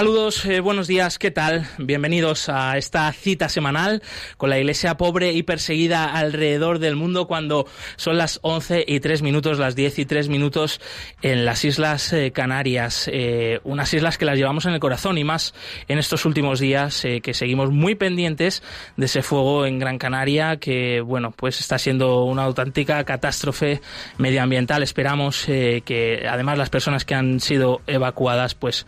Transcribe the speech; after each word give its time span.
Saludos, 0.00 0.46
eh, 0.46 0.60
buenos 0.60 0.86
días, 0.86 1.18
¿qué 1.18 1.30
tal? 1.30 1.68
Bienvenidos 1.76 2.48
a 2.48 2.78
esta 2.78 3.12
cita 3.12 3.50
semanal 3.50 4.02
con 4.38 4.48
la 4.48 4.58
iglesia 4.58 4.96
pobre 4.96 5.34
y 5.34 5.42
perseguida 5.42 6.06
alrededor 6.06 6.78
del 6.78 6.96
mundo 6.96 7.26
cuando 7.26 7.66
son 7.96 8.16
las 8.16 8.38
11 8.40 8.86
y 8.88 9.00
3 9.00 9.20
minutos, 9.20 9.58
las 9.58 9.76
10 9.76 9.98
y 9.98 10.06
3 10.06 10.30
minutos 10.30 10.80
en 11.20 11.44
las 11.44 11.66
Islas 11.66 12.14
eh, 12.14 12.32
Canarias, 12.32 13.10
eh, 13.12 13.60
unas 13.62 13.92
islas 13.92 14.16
que 14.16 14.24
las 14.24 14.38
llevamos 14.38 14.64
en 14.64 14.72
el 14.72 14.80
corazón 14.80 15.18
y 15.18 15.24
más 15.24 15.52
en 15.86 15.98
estos 15.98 16.24
últimos 16.24 16.60
días 16.60 17.02
que 17.22 17.34
seguimos 17.34 17.70
muy 17.70 17.94
pendientes 17.94 18.62
de 18.96 19.04
ese 19.04 19.20
fuego 19.20 19.66
en 19.66 19.78
Gran 19.78 19.98
Canaria 19.98 20.56
que, 20.56 21.02
bueno, 21.02 21.30
pues 21.30 21.60
está 21.60 21.78
siendo 21.78 22.24
una 22.24 22.44
auténtica 22.44 23.04
catástrofe 23.04 23.82
medioambiental. 24.16 24.82
Esperamos 24.82 25.44
que 25.44 26.26
además 26.26 26.56
las 26.56 26.70
personas 26.70 27.04
que 27.04 27.14
han 27.14 27.40
sido 27.40 27.82
evacuadas 27.86 28.54
pues 28.54 28.86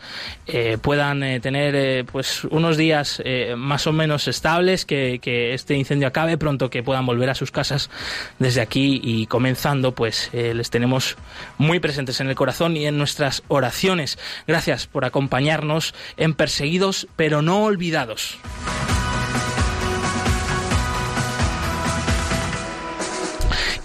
puedan 0.81 1.02
eh, 1.03 1.41
tener 1.41 1.75
eh, 1.75 2.05
pues 2.05 2.45
unos 2.45 2.77
días 2.77 3.20
eh, 3.25 3.55
más 3.56 3.89
o 3.89 3.92
menos 3.92 4.28
estables, 4.28 4.84
que, 4.84 5.19
que, 5.20 5.53
este 5.53 5.75
incendio 5.75 6.06
acabe 6.06 6.39
pronto, 6.39 6.70
que 6.70 6.84
puedan 6.84 7.06
volver 7.06 7.28
a 7.28 7.34
sus 7.34 7.50
casas 7.50 7.91
desde 8.39 8.61
aquí 8.61 9.00
y 9.03 9.27
comenzando, 9.27 9.92
pues 9.92 10.31
les 10.33 10.70
tenemos 10.70 11.17
muy 11.59 11.81
presentes 11.81 12.20
en 12.20 12.28
el 12.28 12.36
corazón 12.36 12.77
y 12.77 12.86
en 12.86 12.98
nuestras 12.98 13.42
oraciones. 13.48 14.19
Gracias 14.47 14.86
por 14.86 15.05
acompañarnos 15.05 15.92
en 16.17 16.34
Perseguidos 16.34 17.09
pero 17.16 17.42
no 17.42 17.64
olvidados. 17.64 18.39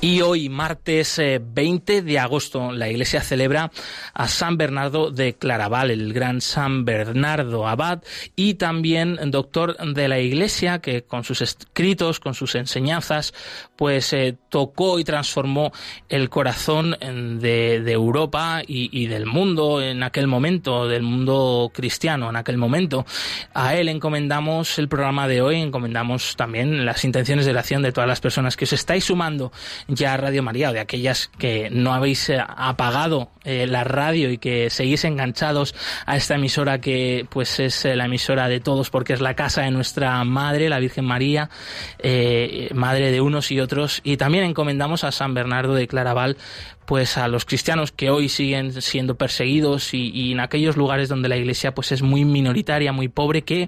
Y 0.08 0.22
hoy, 0.22 0.48
martes 0.48 1.18
20 1.20 1.98
eh, 1.98 2.02
de 2.02 2.18
agosto, 2.18 2.72
la 2.72 2.88
Iglesia 2.88 3.20
celebra 3.20 3.72
a 4.14 4.30
San 4.30 4.56
Bernardo 4.56 5.12
de 5.12 5.34
Claraval, 5.34 5.92
el 5.92 6.14
gran 6.14 6.40
San 6.40 6.86
Bernardo 6.86 7.68
Abad, 7.68 8.04
y 8.34 8.54
también 8.54 9.20
doctor 9.32 9.76
de 9.76 10.08
la 10.08 10.20
Iglesia, 10.20 10.80
que 10.80 11.04
con 11.04 11.26
sus 11.26 11.42
escritos, 11.42 12.22
con 12.22 12.36
sus 12.36 12.56
enseñanzas, 12.56 13.34
pues 13.76 14.14
eh, 14.14 14.38
tocó 14.48 14.98
y 14.98 15.04
transformó 15.04 15.74
el 16.08 16.30
corazón 16.30 16.96
de, 17.02 17.92
Europa 17.92 18.62
y, 18.66 19.08
del 19.08 19.26
mundo 19.26 19.82
en 19.82 20.04
aquel 20.04 20.28
momento, 20.28 20.88
del 20.88 21.04
mundo 21.04 21.70
cristiano 21.74 22.30
en 22.30 22.38
aquel 22.38 22.58
momento. 22.58 23.06
A 23.54 23.76
él 23.76 23.90
encomendamos 23.90 24.80
el 24.80 24.88
programa 24.88 25.28
de 25.28 25.42
hoy, 25.42 25.58
encomendamos 25.58 26.38
también 26.38 26.86
las 26.86 27.04
intenciones 27.04 27.46
de 27.46 27.52
oración 27.52 27.82
de 27.82 27.92
todas 27.92 28.08
las 28.08 28.22
personas 28.22 28.56
que 28.56 28.64
os 28.64 28.72
estáis 28.72 29.04
sumando 29.04 29.52
ya 29.98 30.16
Radio 30.16 30.44
María 30.44 30.70
o 30.70 30.74
de 30.74 30.80
aquellas 30.80 31.30
que 31.38 31.70
no 31.72 31.94
habéis 31.94 32.30
eh, 32.30 32.40
apagado 32.40 33.32
eh, 33.44 33.66
la 33.68 33.84
radio 33.84 34.32
y 34.32 34.38
que 34.38 34.70
seguís 34.70 35.04
enganchados 35.04 35.76
a 36.06 36.16
esta 36.16 36.36
emisora 36.36 36.80
que 36.80 37.26
pues 37.30 37.60
es 37.60 37.84
eh, 37.84 37.96
la 37.96 38.06
emisora 38.06 38.48
de 38.48 38.60
todos 38.60 38.90
porque 38.90 39.14
es 39.14 39.22
la 39.22 39.34
casa 39.34 39.64
de 39.64 39.72
nuestra 39.72 40.24
madre, 40.24 40.70
la 40.70 40.80
Virgen 40.80 41.06
María, 41.06 41.50
madre 42.74 43.12
de 43.12 43.22
unos 43.22 43.52
y 43.52 43.60
otros. 43.60 44.02
Y 44.04 44.18
también 44.18 44.44
encomendamos 44.44 45.04
a 45.04 45.12
San 45.12 45.34
Bernardo 45.34 45.74
de 45.74 45.88
Claraval 45.88 46.38
pues 46.86 47.18
a 47.18 47.28
los 47.28 47.44
cristianos 47.44 47.92
que 47.92 48.10
hoy 48.10 48.30
siguen 48.30 48.82
siendo 48.82 49.16
perseguidos 49.16 49.94
y, 49.94 50.32
en 50.32 50.40
aquellos 50.40 50.78
lugares 50.78 51.10
donde 51.10 51.28
la 51.28 51.36
iglesia 51.36 51.76
pues 51.76 51.92
es 51.92 52.02
muy 52.02 52.24
minoritaria, 52.24 52.94
muy 52.94 53.10
pobre, 53.10 53.42
que 53.42 53.68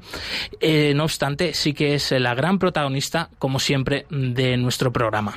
no 0.95 1.03
obstante 1.03 1.53
sí 1.53 1.73
que 1.73 1.95
es 1.95 2.11
la 2.11 2.33
gran 2.33 2.59
protagonista, 2.59 3.29
como 3.37 3.59
siempre, 3.59 4.05
de 4.09 4.55
nuestro 4.55 4.93
programa. 4.93 5.35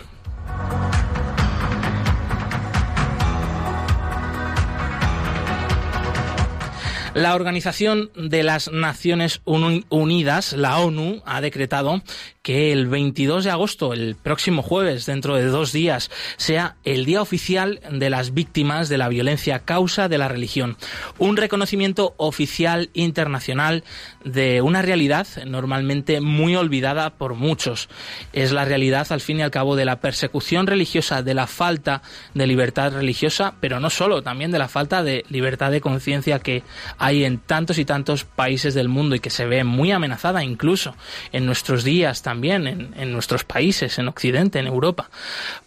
La 7.15 7.35
Organización 7.35 8.11
de 8.17 8.43
las 8.43 8.73
Naciones 8.73 9.43
Unidas, 9.45 10.55
la 10.55 10.79
ONU, 10.79 11.23
ha 11.27 11.43
decretado 11.43 12.03
que 12.41 12.73
el 12.73 12.87
22 12.87 13.45
de 13.45 13.51
agosto, 13.51 13.93
el 13.93 14.17
próximo 14.17 14.63
jueves, 14.63 15.05
dentro 15.05 15.37
de 15.37 15.45
dos 15.45 15.73
días, 15.73 16.11
sea 16.39 16.77
el 16.85 17.05
Día 17.05 17.21
Oficial 17.21 17.81
de 17.91 18.09
las 18.09 18.33
Víctimas 18.33 18.89
de 18.89 18.97
la 18.97 19.09
Violencia 19.09 19.59
Causa 19.61 20.09
de 20.09 20.17
la 20.17 20.29
Religión. 20.29 20.79
Un 21.19 21.37
reconocimiento 21.37 22.15
oficial 22.17 22.89
internacional 22.95 23.85
de 24.25 24.63
una 24.63 24.83
realidad 24.83 25.27
normalmente 25.47 26.21
muy 26.21 26.57
olvidada 26.57 27.11
por 27.11 27.35
muchos. 27.35 27.89
Es 28.33 28.53
la 28.53 28.65
realidad, 28.65 29.07
al 29.11 29.21
fin 29.21 29.39
y 29.39 29.43
al 29.43 29.51
cabo, 29.51 29.77
de 29.77 29.85
la 29.85 30.01
persecución 30.01 30.67
religiosa, 30.67 31.23
de 31.23 31.35
la 31.35 31.47
falta 31.47 32.03
de 32.35 32.47
libertad 32.47 32.93
religiosa, 32.93 33.55
pero 33.61 33.81
no 33.81 33.91
solo, 33.91 34.23
también 34.23 34.51
de 34.51 34.59
la 34.59 34.69
falta 34.69 35.03
de 35.03 35.25
libertad 35.29 35.71
de 35.71 35.81
conciencia 35.81 36.39
que 36.39 36.63
hay 36.99 37.25
en 37.25 37.39
tantos 37.39 37.79
y 37.79 37.85
tantos 37.85 38.25
países 38.25 38.75
del 38.75 38.89
mundo 38.89 39.15
y 39.15 39.21
que 39.21 39.31
se 39.31 39.47
ve 39.47 39.65
muy 39.65 39.91
amenazada 39.91 40.45
incluso 40.45 40.95
en 41.33 41.47
nuestros 41.47 41.85
días 41.85 42.23
también 42.23 42.93
en, 42.97 43.13
nuestros 43.13 43.45
países, 43.45 43.99
en 43.99 44.09
Occidente, 44.09 44.59
en 44.59 44.67
Europa. 44.67 45.11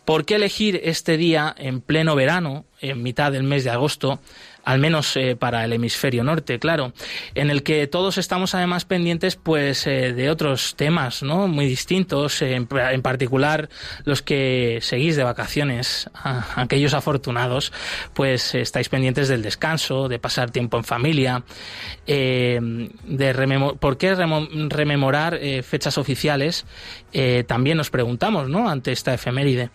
¿Por 0.03 0.25
qué 0.25 0.35
elegir 0.35 0.79
este 0.83 1.17
día 1.17 1.53
en 1.57 1.81
pleno 1.81 2.15
verano, 2.15 2.65
en 2.81 3.01
mitad 3.01 3.31
del 3.31 3.43
mes 3.43 3.63
de 3.63 3.71
agosto, 3.71 4.19
al 4.65 4.79
menos 4.79 5.15
eh, 5.15 5.35
para 5.35 5.63
el 5.63 5.73
hemisferio 5.73 6.23
norte, 6.23 6.59
claro, 6.59 6.91
en 7.35 7.51
el 7.51 7.61
que 7.63 7.85
todos 7.85 8.17
estamos 8.17 8.55
además 8.55 8.83
pendientes 8.83 9.35
pues 9.35 9.85
eh, 9.85 10.11
de 10.13 10.29
otros 10.29 10.75
temas, 10.75 11.21
¿no? 11.21 11.47
Muy 11.47 11.67
distintos, 11.67 12.41
en, 12.41 12.65
particular 12.65 13.69
los 14.03 14.23
que 14.23 14.79
seguís 14.81 15.15
de 15.15 15.23
vacaciones, 15.23 16.09
aquellos 16.55 16.95
afortunados, 16.95 17.71
pues 18.13 18.55
estáis 18.55 18.89
pendientes 18.89 19.27
del 19.27 19.43
descanso, 19.43 20.09
de 20.09 20.17
pasar 20.17 20.49
tiempo 20.49 20.77
en 20.77 20.83
familia, 20.83 21.43
eh, 22.07 22.59
de 23.03 23.75
¿por 23.79 23.97
qué 23.97 24.15
rememorar 24.15 25.39
fechas 25.63 25.97
oficiales? 25.97 26.65
también 27.47 27.77
nos 27.77 27.89
preguntamos, 27.89 28.49
¿no? 28.49 28.67
Ante 28.67 28.91
esta 28.91 29.13
efeméride. 29.13 29.69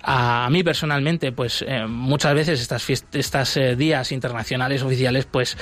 A, 0.00 0.48
mí 0.50 0.62
personalmente, 0.62 1.30
pues 1.32 1.64
muchas 1.88 2.32
veces 2.34 2.60
estas, 2.60 2.88
estas 3.12 3.58
días 3.76 4.12
internacionales 4.12 4.35
nacionales 4.36 4.82
oficiales 4.82 5.26
pues 5.26 5.56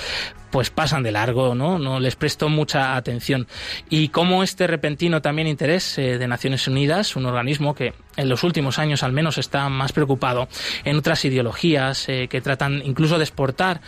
pues 0.50 0.70
pasan 0.70 1.02
de 1.02 1.10
largo, 1.10 1.56
¿no? 1.56 1.80
No 1.80 1.98
les 1.98 2.14
presto 2.14 2.48
mucha 2.48 2.94
atención. 2.94 3.48
Y 3.90 4.10
como 4.10 4.44
este 4.44 4.68
repentino 4.68 5.20
también 5.20 5.48
interés 5.48 5.98
eh, 5.98 6.16
de 6.16 6.28
Naciones 6.28 6.68
Unidas, 6.68 7.16
un 7.16 7.26
organismo 7.26 7.74
que 7.74 7.92
en 8.16 8.28
los 8.28 8.44
últimos 8.44 8.78
años 8.78 9.02
al 9.02 9.10
menos 9.10 9.36
está 9.36 9.68
más 9.68 9.92
preocupado 9.92 10.46
en 10.84 10.96
otras 10.96 11.24
ideologías 11.24 12.08
eh, 12.08 12.28
que 12.28 12.40
tratan 12.40 12.82
incluso 12.84 13.18
de 13.18 13.24
exportar 13.24 13.80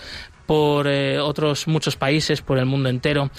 por 0.47 0.89
eh, 0.89 1.21
otros 1.21 1.69
muchos 1.69 1.95
países, 1.97 2.43
por 2.43 2.59
el 2.59 2.67
mundo 2.67 2.89
entero, 2.89 3.31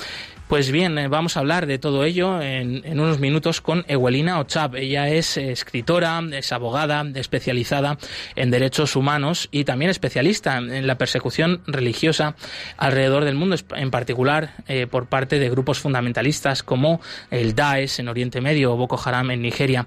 pues 0.47 0.71
bien, 0.71 0.97
eh, 0.97 1.09
vamos 1.09 1.35
a 1.35 1.41
hablar 1.41 1.65
de 1.65 1.77
todo 1.77 2.05
ello 2.05 2.41
en, 2.41 2.81
unos 2.97 3.19
minutos 3.19 3.59
con 3.59 3.83
Ewelina 3.89 4.39
Ochab. 4.39 4.77
Ella 4.77 5.09
es 5.09 5.35
escritora, 5.35 6.21
es 6.31 6.53
abogada, 6.53 7.05
especializada 7.15 7.97
en 8.37 8.49
derechos 8.49 8.95
humanos 8.95 9.49
y 9.51 9.65
también 9.65 9.91
especialista 9.91 10.57
en 10.57 10.87
la 10.87 10.97
persecución 10.97 11.61
religiosa 11.67 12.35
alrededor 12.77 13.25
del 13.25 13.35
mundo, 13.35 13.57
en 13.75 13.91
particular 13.91 14.53
eh, 14.69 14.87
por 14.87 15.07
parte 15.07 15.37
de 15.37 15.49
grupos 15.49 15.79
fundamentalistas 15.79 16.63
como 16.63 17.01
el 17.29 17.53
Daesh 17.53 17.99
en 17.99 18.07
Oriente 18.07 18.39
Medio 18.39 18.71
o 18.71 18.77
Boko 18.77 18.97
Haram 19.03 19.31
en 19.31 19.41
Nigeria. 19.41 19.85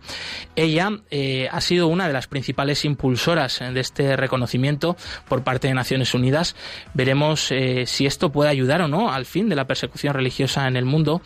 Ella 0.56 0.90
eh, 1.10 1.48
ha 1.50 1.60
sido 1.62 1.86
una 1.86 2.06
de 2.06 2.12
las 2.12 2.26
principales 2.26 2.84
impulsoras 2.84 3.60
de 3.60 3.80
este 3.80 4.14
reconocimiento 4.14 4.98
por 5.26 5.42
parte 5.42 5.68
de 5.68 5.74
Naciones 5.74 6.12
Unidas. 6.12 6.54
Veremos 6.92 7.50
si 7.86 8.06
esto 8.06 8.30
puede 8.30 8.50
ayudar 8.50 8.82
o 8.82 8.88
no 8.88 9.10
al 9.10 9.24
fin 9.24 9.48
de 9.48 9.56
la 9.56 9.66
persecución 9.66 10.12
religiosa 10.12 10.49
en 10.56 10.76
el 10.76 10.84
mundo. 10.84 11.22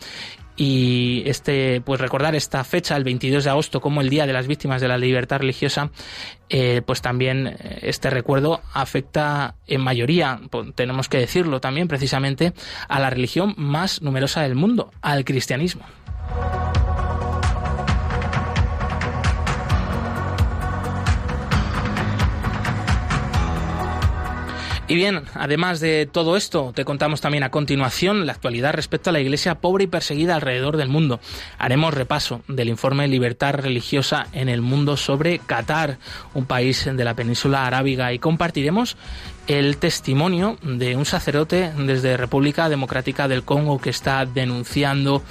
Y 0.57 1.23
este 1.25 1.81
pues 1.81 1.99
recordar 1.99 2.33
esta 2.33 2.63
fecha 2.63 2.95
el 2.95 3.03
22 3.03 3.43
de 3.43 3.49
agosto 3.49 3.81
como 3.81 3.99
el 3.99 4.09
día 4.09 4.25
de 4.25 4.31
las 4.31 4.47
víctimas 4.47 4.79
de 4.79 4.87
la 4.87 4.97
libertad 4.97 5.39
religiosa 5.39 5.91
eh, 6.47 6.81
pues 6.85 7.01
también 7.01 7.47
eh, 7.47 7.79
este 7.81 8.09
recuerdo 8.09 8.61
afecta 8.73 9.55
en 9.67 9.81
mayoría 9.81 10.39
tenemos 10.75 11.09
que 11.09 11.17
decirlo 11.17 11.59
también 11.59 11.89
precisamente 11.89 12.53
a 12.87 13.01
la 13.01 13.09
religión 13.09 13.53
más 13.57 14.01
numerosa 14.01 14.43
del 14.43 14.55
mundo 14.55 14.91
al 15.01 15.25
cristianismo 15.25 15.83
Y 24.87 24.93
bien, 24.93 25.23
además 25.33 25.79
de 25.79 26.05
todo 26.05 26.37
esto, 26.37 26.71
te 26.75 26.85
contamos 26.85 27.19
también 27.19 27.43
a 27.43 27.49
continuación 27.49 28.27
la 28.27 28.33
actualidad 28.33 28.73
respecto 28.73 29.09
a 29.09 29.13
la 29.13 29.19
iglesia 29.19 29.55
pobre 29.55 29.85
y 29.85 29.87
perseguida 29.87 30.35
alrededor 30.35 30.77
del 30.77 30.89
mundo. 30.89 31.19
Haremos 31.57 31.95
repaso 31.95 32.43
del 32.47 32.69
informe 32.69 33.07
Libertad 33.07 33.55
Religiosa 33.55 34.27
en 34.31 34.47
el 34.47 34.61
Mundo 34.61 34.95
sobre 34.95 35.39
Qatar, 35.39 35.97
un 36.35 36.45
país 36.45 36.85
de 36.85 37.03
la 37.03 37.15
península 37.15 37.65
arábiga, 37.65 38.13
y 38.13 38.19
compartiremos 38.19 38.95
el 39.47 39.77
testimonio 39.77 40.57
de 40.61 40.95
un 40.95 41.05
sacerdote 41.05 41.71
desde 41.77 42.17
República 42.17 42.69
Democrática 42.69 43.27
del 43.27 43.43
Congo 43.43 43.79
que 43.79 43.89
está 43.89 44.25
denunciando 44.25 45.21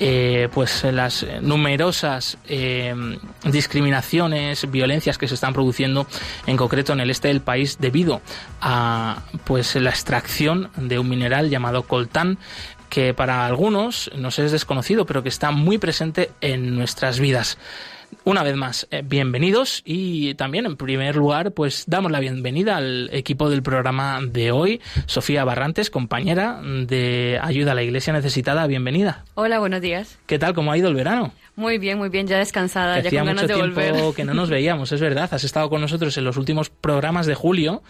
eh, 0.00 0.48
pues 0.52 0.84
las 0.84 1.26
numerosas 1.42 2.38
eh, 2.46 2.94
discriminaciones, 3.44 4.70
violencias 4.70 5.18
que 5.18 5.28
se 5.28 5.34
están 5.34 5.52
produciendo 5.52 6.06
en 6.46 6.56
concreto 6.56 6.92
en 6.92 7.00
el 7.00 7.10
este 7.10 7.28
del 7.28 7.40
país 7.40 7.78
debido 7.78 8.22
a 8.60 9.22
pues 9.44 9.74
la 9.76 9.90
extracción 9.90 10.70
de 10.76 10.98
un 10.98 11.08
mineral 11.08 11.50
llamado 11.50 11.82
coltán 11.82 12.38
que 12.88 13.12
para 13.12 13.46
algunos 13.46 14.10
nos 14.16 14.38
es 14.38 14.50
desconocido 14.52 15.04
pero 15.04 15.22
que 15.22 15.28
está 15.28 15.50
muy 15.50 15.78
presente 15.78 16.30
en 16.40 16.74
nuestras 16.74 17.18
vidas. 17.20 17.58
Una 18.24 18.42
vez 18.42 18.56
más, 18.56 18.86
eh, 18.90 19.02
bienvenidos 19.04 19.82
y 19.84 20.34
también 20.34 20.66
en 20.66 20.76
primer 20.76 21.16
lugar, 21.16 21.52
pues 21.52 21.84
damos 21.86 22.12
la 22.12 22.20
bienvenida 22.20 22.76
al 22.76 23.08
equipo 23.12 23.48
del 23.48 23.62
programa 23.62 24.20
de 24.22 24.50
hoy, 24.52 24.80
Sofía 25.06 25.44
Barrantes, 25.44 25.90
compañera 25.90 26.60
de 26.62 27.38
Ayuda 27.42 27.72
a 27.72 27.74
la 27.74 27.82
Iglesia 27.82 28.12
Necesitada, 28.12 28.66
bienvenida. 28.66 29.24
Hola, 29.34 29.58
buenos 29.58 29.80
días. 29.80 30.18
¿Qué 30.26 30.38
tal? 30.38 30.54
¿Cómo 30.54 30.72
ha 30.72 30.78
ido 30.78 30.88
el 30.88 30.94
verano? 30.94 31.32
Muy 31.56 31.78
bien, 31.78 31.98
muy 31.98 32.08
bien, 32.08 32.26
ya 32.26 32.38
descansada, 32.38 33.00
ya 33.00 33.10
con 33.10 33.26
ganas 33.26 33.42
mucho 33.42 33.54
de 33.54 33.60
volver. 33.60 33.92
tiempo 33.92 34.12
que 34.16 34.24
no 34.24 34.34
nos 34.34 34.50
veíamos, 34.50 34.92
es 34.92 35.00
verdad. 35.00 35.28
Has 35.32 35.44
estado 35.44 35.70
con 35.70 35.80
nosotros 35.80 36.16
en 36.18 36.24
los 36.24 36.36
últimos 36.36 36.70
programas 36.70 37.26
de 37.26 37.34
julio, 37.34 37.82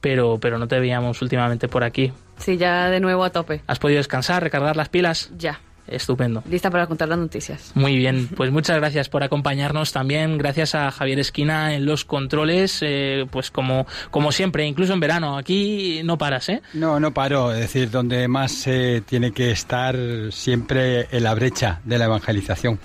pero, 0.00 0.38
pero 0.40 0.58
no 0.58 0.68
te 0.68 0.78
veíamos 0.78 1.20
últimamente 1.20 1.68
por 1.68 1.84
aquí. 1.84 2.12
Sí, 2.38 2.56
ya 2.56 2.88
de 2.88 3.00
nuevo 3.00 3.24
a 3.24 3.30
tope. 3.30 3.60
¿Has 3.66 3.78
podido 3.78 3.98
descansar, 3.98 4.42
recargar 4.42 4.76
las 4.76 4.88
pilas? 4.88 5.30
Ya. 5.36 5.60
Estupendo. 5.90 6.42
Lista 6.48 6.70
para 6.70 6.86
contar 6.86 7.08
las 7.08 7.18
noticias. 7.18 7.72
Muy 7.74 7.96
bien, 7.96 8.28
pues 8.36 8.50
muchas 8.50 8.76
gracias 8.76 9.08
por 9.08 9.22
acompañarnos 9.22 9.92
también. 9.92 10.38
Gracias 10.38 10.74
a 10.74 10.90
Javier 10.90 11.18
Esquina 11.18 11.74
en 11.74 11.86
los 11.86 12.04
controles, 12.04 12.78
eh, 12.82 13.26
pues 13.30 13.50
como, 13.50 13.86
como 14.10 14.32
siempre, 14.32 14.66
incluso 14.66 14.92
en 14.92 15.00
verano. 15.00 15.36
Aquí 15.36 16.00
no 16.04 16.18
paras, 16.18 16.48
¿eh? 16.48 16.62
No, 16.74 17.00
no 17.00 17.12
paro. 17.12 17.52
Es 17.52 17.60
decir, 17.60 17.90
donde 17.90 18.28
más 18.28 18.52
se 18.52 19.02
tiene 19.02 19.32
que 19.32 19.50
estar 19.50 19.96
siempre 20.30 21.08
en 21.10 21.24
la 21.24 21.34
brecha 21.34 21.80
de 21.84 21.98
la 21.98 22.06
evangelización. 22.06 22.78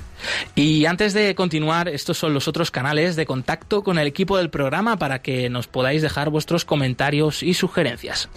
Y 0.55 0.85
antes 0.85 1.13
de 1.13 1.35
continuar, 1.35 1.87
estos 1.89 2.17
son 2.17 2.33
los 2.33 2.47
otros 2.47 2.71
canales 2.71 3.15
de 3.15 3.25
contacto 3.25 3.83
con 3.83 3.99
el 3.99 4.07
equipo 4.07 4.37
del 4.37 4.49
programa 4.49 4.97
para 4.97 5.21
que 5.21 5.49
nos 5.49 5.67
podáis 5.67 6.01
dejar 6.01 6.29
vuestros 6.29 6.65
comentarios 6.65 7.43
y 7.43 7.53
sugerencias. 7.53 8.29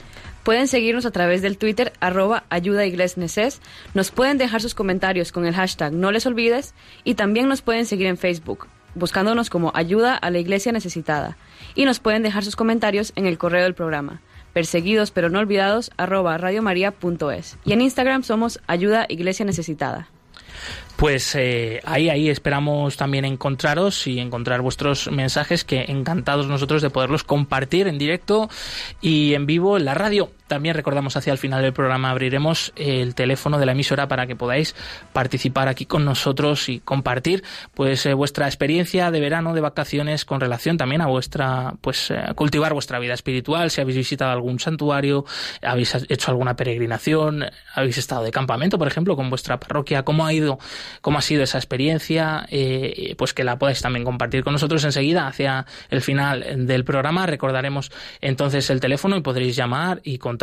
Pueden 0.48 0.66
seguirnos 0.66 1.04
a 1.04 1.10
través 1.10 1.42
del 1.42 1.58
Twitter 1.58 1.92
arroba 2.00 2.44
ayudaiglesneses, 2.48 3.60
nos 3.92 4.10
pueden 4.10 4.38
dejar 4.38 4.62
sus 4.62 4.74
comentarios 4.74 5.30
con 5.30 5.44
el 5.44 5.54
hashtag 5.54 5.92
no 5.92 6.10
les 6.10 6.24
olvides 6.24 6.72
y 7.04 7.16
también 7.16 7.50
nos 7.50 7.60
pueden 7.60 7.84
seguir 7.84 8.06
en 8.06 8.16
Facebook 8.16 8.66
buscándonos 8.94 9.50
como 9.50 9.72
ayuda 9.74 10.14
a 10.14 10.30
la 10.30 10.38
iglesia 10.38 10.72
necesitada 10.72 11.36
y 11.74 11.84
nos 11.84 12.00
pueden 12.00 12.22
dejar 12.22 12.46
sus 12.46 12.56
comentarios 12.56 13.12
en 13.14 13.26
el 13.26 13.36
correo 13.36 13.62
del 13.62 13.74
programa 13.74 14.22
perseguidos 14.54 15.10
pero 15.10 15.28
no 15.28 15.38
olvidados 15.38 15.90
arroba 15.98 16.38
radiomaria.es 16.38 17.58
y 17.66 17.74
en 17.74 17.82
Instagram 17.82 18.22
somos 18.22 18.58
ayuda 18.66 19.04
iglesia 19.06 19.44
necesitada. 19.44 20.08
Pues 20.96 21.34
eh, 21.34 21.80
ahí, 21.84 22.08
ahí 22.08 22.28
esperamos 22.28 22.96
también 22.96 23.24
encontraros 23.24 24.06
y 24.06 24.18
encontrar 24.18 24.62
vuestros 24.62 25.10
mensajes, 25.12 25.62
que 25.62 25.84
encantados 25.88 26.48
nosotros 26.48 26.82
de 26.82 26.90
poderlos 26.90 27.22
compartir 27.22 27.86
en 27.86 27.98
directo 27.98 28.48
y 29.00 29.34
en 29.34 29.46
vivo 29.46 29.76
en 29.76 29.84
la 29.84 29.94
radio. 29.94 30.32
También 30.48 30.74
recordamos 30.74 31.16
hacia 31.16 31.32
el 31.32 31.38
final 31.38 31.62
del 31.62 31.72
programa 31.72 32.10
abriremos 32.10 32.72
el 32.74 33.14
teléfono 33.14 33.58
de 33.58 33.66
la 33.66 33.72
emisora 33.72 34.08
para 34.08 34.26
que 34.26 34.34
podáis 34.34 34.74
participar 35.12 35.68
aquí 35.68 35.84
con 35.86 36.04
nosotros 36.04 36.68
y 36.70 36.80
compartir 36.80 37.44
pues 37.74 38.06
eh, 38.06 38.14
vuestra 38.14 38.46
experiencia 38.46 39.10
de 39.10 39.20
verano, 39.20 39.54
de 39.54 39.60
vacaciones 39.60 40.24
con 40.24 40.40
relación 40.40 40.78
también 40.78 41.02
a 41.02 41.06
vuestra 41.06 41.74
pues 41.82 42.10
eh, 42.10 42.18
cultivar 42.34 42.72
vuestra 42.72 42.98
vida 42.98 43.14
espiritual, 43.14 43.70
si 43.70 43.82
habéis 43.82 43.98
visitado 43.98 44.32
algún 44.32 44.58
santuario, 44.58 45.26
habéis 45.62 45.94
hecho 46.08 46.30
alguna 46.30 46.56
peregrinación, 46.56 47.44
habéis 47.74 47.98
estado 47.98 48.24
de 48.24 48.30
campamento, 48.30 48.78
por 48.78 48.88
ejemplo, 48.88 49.16
con 49.16 49.28
vuestra 49.28 49.60
parroquia, 49.60 50.02
cómo 50.02 50.26
ha 50.26 50.32
ido, 50.32 50.58
cómo 51.02 51.18
ha 51.18 51.22
sido 51.22 51.42
esa 51.42 51.58
experiencia, 51.58 52.46
eh, 52.50 53.14
pues 53.18 53.34
que 53.34 53.44
la 53.44 53.58
podáis 53.58 53.82
también 53.82 54.04
compartir 54.04 54.44
con 54.44 54.54
nosotros 54.54 54.82
enseguida 54.84 55.26
hacia 55.26 55.66
el 55.90 56.00
final 56.00 56.66
del 56.66 56.84
programa. 56.84 57.26
Recordaremos 57.26 57.90
entonces 58.22 58.70
el 58.70 58.80
teléfono 58.80 59.16
y 59.16 59.20
podréis 59.20 59.54
llamar 59.54 60.00
y 60.04 60.16
contar 60.16 60.37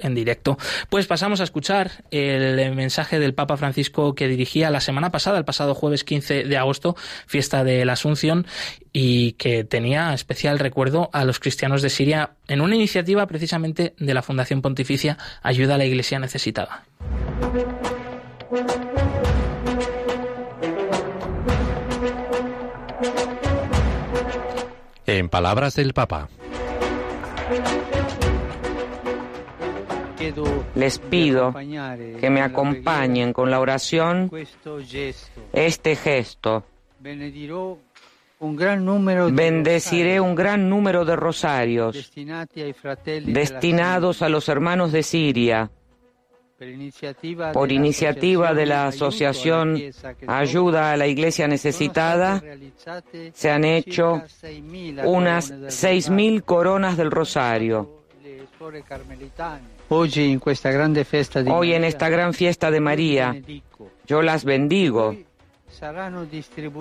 en 0.00 0.14
directo. 0.14 0.58
Pues 0.88 1.06
pasamos 1.06 1.40
a 1.40 1.44
escuchar 1.44 2.04
el 2.10 2.74
mensaje 2.74 3.18
del 3.18 3.34
Papa 3.34 3.56
Francisco 3.56 4.14
que 4.14 4.28
dirigía 4.28 4.70
la 4.70 4.80
semana 4.80 5.10
pasada, 5.10 5.38
el 5.38 5.44
pasado 5.44 5.74
jueves 5.74 6.04
15 6.04 6.44
de 6.44 6.56
agosto, 6.56 6.96
fiesta 7.26 7.64
de 7.64 7.84
la 7.84 7.94
Asunción, 7.94 8.46
y 8.92 9.32
que 9.32 9.64
tenía 9.64 10.12
especial 10.14 10.58
recuerdo 10.58 11.10
a 11.12 11.24
los 11.24 11.38
cristianos 11.38 11.82
de 11.82 11.90
Siria 11.90 12.32
en 12.46 12.60
una 12.60 12.74
iniciativa 12.74 13.26
precisamente 13.26 13.94
de 13.98 14.14
la 14.14 14.22
Fundación 14.22 14.62
Pontificia 14.62 15.18
Ayuda 15.42 15.74
a 15.74 15.78
la 15.78 15.84
Iglesia 15.84 16.18
Necesitada. 16.18 16.84
En 25.06 25.28
palabras 25.30 25.74
del 25.74 25.94
Papa. 25.94 26.28
Les 30.74 30.98
pido 30.98 31.54
que 32.20 32.30
me 32.30 32.40
acompañen 32.40 33.32
con 33.32 33.50
la 33.50 33.60
oración 33.60 34.30
este 35.52 35.96
gesto. 35.96 36.64
Bendeciré 39.30 40.20
un 40.20 40.34
gran 40.34 40.68
número 40.68 41.04
de 41.04 41.16
rosarios 41.16 42.12
destinados 43.24 44.22
a 44.22 44.28
los 44.28 44.48
hermanos 44.48 44.92
de 44.92 45.02
Siria 45.02 45.70
por 47.52 47.70
iniciativa 47.70 48.52
de 48.52 48.66
la 48.66 48.88
Asociación 48.88 49.80
Ayuda 50.26 50.92
a 50.92 50.96
la 50.96 51.06
Iglesia 51.06 51.46
Necesitada, 51.46 52.42
se 53.32 53.50
han 53.50 53.64
hecho 53.64 54.22
unas 55.04 55.54
seis 55.68 56.10
mil 56.10 56.42
coronas 56.42 56.96
del 56.96 57.12
rosario. 57.12 58.02
Hoy 59.90 61.72
en 61.72 61.84
esta 61.84 62.08
gran 62.10 62.34
fiesta 62.34 62.70
de 62.70 62.80
María, 62.80 63.36
yo 64.06 64.22
las 64.22 64.44
bendigo. 64.44 65.16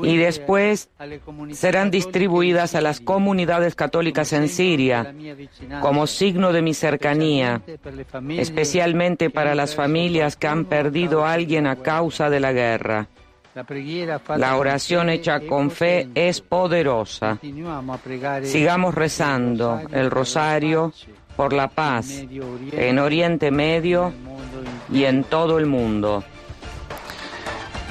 Y 0.04 0.18
después 0.18 0.90
serán 1.52 1.92
distribuidas 1.92 2.74
a 2.74 2.82
las 2.82 3.00
comunidades 3.00 3.76
católicas 3.76 4.34
en 4.34 4.50
Siria 4.50 5.14
como 5.82 6.08
signo 6.08 6.52
de 6.52 6.62
mi 6.62 6.74
cercanía, 6.74 7.62
especialmente 8.30 9.30
para 9.30 9.56
las 9.56 9.76
familias 9.76 10.36
que 10.36 10.48
han 10.48 10.66
perdido 10.66 11.26
a 11.26 11.34
alguien 11.34 11.68
a 11.68 11.76
causa 11.78 12.30
de 12.30 12.40
la 12.40 12.54
guerra. 12.54 13.08
La 14.38 14.56
oración 14.56 15.10
hecha 15.10 15.40
con 15.42 15.72
fe 15.72 16.10
es 16.14 16.42
poderosa. 16.42 17.40
Sigamos 18.44 18.94
rezando 18.96 19.82
el 19.92 20.12
rosario 20.12 20.94
por 21.38 21.54
la 21.54 21.70
paz 21.70 22.26
en 22.74 23.00
Oriente 23.00 23.52
Medio 23.52 24.12
y 24.92 25.06
en 25.06 25.24
todo 25.24 25.60
el 25.60 25.68
mundo. 25.68 26.24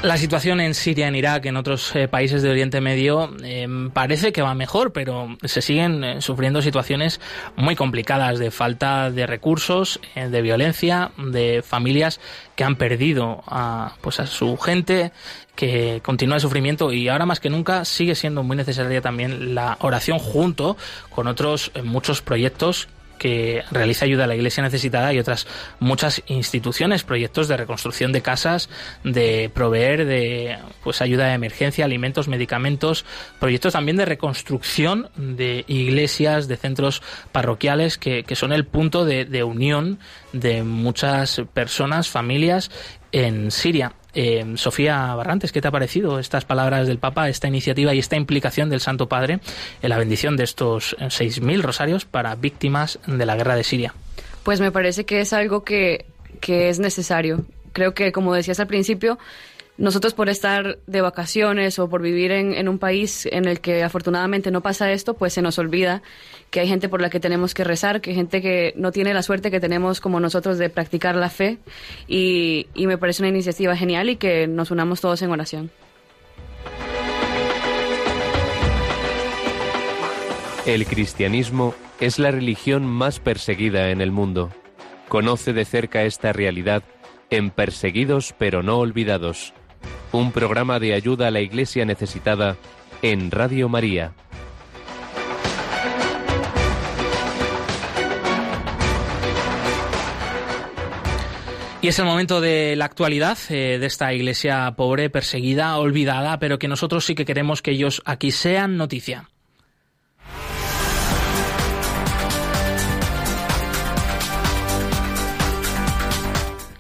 La 0.03 0.19
situación 0.19 0.61
en 0.61 0.75
Siria, 0.75 1.09
en 1.09 1.17
Irak, 1.17 1.47
en 1.47 1.57
otros 1.57 1.97
eh, 1.97 2.07
países 2.07 2.43
de 2.43 2.51
Oriente 2.51 2.83
Medio 2.83 3.35
eh, 3.43 3.67
parece 3.93 4.31
que 4.31 4.43
va 4.43 4.55
mejor, 4.55 4.93
pero 4.93 5.37
se 5.43 5.63
siguen 5.63 6.05
eh, 6.05 6.21
sufriendo 6.21 6.61
situaciones 6.61 7.19
muy 7.57 7.75
complicadas 7.77 8.39
de 8.39 8.51
falta 8.51 9.11
de 9.11 9.27
recursos, 9.27 9.99
de 10.15 10.43
violencia, 10.43 11.13
de 11.17 11.63
familias 11.67 12.21
que 12.57 12.65
han 12.65 12.77
perdido 12.77 13.43
a, 13.47 13.95
pues 14.03 14.21
a 14.21 14.27
su 14.27 14.57
gente, 14.59 15.13
que 15.55 16.01
continúa 16.05 16.37
el 16.37 16.43
sufrimiento 16.43 16.93
y 16.93 17.09
ahora 17.09 17.25
más 17.25 17.41
que 17.41 17.49
nunca 17.49 17.85
sigue 17.87 18.15
siendo 18.15 18.43
muy 18.43 18.57
necesaria 18.57 19.01
también 19.01 19.55
la 19.55 19.79
oración 19.81 20.19
junto 20.19 20.77
con 21.09 21.27
otros 21.27 21.73
muchos 21.83 22.21
proyectos 22.21 22.89
que 23.19 23.63
realiza 23.71 24.05
ayuda 24.05 24.25
a 24.25 24.27
la 24.27 24.35
Iglesia 24.35 24.63
necesitada 24.63 25.13
y 25.13 25.19
otras 25.19 25.47
muchas 25.81 26.23
instituciones, 26.27 27.03
proyectos 27.03 27.49
de 27.49 27.57
reconstrucción 27.57 28.13
de 28.13 28.23
casas, 28.23 28.69
de 29.05 29.51
proveer 29.53 30.05
de 30.07 30.59
pues 30.83 31.01
ayuda 31.01 31.27
de 31.27 31.35
emergencia, 31.35 31.85
alimentos, 31.85 32.29
medicamentos, 32.29 33.05
proyectos 33.39 33.73
también 33.73 33.97
de 33.97 34.05
reconstrucción 34.05 35.11
de 35.17 35.65
iglesias, 35.69 36.49
de 36.49 36.57
centros 36.57 37.03
parroquiales 37.33 37.99
que, 37.99 38.25
que 38.25 38.37
son 38.37 38.53
el 38.53 38.67
punto 38.67 39.05
de, 39.05 39.25
de 39.25 39.45
unión 39.45 39.99
de 40.33 40.63
muchas 40.63 41.43
personas, 41.53 42.09
familias 42.09 42.71
en 43.13 43.51
Siria. 43.51 43.93
Eh, 44.19 44.55
Sofía 44.57 45.15
Barrantes, 45.15 45.53
¿qué 45.53 45.61
te 45.61 45.69
ha 45.69 45.71
parecido 45.71 46.19
estas 46.19 46.47
palabras 46.47 46.89
del 46.89 46.97
Papa, 46.97 47.29
esta 47.29 47.49
iniciativa 47.49 47.93
y 47.93 47.99
esta 47.99 48.17
implicación 48.17 48.71
del 48.71 48.81
Santo 48.81 49.11
Padre 49.11 49.41
en 49.83 49.91
la 49.91 49.99
bendición 49.99 50.39
de 50.39 50.45
estos 50.45 50.97
6.000 50.99 51.61
rosarios 51.61 52.07
para 52.07 52.35
víctimas 52.35 52.99
de 53.07 53.27
la 53.27 53.37
guerra 53.37 53.57
de 53.57 53.63
Siria? 53.63 53.93
Pues 54.43 54.59
me 54.59 54.73
parece 54.73 55.05
que 55.05 55.21
es 55.21 55.35
algo 55.35 55.65
que, 55.65 56.07
que 56.41 56.71
es 56.71 56.79
necesario. 56.79 57.45
Creo 57.75 57.93
que, 57.93 58.11
como 58.11 58.33
decías 58.33 58.59
al 58.59 58.69
principio, 58.69 59.19
nosotros 59.79 60.15
por 60.15 60.31
estar 60.31 60.79
de 60.87 61.01
vacaciones 61.03 61.79
o 61.79 61.89
por 61.89 62.01
vivir 62.01 62.33
en, 62.33 62.69
un 62.69 62.79
país 62.79 63.27
en 63.27 63.47
el 63.47 63.61
que 63.61 63.83
afortunadamente 63.83 64.51
no 64.51 64.63
pasa 64.63 64.91
esto, 64.93 65.15
pues 65.15 65.35
se 65.35 65.43
nos 65.43 65.59
olvida 65.59 66.03
que 66.51 66.61
hay 66.61 66.69
gente 66.69 66.89
por 66.89 67.01
la 67.01 67.11
que 67.11 67.21
tenemos 67.21 67.55
que 67.55 67.65
rezar, 67.65 68.01
que 68.01 68.11
hay 68.11 68.17
gente 68.17 68.41
que 68.41 68.73
no 68.77 68.93
tiene 68.93 69.13
la 69.15 69.23
suerte 69.23 69.51
que 69.51 69.61
tenemos 69.61 70.01
como 70.01 70.21
nosotros 70.21 70.59
de 70.59 70.71
practicar 70.71 71.17
la 71.17 71.29
fe 71.29 71.59
y, 72.07 72.69
y 72.75 72.87
me 72.87 72.99
parece 72.99 73.23
una 73.23 73.29
iniciativa 73.29 73.77
genial 73.77 74.09
y 74.11 74.17
que 74.17 74.47
nos 74.47 74.71
unamos 74.71 75.01
todos 75.01 75.21
en 75.23 75.31
oración. 75.31 75.71
El 80.65 80.87
cristianismo 80.87 81.75
es 82.01 82.19
la 82.19 82.31
religión 82.31 82.85
más 82.85 83.21
perseguida 83.21 83.91
en 83.91 84.01
el 84.01 84.11
mundo. 84.11 84.51
Conoce 85.09 85.53
de 85.53 85.65
cerca 85.65 86.03
esta 86.03 86.33
realidad 86.33 86.83
en 87.31 87.51
Perseguidos 87.51 88.35
pero 88.37 88.63
no 88.63 88.79
olvidados 88.79 89.53
un 90.13 90.33
programa 90.33 90.79
de 90.79 90.95
ayuda 90.95 91.29
a 91.29 91.31
la 91.31 91.41
Iglesia 91.41 91.85
necesitada 91.85 92.57
en 93.03 93.31
Radio 93.31 93.69
María. 93.69 94.13
Y 101.83 101.89
es 101.89 101.99
el 101.99 102.05
momento 102.07 102.41
de 102.41 102.75
la 102.75 102.87
actualidad 102.87 103.39
eh, 103.51 103.79
de 103.79 103.87
esta 103.87 104.13
iglesia 104.13 104.73
pobre, 104.77 105.11
perseguida, 105.11 105.77
olvidada, 105.77 106.39
pero 106.39 106.59
que 106.59 106.69
nosotros 106.69 107.05
sí 107.05 107.15
que 107.15 107.25
queremos 107.25 107.63
que 107.63 107.73
ellos 107.73 108.03
aquí 108.05 108.31
sean 108.31 108.77
noticia. 108.77 109.29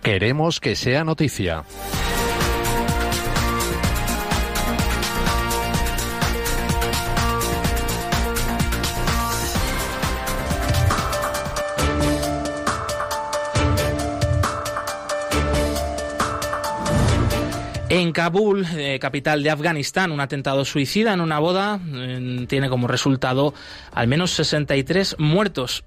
Queremos 0.02 0.60
que 0.60 0.76
sea 0.76 1.04
noticia. 1.04 1.64
En 17.96 18.12
Kabul, 18.12 18.66
eh, 18.76 18.98
capital 18.98 19.42
de 19.42 19.48
Afganistán, 19.48 20.12
un 20.12 20.20
atentado 20.20 20.66
suicida 20.66 21.14
en 21.14 21.22
una 21.22 21.38
boda 21.38 21.80
tiene 22.46 22.68
como 22.68 22.88
resultado 22.88 23.54
al 23.90 24.06
menos 24.06 24.32
63 24.32 25.16
muertos. 25.18 25.82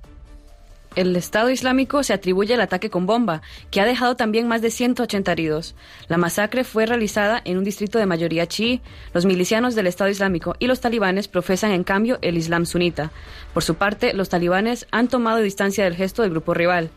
El 0.96 1.16
Estado 1.16 1.52
Islámico 1.52 2.02
se 2.02 2.14
atribuye 2.14 2.56
el 2.56 2.62
ataque 2.62 2.90
con 2.90 3.06
bomba, 3.06 3.44
que 3.70 3.80
ha 3.80 3.86
dejado 3.86 4.16
también 4.16 4.48
más 4.48 4.64
de 4.64 4.72
180 4.72 5.32
heridos. 5.32 5.76
La 6.08 6.18
masacre 6.18 6.64
fue 6.64 6.88
realizada 6.88 7.44
en 7.46 7.60
un 7.60 7.64
distrito 7.64 8.00
de 8.00 8.08
mayoría 8.08 8.48
chií. 8.48 8.82
Los 9.14 9.28
milicianos 9.28 9.76
del 9.76 9.86
Estado 9.86 10.10
Islámico 10.10 10.56
y 10.58 10.66
los 10.66 10.82
talibanes 10.82 11.28
profesan 11.28 11.74
en 11.74 11.84
cambio 11.84 12.18
el 12.24 12.38
Islam 12.38 12.66
sunita. 12.66 13.12
Por 13.54 13.64
su 13.64 13.76
parte, 13.76 14.16
los 14.16 14.30
talibanes 14.30 14.88
han 14.90 15.10
tomado 15.10 15.38
distancia 15.38 15.84
del 15.84 15.96
gesto 15.96 16.24
del 16.24 16.32
grupo 16.32 16.56
rival. 16.56 16.90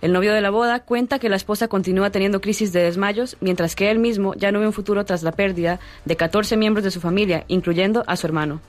El 0.00 0.12
novio 0.12 0.32
de 0.32 0.40
la 0.40 0.50
boda 0.50 0.80
cuenta 0.80 1.18
que 1.18 1.28
la 1.28 1.36
esposa 1.36 1.68
continúa 1.68 2.10
teniendo 2.10 2.40
crisis 2.40 2.72
de 2.72 2.82
desmayos, 2.82 3.36
mientras 3.40 3.74
que 3.74 3.90
él 3.90 3.98
mismo 3.98 4.34
ya 4.34 4.52
no 4.52 4.60
ve 4.60 4.66
un 4.66 4.72
futuro 4.72 5.04
tras 5.04 5.22
la 5.22 5.32
pérdida 5.32 5.80
de 6.04 6.16
14 6.16 6.56
miembros 6.56 6.84
de 6.84 6.90
su 6.90 7.00
familia, 7.00 7.44
incluyendo 7.48 8.04
a 8.06 8.16
su 8.16 8.26
hermano. 8.26 8.60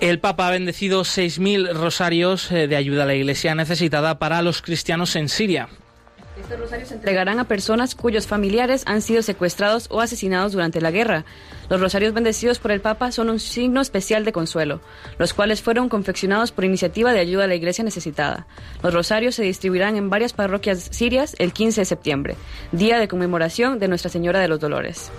El 0.00 0.18
Papa 0.18 0.48
ha 0.48 0.50
bendecido 0.50 1.02
6.000 1.02 1.74
rosarios 1.74 2.50
eh, 2.50 2.66
de 2.66 2.76
ayuda 2.76 3.02
a 3.02 3.06
la 3.06 3.14
Iglesia 3.14 3.54
necesitada 3.54 4.18
para 4.18 4.40
los 4.40 4.62
cristianos 4.62 5.14
en 5.14 5.28
Siria. 5.28 5.68
Estos 6.40 6.58
rosarios 6.58 6.88
se 6.88 6.94
entregarán 6.94 7.38
a 7.38 7.44
personas 7.44 7.94
cuyos 7.94 8.26
familiares 8.26 8.82
han 8.86 9.02
sido 9.02 9.22
secuestrados 9.22 9.86
o 9.90 10.00
asesinados 10.00 10.52
durante 10.52 10.80
la 10.80 10.90
guerra. 10.90 11.24
Los 11.68 11.80
rosarios 11.80 12.14
bendecidos 12.14 12.58
por 12.58 12.70
el 12.72 12.80
Papa 12.80 13.12
son 13.12 13.28
un 13.28 13.38
signo 13.38 13.80
especial 13.80 14.24
de 14.24 14.32
consuelo, 14.32 14.80
los 15.18 15.34
cuales 15.34 15.60
fueron 15.60 15.88
confeccionados 15.88 16.50
por 16.50 16.64
iniciativa 16.64 17.12
de 17.12 17.20
ayuda 17.20 17.44
a 17.44 17.46
la 17.46 17.54
iglesia 17.54 17.84
necesitada. 17.84 18.46
Los 18.82 18.94
rosarios 18.94 19.34
se 19.34 19.42
distribuirán 19.42 19.96
en 19.96 20.08
varias 20.08 20.32
parroquias 20.32 20.88
sirias 20.90 21.36
el 21.38 21.52
15 21.52 21.82
de 21.82 21.84
septiembre, 21.84 22.36
día 22.72 22.98
de 22.98 23.06
conmemoración 23.06 23.78
de 23.78 23.88
Nuestra 23.88 24.10
Señora 24.10 24.40
de 24.40 24.48
los 24.48 24.60
Dolores. 24.60 25.12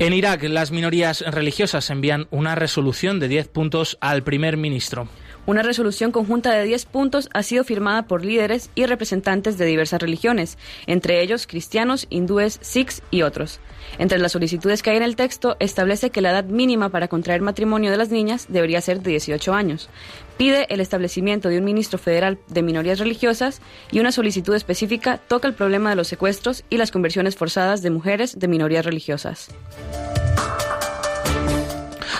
En 0.00 0.12
Irak, 0.12 0.44
las 0.44 0.70
minorías 0.70 1.22
religiosas 1.22 1.90
envían 1.90 2.28
una 2.30 2.54
resolución 2.54 3.18
de 3.18 3.26
10 3.26 3.48
puntos 3.48 3.98
al 4.00 4.22
primer 4.22 4.56
ministro. 4.56 5.08
Una 5.48 5.62
resolución 5.62 6.12
conjunta 6.12 6.52
de 6.52 6.64
10 6.64 6.84
puntos 6.84 7.30
ha 7.32 7.42
sido 7.42 7.64
firmada 7.64 8.02
por 8.02 8.22
líderes 8.22 8.68
y 8.74 8.84
representantes 8.84 9.56
de 9.56 9.64
diversas 9.64 9.98
religiones, 9.98 10.58
entre 10.86 11.22
ellos 11.22 11.46
cristianos, 11.46 12.06
hindúes, 12.10 12.58
sikhs 12.60 13.00
y 13.10 13.22
otros. 13.22 13.58
Entre 13.96 14.18
las 14.18 14.32
solicitudes 14.32 14.82
que 14.82 14.90
hay 14.90 14.98
en 14.98 15.02
el 15.02 15.16
texto 15.16 15.56
establece 15.58 16.10
que 16.10 16.20
la 16.20 16.32
edad 16.32 16.44
mínima 16.44 16.90
para 16.90 17.08
contraer 17.08 17.40
matrimonio 17.40 17.90
de 17.90 17.96
las 17.96 18.10
niñas 18.10 18.44
debería 18.50 18.82
ser 18.82 19.00
de 19.00 19.12
18 19.12 19.54
años. 19.54 19.88
Pide 20.36 20.66
el 20.68 20.82
establecimiento 20.82 21.48
de 21.48 21.56
un 21.56 21.64
ministro 21.64 21.98
federal 21.98 22.38
de 22.48 22.62
minorías 22.62 22.98
religiosas 22.98 23.62
y 23.90 24.00
una 24.00 24.12
solicitud 24.12 24.54
específica 24.54 25.16
toca 25.16 25.48
el 25.48 25.54
problema 25.54 25.88
de 25.88 25.96
los 25.96 26.08
secuestros 26.08 26.62
y 26.68 26.76
las 26.76 26.90
conversiones 26.90 27.36
forzadas 27.36 27.80
de 27.80 27.88
mujeres 27.88 28.38
de 28.38 28.48
minorías 28.48 28.84
religiosas. 28.84 29.48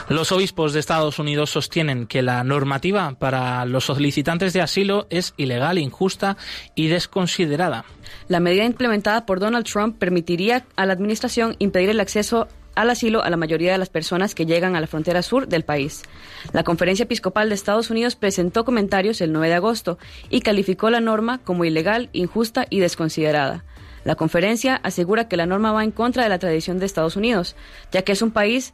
Los 0.09 0.33
obispos 0.33 0.73
de 0.73 0.81
Estados 0.81 1.19
Unidos 1.19 1.51
sostienen 1.51 2.07
que 2.07 2.23
la 2.23 2.43
normativa 2.43 3.15
para 3.19 3.67
los 3.67 3.85
solicitantes 3.85 4.55
de 4.55 4.63
asilo 4.63 5.07
es 5.11 5.35
ilegal, 5.37 5.77
injusta 5.77 6.39
y 6.75 6.89
desconsiderada. 6.89 7.85
La 8.27 8.41
medida 8.41 8.65
implementada 8.65 9.27
por 9.27 9.39
Donald 9.39 9.67
Trump 9.67 9.99
permitiría 9.99 10.65
a 10.77 10.87
la 10.87 10.95
Administración 10.95 11.57
impedir 11.59 11.91
el 11.91 12.01
acceso 12.01 12.49
al 12.75 12.89
asilo 12.89 13.23
a 13.23 13.29
la 13.29 13.37
mayoría 13.37 13.73
de 13.73 13.79
las 13.79 13.91
personas 13.91 14.35
que 14.35 14.47
llegan 14.47 14.77
a 14.77 14.81
la 14.81 14.87
frontera 14.87 15.21
sur 15.21 15.47
del 15.47 15.65
país. 15.65 16.05
La 16.53 16.65
Conferencia 16.65 17.03
Episcopal 17.03 17.51
de 17.51 17.57
Estados 17.57 17.91
Unidos 17.91 18.17
presentó 18.17 18.65
comentarios 18.65 19.21
el 19.21 19.33
9 19.33 19.49
de 19.49 19.55
agosto 19.57 19.99
y 20.31 20.41
calificó 20.41 20.89
la 20.89 21.01
norma 21.01 21.39
como 21.45 21.67
ilegal, 21.67 22.09
injusta 22.15 22.67
y 22.71 22.79
desconsiderada. 22.79 23.65
La 24.05 24.15
conferencia 24.15 24.77
asegura 24.77 25.29
que 25.29 25.37
la 25.37 25.45
norma 25.45 25.73
va 25.73 25.85
en 25.85 25.91
contra 25.91 26.23
de 26.23 26.29
la 26.29 26.39
tradición 26.39 26.79
de 26.79 26.87
Estados 26.87 27.17
Unidos, 27.17 27.57
ya 27.93 28.03
que 28.03 28.13
es 28.13 28.23
un 28.23 28.31
país 28.31 28.73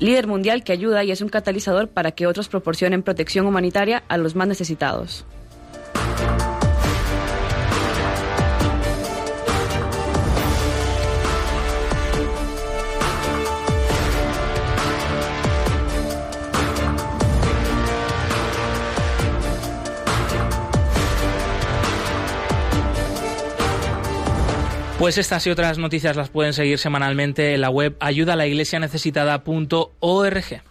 líder 0.00 0.26
mundial 0.26 0.64
que 0.64 0.72
ayuda 0.72 1.04
y 1.04 1.12
es 1.12 1.20
un 1.20 1.28
catalizador 1.28 1.88
para 1.88 2.10
que 2.10 2.26
otros 2.26 2.48
proporcionen 2.48 3.02
protección 3.02 3.46
humanitaria 3.46 4.02
a 4.08 4.16
los 4.16 4.34
más 4.34 4.48
necesitados. 4.48 5.24
Pues 25.00 25.16
estas 25.16 25.46
y 25.46 25.50
otras 25.50 25.78
noticias 25.78 26.14
las 26.14 26.28
pueden 26.28 26.52
seguir 26.52 26.78
semanalmente 26.78 27.54
en 27.54 27.62
la 27.62 27.70
web 27.70 27.96
ayudalaiglesianecesitada.org. 28.00 30.62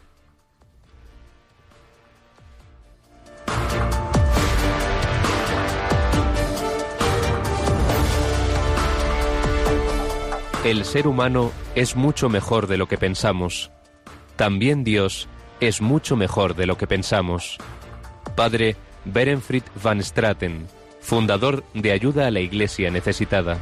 El 10.63 10.85
ser 10.85 11.07
humano 11.07 11.51
es 11.73 11.95
mucho 11.95 12.29
mejor 12.29 12.67
de 12.67 12.77
lo 12.77 12.87
que 12.87 12.99
pensamos. 12.99 13.71
También 14.35 14.83
Dios 14.83 15.27
es 15.59 15.81
mucho 15.81 16.15
mejor 16.15 16.55
de 16.55 16.67
lo 16.67 16.77
que 16.77 16.85
pensamos. 16.85 17.57
Padre 18.35 18.75
Berenfried 19.05 19.63
van 19.83 20.03
Straten, 20.03 20.67
fundador 21.01 21.63
de 21.73 21.93
Ayuda 21.93 22.27
a 22.27 22.31
la 22.31 22.41
Iglesia 22.41 22.91
Necesitada. 22.91 23.57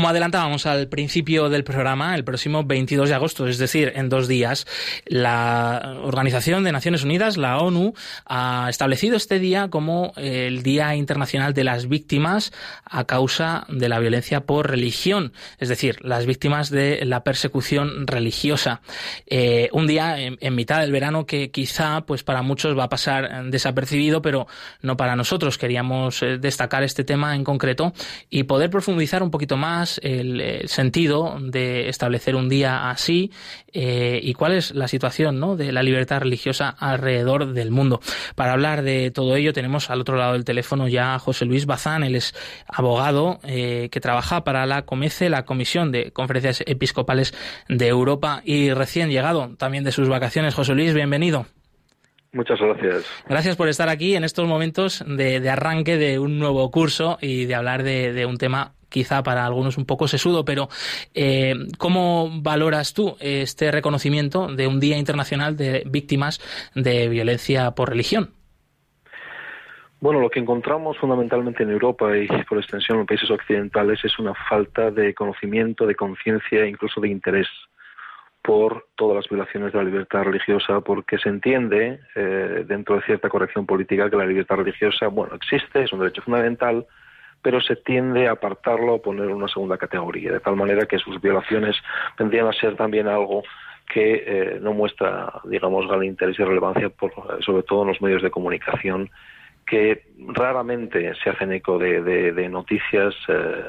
Como 0.00 0.08
adelantábamos 0.08 0.64
al 0.64 0.88
principio 0.88 1.50
del 1.50 1.62
programa, 1.62 2.14
el 2.14 2.24
próximo 2.24 2.64
22 2.64 3.10
de 3.10 3.14
agosto, 3.14 3.46
es 3.46 3.58
decir, 3.58 3.92
en 3.96 4.08
dos 4.08 4.28
días, 4.28 4.66
la 5.04 5.98
Organización 6.02 6.64
de 6.64 6.72
Naciones 6.72 7.04
Unidas, 7.04 7.36
la 7.36 7.58
ONU, 7.58 7.92
ha 8.24 8.68
establecido 8.70 9.18
este 9.18 9.38
día 9.38 9.68
como 9.68 10.14
el 10.16 10.62
Día 10.62 10.94
Internacional 10.94 11.52
de 11.52 11.64
las 11.64 11.86
Víctimas 11.86 12.50
a 12.86 13.04
causa 13.04 13.66
de 13.68 13.90
la 13.90 13.98
violencia 13.98 14.40
por 14.46 14.70
religión, 14.70 15.34
es 15.58 15.68
decir, 15.68 15.98
las 16.00 16.24
víctimas 16.24 16.70
de 16.70 17.04
la 17.04 17.22
persecución 17.22 18.06
religiosa. 18.06 18.80
Eh, 19.26 19.68
un 19.72 19.86
día 19.86 20.18
en, 20.18 20.38
en, 20.40 20.54
mitad 20.54 20.80
del 20.80 20.92
verano 20.92 21.26
que 21.26 21.50
quizá, 21.50 22.06
pues 22.06 22.22
para 22.22 22.40
muchos 22.40 22.78
va 22.78 22.84
a 22.84 22.88
pasar 22.88 23.50
desapercibido, 23.50 24.22
pero 24.22 24.46
no 24.80 24.96
para 24.96 25.14
nosotros. 25.14 25.58
Queríamos 25.58 26.22
eh, 26.22 26.38
destacar 26.38 26.84
este 26.84 27.04
tema 27.04 27.36
en 27.36 27.44
concreto 27.44 27.92
y 28.30 28.44
poder 28.44 28.70
profundizar 28.70 29.22
un 29.22 29.30
poquito 29.30 29.58
más 29.58 29.89
el, 30.02 30.68
sentido 30.68 31.36
de 31.40 31.88
establecer 31.88 32.36
un 32.36 32.48
día 32.48 32.90
así 32.90 33.30
eh, 33.72 34.20
y 34.22 34.34
cuál 34.34 34.52
es 34.52 34.74
la 34.74 34.88
situación 34.88 35.40
¿no? 35.40 35.56
de 35.56 35.72
la 35.72 35.82
libertad 35.82 36.20
religiosa 36.20 36.70
alrededor 36.78 37.52
del 37.52 37.70
mundo. 37.70 38.00
Para 38.34 38.52
hablar 38.52 38.82
de 38.82 39.10
todo 39.10 39.36
ello 39.36 39.52
tenemos 39.52 39.90
al 39.90 40.00
otro 40.00 40.16
lado 40.16 40.34
del 40.34 40.44
teléfono 40.44 40.88
ya 40.88 41.14
a 41.14 41.18
José 41.18 41.44
Luis 41.44 41.66
Bazán, 41.66 42.04
él 42.04 42.14
es 42.14 42.34
abogado 42.66 43.40
eh, 43.44 43.88
que 43.90 44.00
trabaja 44.00 44.44
para 44.44 44.66
la 44.66 44.82
COMECE, 44.82 45.30
la 45.30 45.44
Comisión 45.44 45.92
de 45.92 46.12
Conferencias 46.12 46.62
Episcopales 46.66 47.34
de 47.68 47.88
Europa 47.88 48.42
y 48.44 48.72
recién 48.72 49.10
llegado 49.10 49.54
también 49.56 49.84
de 49.84 49.92
sus 49.92 50.08
vacaciones. 50.08 50.54
José 50.54 50.74
Luis, 50.74 50.94
bienvenido. 50.94 51.46
Muchas 52.32 52.60
gracias. 52.60 53.04
Gracias 53.28 53.56
por 53.56 53.68
estar 53.68 53.88
aquí 53.88 54.14
en 54.14 54.22
estos 54.22 54.46
momentos 54.46 55.04
de, 55.06 55.48
arranque 55.48 55.96
de 55.96 56.18
un 56.18 56.38
nuevo 56.38 56.70
curso 56.70 57.18
y 57.20 57.46
de 57.46 57.54
hablar 57.56 57.82
de, 57.82 58.12
de 58.12 58.24
un 58.24 58.36
tema 58.36 58.74
quizá 58.90 59.22
para 59.22 59.46
algunos 59.46 59.78
un 59.78 59.86
poco 59.86 60.08
sesudo, 60.08 60.44
pero 60.44 60.68
eh, 61.14 61.54
¿cómo 61.78 62.28
valoras 62.42 62.92
tú 62.92 63.16
este 63.20 63.70
reconocimiento 63.70 64.48
de 64.48 64.66
un 64.66 64.80
Día 64.80 64.98
Internacional 64.98 65.56
de 65.56 65.84
Víctimas 65.86 66.40
de 66.74 67.08
Violencia 67.08 67.70
por 67.70 67.88
Religión? 67.88 68.34
Bueno, 70.00 70.20
lo 70.20 70.30
que 70.30 70.40
encontramos 70.40 70.96
fundamentalmente 70.96 71.62
en 71.62 71.70
Europa 71.70 72.16
y 72.16 72.26
por 72.48 72.56
extensión 72.56 73.00
en 73.00 73.06
países 73.06 73.30
occidentales 73.30 74.02
es 74.02 74.18
una 74.18 74.32
falta 74.34 74.90
de 74.90 75.12
conocimiento, 75.14 75.86
de 75.86 75.94
conciencia 75.94 76.62
e 76.62 76.68
incluso 76.68 77.02
de 77.02 77.08
interés 77.08 77.46
por 78.42 78.86
todas 78.96 79.16
las 79.16 79.28
violaciones 79.28 79.72
de 79.72 79.78
la 79.78 79.84
libertad 79.84 80.22
religiosa, 80.22 80.80
porque 80.80 81.18
se 81.18 81.28
entiende 81.28 82.00
eh, 82.14 82.64
dentro 82.66 82.96
de 82.96 83.02
cierta 83.02 83.28
corrección 83.28 83.66
política 83.66 84.08
que 84.08 84.16
la 84.16 84.24
libertad 84.24 84.56
religiosa, 84.56 85.08
bueno, 85.08 85.34
existe, 85.34 85.82
es 85.82 85.92
un 85.92 86.00
derecho 86.00 86.22
fundamental, 86.22 86.86
pero 87.42 87.60
se 87.60 87.76
tiende 87.76 88.28
a 88.28 88.32
apartarlo 88.32 88.94
o 88.94 89.02
poner 89.02 89.28
una 89.28 89.48
segunda 89.48 89.78
categoría, 89.78 90.32
de 90.32 90.40
tal 90.40 90.56
manera 90.56 90.86
que 90.86 90.98
sus 90.98 91.20
violaciones 91.20 91.76
tendrían 92.16 92.46
a 92.46 92.52
ser 92.52 92.76
también 92.76 93.08
algo 93.08 93.42
que 93.92 94.22
eh, 94.26 94.58
no 94.60 94.72
muestra, 94.72 95.40
digamos, 95.44 95.88
gran 95.88 96.04
interés 96.04 96.38
y 96.38 96.44
relevancia, 96.44 96.90
por, 96.90 97.12
sobre 97.42 97.62
todo 97.64 97.82
en 97.82 97.88
los 97.88 98.00
medios 98.00 98.22
de 98.22 98.30
comunicación, 98.30 99.10
que 99.66 100.04
raramente 100.28 101.12
se 101.22 101.30
hacen 101.30 101.52
eco 101.52 101.78
de, 101.78 102.48
noticias, 102.48 103.14
eh, 103.28 103.64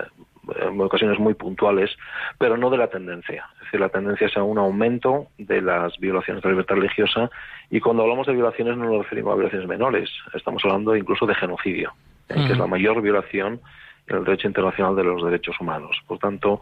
en 0.59 0.81
ocasiones 0.81 1.19
muy 1.19 1.33
puntuales, 1.33 1.91
pero 2.37 2.57
no 2.57 2.69
de 2.69 2.77
la 2.77 2.87
tendencia. 2.87 3.47
Es 3.55 3.65
decir, 3.65 3.79
la 3.79 3.89
tendencia 3.89 4.27
es 4.27 4.37
a 4.37 4.43
un 4.43 4.57
aumento 4.57 5.27
de 5.37 5.61
las 5.61 5.97
violaciones 5.97 6.43
de 6.43 6.49
la 6.49 6.53
libertad 6.53 6.75
religiosa 6.75 7.29
y 7.69 7.79
cuando 7.79 8.03
hablamos 8.03 8.27
de 8.27 8.33
violaciones 8.33 8.77
no 8.77 8.85
nos 8.85 9.03
referimos 9.03 9.33
a 9.33 9.35
violaciones 9.35 9.67
menores, 9.67 10.09
estamos 10.33 10.63
hablando 10.65 10.95
incluso 10.95 11.25
de 11.25 11.35
genocidio 11.35 11.93
que 12.33 12.53
es 12.53 12.57
la 12.57 12.67
mayor 12.67 13.01
violación 13.01 13.61
en 14.07 14.17
el 14.17 14.23
derecho 14.25 14.47
internacional 14.47 14.95
de 14.95 15.03
los 15.03 15.23
derechos 15.23 15.59
humanos. 15.59 15.97
Por 16.07 16.19
tanto, 16.19 16.61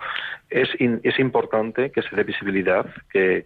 es, 0.50 0.70
es 0.80 1.20
importante 1.20 1.92
que 1.92 2.02
se 2.02 2.16
dé 2.16 2.24
visibilidad, 2.24 2.86
que, 3.12 3.46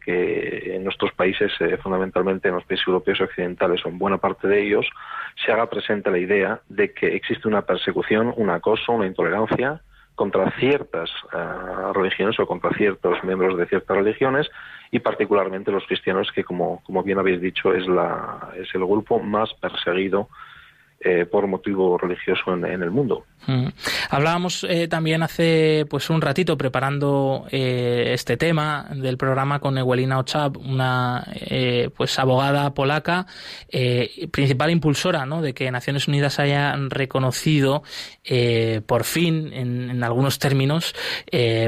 en 0.75 0.83
nuestros 0.83 1.11
países, 1.13 1.51
eh, 1.59 1.77
fundamentalmente 1.77 2.49
en 2.49 2.55
los 2.55 2.65
países 2.65 2.87
europeos 2.87 3.19
y 3.19 3.23
occidentales, 3.23 3.85
o 3.85 3.89
en 3.89 3.97
buena 3.97 4.17
parte 4.17 4.47
de 4.47 4.65
ellos, 4.65 4.85
se 5.43 5.51
haga 5.51 5.69
presente 5.69 6.11
la 6.11 6.19
idea 6.19 6.61
de 6.69 6.93
que 6.93 7.15
existe 7.15 7.47
una 7.47 7.63
persecución, 7.63 8.33
un 8.35 8.49
acoso, 8.49 8.91
una 8.91 9.07
intolerancia 9.07 9.81
contra 10.15 10.51
ciertas 10.59 11.09
eh, 11.33 11.37
religiones 11.93 12.39
o 12.39 12.45
contra 12.45 12.71
ciertos 12.71 13.23
miembros 13.23 13.57
de 13.57 13.65
ciertas 13.65 13.97
religiones 13.97 14.47
y 14.91 14.99
particularmente 14.99 15.71
los 15.71 15.85
cristianos 15.85 16.31
que 16.31 16.43
como, 16.43 16.83
como 16.83 17.01
bien 17.01 17.17
habéis 17.17 17.41
dicho 17.41 17.73
es 17.73 17.87
la 17.87 18.51
es 18.55 18.67
el 18.75 18.85
grupo 18.85 19.19
más 19.19 19.51
perseguido 19.55 20.29
eh, 21.05 21.25
por 21.25 21.47
motivo 21.47 21.97
religioso 21.97 22.53
en, 22.53 22.63
el 22.63 22.89
mundo. 22.89 23.25
Mm. 23.45 23.67
Hablábamos 24.09 24.63
eh, 24.63 24.87
también 24.87 25.21
hace 25.21 25.85
pues 25.89 26.09
un 26.09 26.21
ratito 26.21 26.57
preparando 26.57 27.45
eh, 27.51 28.11
este 28.13 28.37
tema 28.37 28.87
del 28.95 29.17
programa 29.17 29.59
con 29.59 29.77
Ewelina 29.77 30.17
Ochab, 30.17 30.57
una 30.57 31.27
pues 31.97 32.17
abogada 32.19 32.73
polaca, 32.73 33.25
principal 34.31 34.71
impulsora 34.71 35.25
¿no? 35.25 35.41
de 35.41 35.53
que 35.53 35.69
Naciones 35.71 36.07
Unidas 36.07 36.39
haya 36.39 36.73
reconocido 36.89 37.83
por 38.85 39.03
fin, 39.03 39.51
en, 39.51 40.03
algunos 40.03 40.39
términos, 40.39 40.95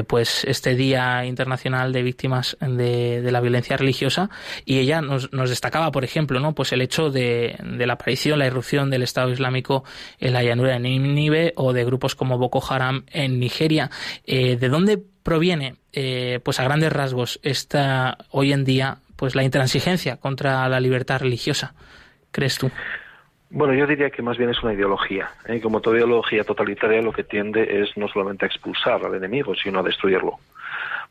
pues 0.06 0.44
este 0.44 0.74
Día 0.74 1.26
Internacional 1.26 1.92
de 1.92 2.02
Víctimas 2.02 2.56
de, 2.60 3.28
la 3.30 3.40
Violencia 3.40 3.76
Religiosa. 3.76 4.30
Y 4.64 4.78
ella 4.78 5.02
nos, 5.02 5.32
nos, 5.32 5.50
destacaba, 5.50 5.92
por 5.92 6.04
ejemplo, 6.04 6.40
¿no? 6.40 6.54
pues 6.54 6.72
el 6.72 6.80
hecho 6.80 7.10
de, 7.10 7.56
de 7.62 7.86
la 7.86 7.94
aparición, 7.94 8.38
la 8.38 8.46
irrupción 8.46 8.90
del 8.90 9.02
Estado 9.02 9.25
Islámico 9.30 9.84
en 10.18 10.32
la 10.32 10.42
llanura 10.42 10.72
de 10.72 10.80
Nínive 10.80 11.52
o 11.56 11.72
de 11.72 11.84
grupos 11.84 12.14
como 12.14 12.38
Boko 12.38 12.62
Haram 12.68 13.04
en 13.10 13.38
Nigeria. 13.38 13.90
Eh, 14.26 14.56
¿De 14.56 14.68
dónde 14.68 14.98
proviene, 15.22 15.74
eh, 15.92 16.40
pues 16.44 16.60
a 16.60 16.64
grandes 16.64 16.92
rasgos, 16.92 17.40
esta 17.42 18.18
hoy 18.30 18.52
en 18.52 18.64
día, 18.64 18.98
pues 19.16 19.34
la 19.34 19.42
intransigencia 19.42 20.16
contra 20.16 20.68
la 20.68 20.80
libertad 20.80 21.20
religiosa? 21.20 21.74
¿Crees 22.30 22.58
tú? 22.58 22.70
Bueno, 23.50 23.74
yo 23.74 23.86
diría 23.86 24.10
que 24.10 24.22
más 24.22 24.36
bien 24.36 24.50
es 24.50 24.62
una 24.62 24.74
ideología. 24.74 25.30
¿eh? 25.46 25.60
Como 25.60 25.80
toda 25.80 25.96
ideología 25.96 26.44
totalitaria, 26.44 27.00
lo 27.00 27.12
que 27.12 27.24
tiende 27.24 27.82
es 27.82 27.96
no 27.96 28.08
solamente 28.08 28.44
a 28.44 28.48
expulsar 28.48 29.04
al 29.04 29.14
enemigo, 29.14 29.54
sino 29.54 29.80
a 29.80 29.82
destruirlo. 29.82 30.38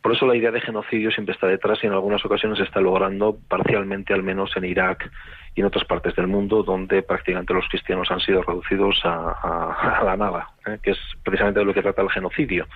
Por 0.01 0.13
eso 0.13 0.27
la 0.27 0.35
idea 0.35 0.51
de 0.51 0.61
genocidio 0.61 1.09
siempre 1.09 1.33
está 1.33 1.47
detrás 1.47 1.79
y 1.81 1.87
en 1.87 1.93
algunas 1.93 2.23
ocasiones 2.23 2.59
se 2.59 2.65
está 2.65 2.79
logrando 2.79 3.37
parcialmente, 3.47 4.13
al 4.13 4.21
menos 4.21 4.55
en 4.55 4.65
Irak 4.65 5.09
y 5.55 5.61
en 5.61 5.67
otras 5.67 5.85
partes 5.85 6.13
del 6.15 6.27
mundo 6.27 6.63
donde 6.63 7.01
prácticamente 7.01 7.53
los 7.53 7.67
cristianos 7.69 8.11
han 8.11 8.19
sido 8.19 8.43
reducidos 8.43 8.99
a, 9.05 10.01
la 10.03 10.17
nada, 10.17 10.49
¿eh? 10.67 10.77
que 10.83 10.91
es 10.91 10.99
precisamente 11.23 11.59
de 11.59 11.65
lo 11.65 11.73
que 11.73 11.81
trata 11.81 12.01
el 12.01 12.09
genocidio. 12.09 12.67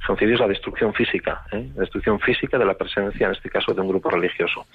El 0.00 0.06
genocidio 0.06 0.34
es 0.34 0.40
la 0.40 0.48
destrucción 0.48 0.92
física, 0.92 1.44
¿eh? 1.52 1.70
la 1.74 1.82
destrucción 1.82 2.18
física 2.20 2.58
de 2.58 2.64
la 2.64 2.74
presencia, 2.74 3.26
en 3.26 3.32
este 3.32 3.48
caso, 3.48 3.72
de 3.72 3.80
un 3.80 3.88
grupo 3.88 4.10
religioso. 4.10 4.66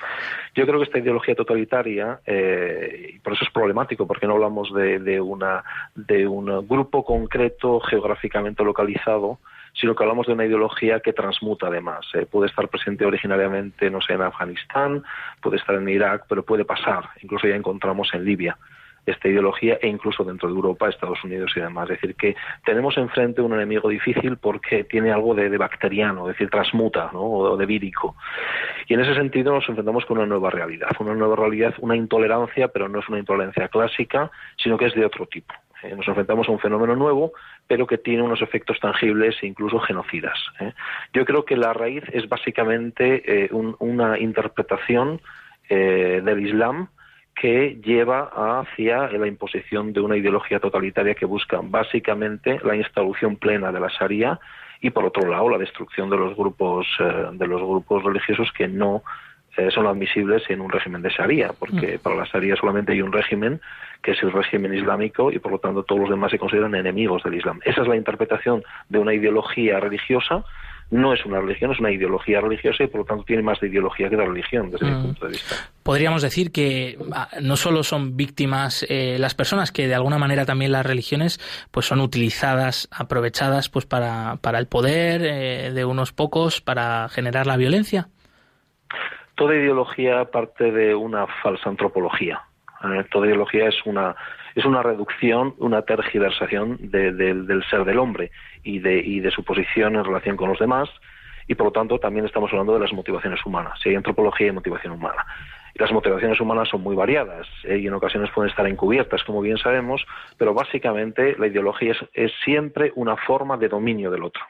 Yo 0.55 0.65
creo 0.65 0.79
que 0.79 0.85
esta 0.85 0.99
ideología 0.99 1.35
totalitaria, 1.35 2.21
eh, 2.25 3.11
y 3.15 3.19
por 3.19 3.33
eso 3.33 3.43
es 3.43 3.51
problemático, 3.51 4.07
porque 4.07 4.25
no 4.25 4.33
hablamos 4.33 4.73
de, 4.73 5.19
una, 5.19 5.63
de 5.93 6.25
un 6.25 6.67
grupo 6.67 7.03
concreto 7.03 7.79
geográficamente 7.81 8.63
localizado, 8.63 9.39
sino 9.79 9.95
que 9.95 10.03
hablamos 10.03 10.27
de 10.27 10.33
una 10.33 10.45
ideología 10.45 10.99
que 10.99 11.13
transmuta 11.13 11.67
además. 11.67 12.05
Eh, 12.13 12.25
puede 12.25 12.49
estar 12.49 12.67
presente 12.67 13.05
originariamente, 13.05 13.89
no 13.89 14.01
sé, 14.01 14.13
en 14.13 14.21
Afganistán, 14.21 15.03
puede 15.41 15.57
estar 15.57 15.75
en 15.75 15.87
Irak, 15.87 16.25
pero 16.27 16.43
puede 16.43 16.65
pasar. 16.65 17.09
Incluso 17.21 17.47
ya 17.47 17.55
encontramos 17.55 18.13
en 18.13 18.25
Libia 18.25 18.57
esta 19.05 19.27
ideología 19.27 19.79
e 19.81 19.87
incluso 19.87 20.23
dentro 20.23 20.49
de 20.49 20.55
Europa, 20.55 20.89
Estados 20.89 21.23
Unidos 21.23 21.51
y 21.55 21.59
demás. 21.59 21.89
Es 21.89 21.99
decir, 21.99 22.15
que 22.15 22.35
tenemos 22.63 22.97
enfrente 22.97 23.41
un 23.41 23.53
enemigo 23.53 23.89
difícil 23.89 24.37
porque 24.37 24.83
tiene 24.83 25.11
algo 25.11 25.33
de, 25.33 25.57
bacteriano, 25.57 26.29
es 26.29 26.35
decir, 26.35 26.49
transmuta, 26.49 27.09
¿no? 27.11 27.21
o 27.21 27.57
de 27.57 27.65
vírico. 27.65 28.15
Y 28.87 28.93
en 28.93 29.01
ese 29.01 29.15
sentido 29.15 29.53
nos 29.53 29.67
enfrentamos 29.67 30.05
con 30.05 30.17
una 30.17 30.27
nueva 30.27 30.49
realidad, 30.49 30.89
una 30.99 31.15
nueva 31.15 31.35
realidad, 31.35 31.73
una 31.79 31.95
intolerancia, 31.95 32.67
pero 32.67 32.87
no 32.87 32.99
es 32.99 33.09
una 33.09 33.19
intolerancia 33.19 33.67
clásica, 33.67 34.31
sino 34.57 34.77
que 34.77 34.85
es 34.85 34.93
de 34.93 35.05
otro 35.05 35.25
tipo. 35.25 35.53
Eh, 35.83 35.95
nos 35.95 36.07
enfrentamos 36.07 36.47
a 36.47 36.51
un 36.51 36.59
fenómeno 36.59 36.95
nuevo, 36.95 37.33
pero 37.67 37.87
que 37.87 37.97
tiene 37.97 38.23
unos 38.23 38.41
efectos 38.41 38.79
tangibles 38.79 39.35
e 39.41 39.47
incluso 39.47 39.79
genocidas. 39.79 40.37
¿eh? 40.59 40.73
Yo 41.13 41.25
creo 41.25 41.45
que 41.45 41.55
la 41.55 41.73
raíz 41.73 42.03
es 42.11 42.27
básicamente 42.27 43.45
eh, 43.45 43.49
una 43.79 44.19
interpretación 44.19 45.21
del 45.69 46.39
Islam 46.39 46.87
que 47.35 47.79
lleva 47.83 48.31
hacia 48.59 49.07
la 49.11 49.27
imposición 49.27 49.93
de 49.93 49.99
una 49.99 50.17
ideología 50.17 50.59
totalitaria 50.59 51.13
que 51.13 51.27
busca 51.27 51.59
básicamente 51.61 52.59
la 52.63 52.75
instauración 52.75 53.35
plena 53.35 53.71
de 53.71 53.79
la 53.79 53.87
Sharia 53.87 54.39
y 54.81 54.89
por 54.89 55.05
otro 55.05 55.29
lado 55.29 55.47
la 55.47 55.59
destrucción 55.59 56.09
de 56.09 56.17
los 56.17 56.35
grupos 56.35 56.87
de 56.97 57.47
los 57.47 57.61
grupos 57.61 58.03
religiosos 58.03 58.51
que 58.51 58.67
no 58.67 59.03
son 59.71 59.87
admisibles 59.87 60.43
en 60.49 60.61
un 60.61 60.69
régimen 60.69 61.01
de 61.01 61.09
Sharia, 61.09 61.51
porque 61.57 61.97
mm. 61.97 61.99
para 61.99 62.15
la 62.15 62.25
Sharia 62.25 62.55
solamente 62.55 62.93
hay 62.93 63.01
un 63.01 63.11
régimen 63.11 63.61
que 64.01 64.11
es 64.11 64.23
el 64.23 64.31
régimen 64.31 64.73
islámico 64.73 65.31
y 65.31 65.39
por 65.39 65.51
lo 65.51 65.59
tanto 65.59 65.83
todos 65.83 66.01
los 66.01 66.09
demás 66.09 66.31
se 66.31 66.39
consideran 66.39 66.73
enemigos 66.75 67.23
del 67.23 67.35
Islam. 67.35 67.59
Esa 67.65 67.81
es 67.81 67.87
la 67.87 67.97
interpretación 67.97 68.63
de 68.87 68.99
una 68.99 69.13
ideología 69.13 69.79
religiosa 69.79 70.43
no 70.91 71.13
es 71.13 71.23
una 71.25 71.39
religión, 71.39 71.71
es 71.71 71.79
una 71.79 71.91
ideología 71.91 72.41
religiosa 72.41 72.83
y 72.83 72.87
por 72.87 73.01
lo 73.01 73.05
tanto 73.05 73.23
tiene 73.23 73.43
más 73.43 73.59
de 73.59 73.67
ideología 73.67 74.09
que 74.09 74.15
de 74.15 74.25
religión 74.25 74.71
desde 74.71 74.87
mi 74.87 74.91
mm. 74.93 75.03
punto 75.03 75.25
de 75.25 75.31
vista. 75.33 75.55
Podríamos 75.83 76.21
decir 76.21 76.51
que 76.51 76.97
ah, 77.13 77.29
no 77.41 77.57
solo 77.57 77.83
son 77.83 78.17
víctimas 78.17 78.85
eh, 78.89 79.17
las 79.19 79.35
personas, 79.35 79.71
que 79.71 79.87
de 79.87 79.95
alguna 79.95 80.17
manera 80.17 80.45
también 80.45 80.71
las 80.71 80.85
religiones 80.85 81.39
pues 81.71 81.85
son 81.85 81.99
utilizadas, 81.99 82.87
aprovechadas 82.91 83.69
pues 83.69 83.85
para, 83.85 84.37
para 84.41 84.57
el 84.57 84.67
poder 84.67 85.21
eh, 85.23 85.71
de 85.73 85.85
unos 85.85 86.11
pocos, 86.11 86.61
para 86.61 87.07
generar 87.09 87.45
la 87.45 87.57
violencia. 87.57 88.09
Toda 89.39 89.55
ideología 89.55 90.25
parte 90.25 90.69
de 90.69 90.93
una 90.93 91.25
falsa 91.41 91.69
antropología. 91.69 92.41
Eh, 92.83 93.05
toda 93.09 93.27
ideología 93.27 93.69
es 93.69 93.85
una 93.85 94.13
es 94.53 94.65
una 94.65 94.83
reducción, 94.83 95.55
una 95.59 95.83
tergiversación 95.83 96.77
del 96.81 97.63
ser 97.69 97.85
del 97.85 97.99
hombre 97.99 98.31
y 98.63 98.79
de, 98.79 98.97
y 98.97 99.21
de 99.21 99.31
su 99.31 99.45
posición 99.45 99.95
en 99.95 100.03
relación 100.03 100.35
con 100.35 100.49
los 100.49 100.59
demás 100.59 100.89
y 101.47 101.55
por 101.55 101.67
lo 101.67 101.71
tanto 101.71 101.99
también 101.99 102.25
estamos 102.25 102.51
hablando 102.51 102.73
de 102.73 102.81
las 102.81 102.91
motivaciones 102.91 103.39
humanas. 103.45 103.79
Si 103.81 103.87
hay 103.87 103.95
antropología 103.95 104.47
y 104.47 104.51
motivación 104.51 104.91
humana. 104.91 105.25
Las 105.75 105.93
motivaciones 105.93 106.41
humanas 106.41 106.67
son 106.67 106.81
muy 106.81 106.97
variadas 106.97 107.47
¿eh? 107.63 107.77
y 107.77 107.87
en 107.87 107.93
ocasiones 107.93 108.29
pueden 108.31 108.49
estar 108.49 108.67
encubiertas, 108.67 109.23
como 109.23 109.39
bien 109.39 109.57
sabemos, 109.57 110.05
pero 110.37 110.53
básicamente 110.53 111.37
la 111.39 111.47
ideología 111.47 111.93
es, 111.93 111.99
es 112.11 112.33
siempre 112.43 112.91
una 112.95 113.15
forma 113.15 113.55
de 113.55 113.69
dominio 113.69 114.11
del 114.11 114.25
otro 114.25 114.41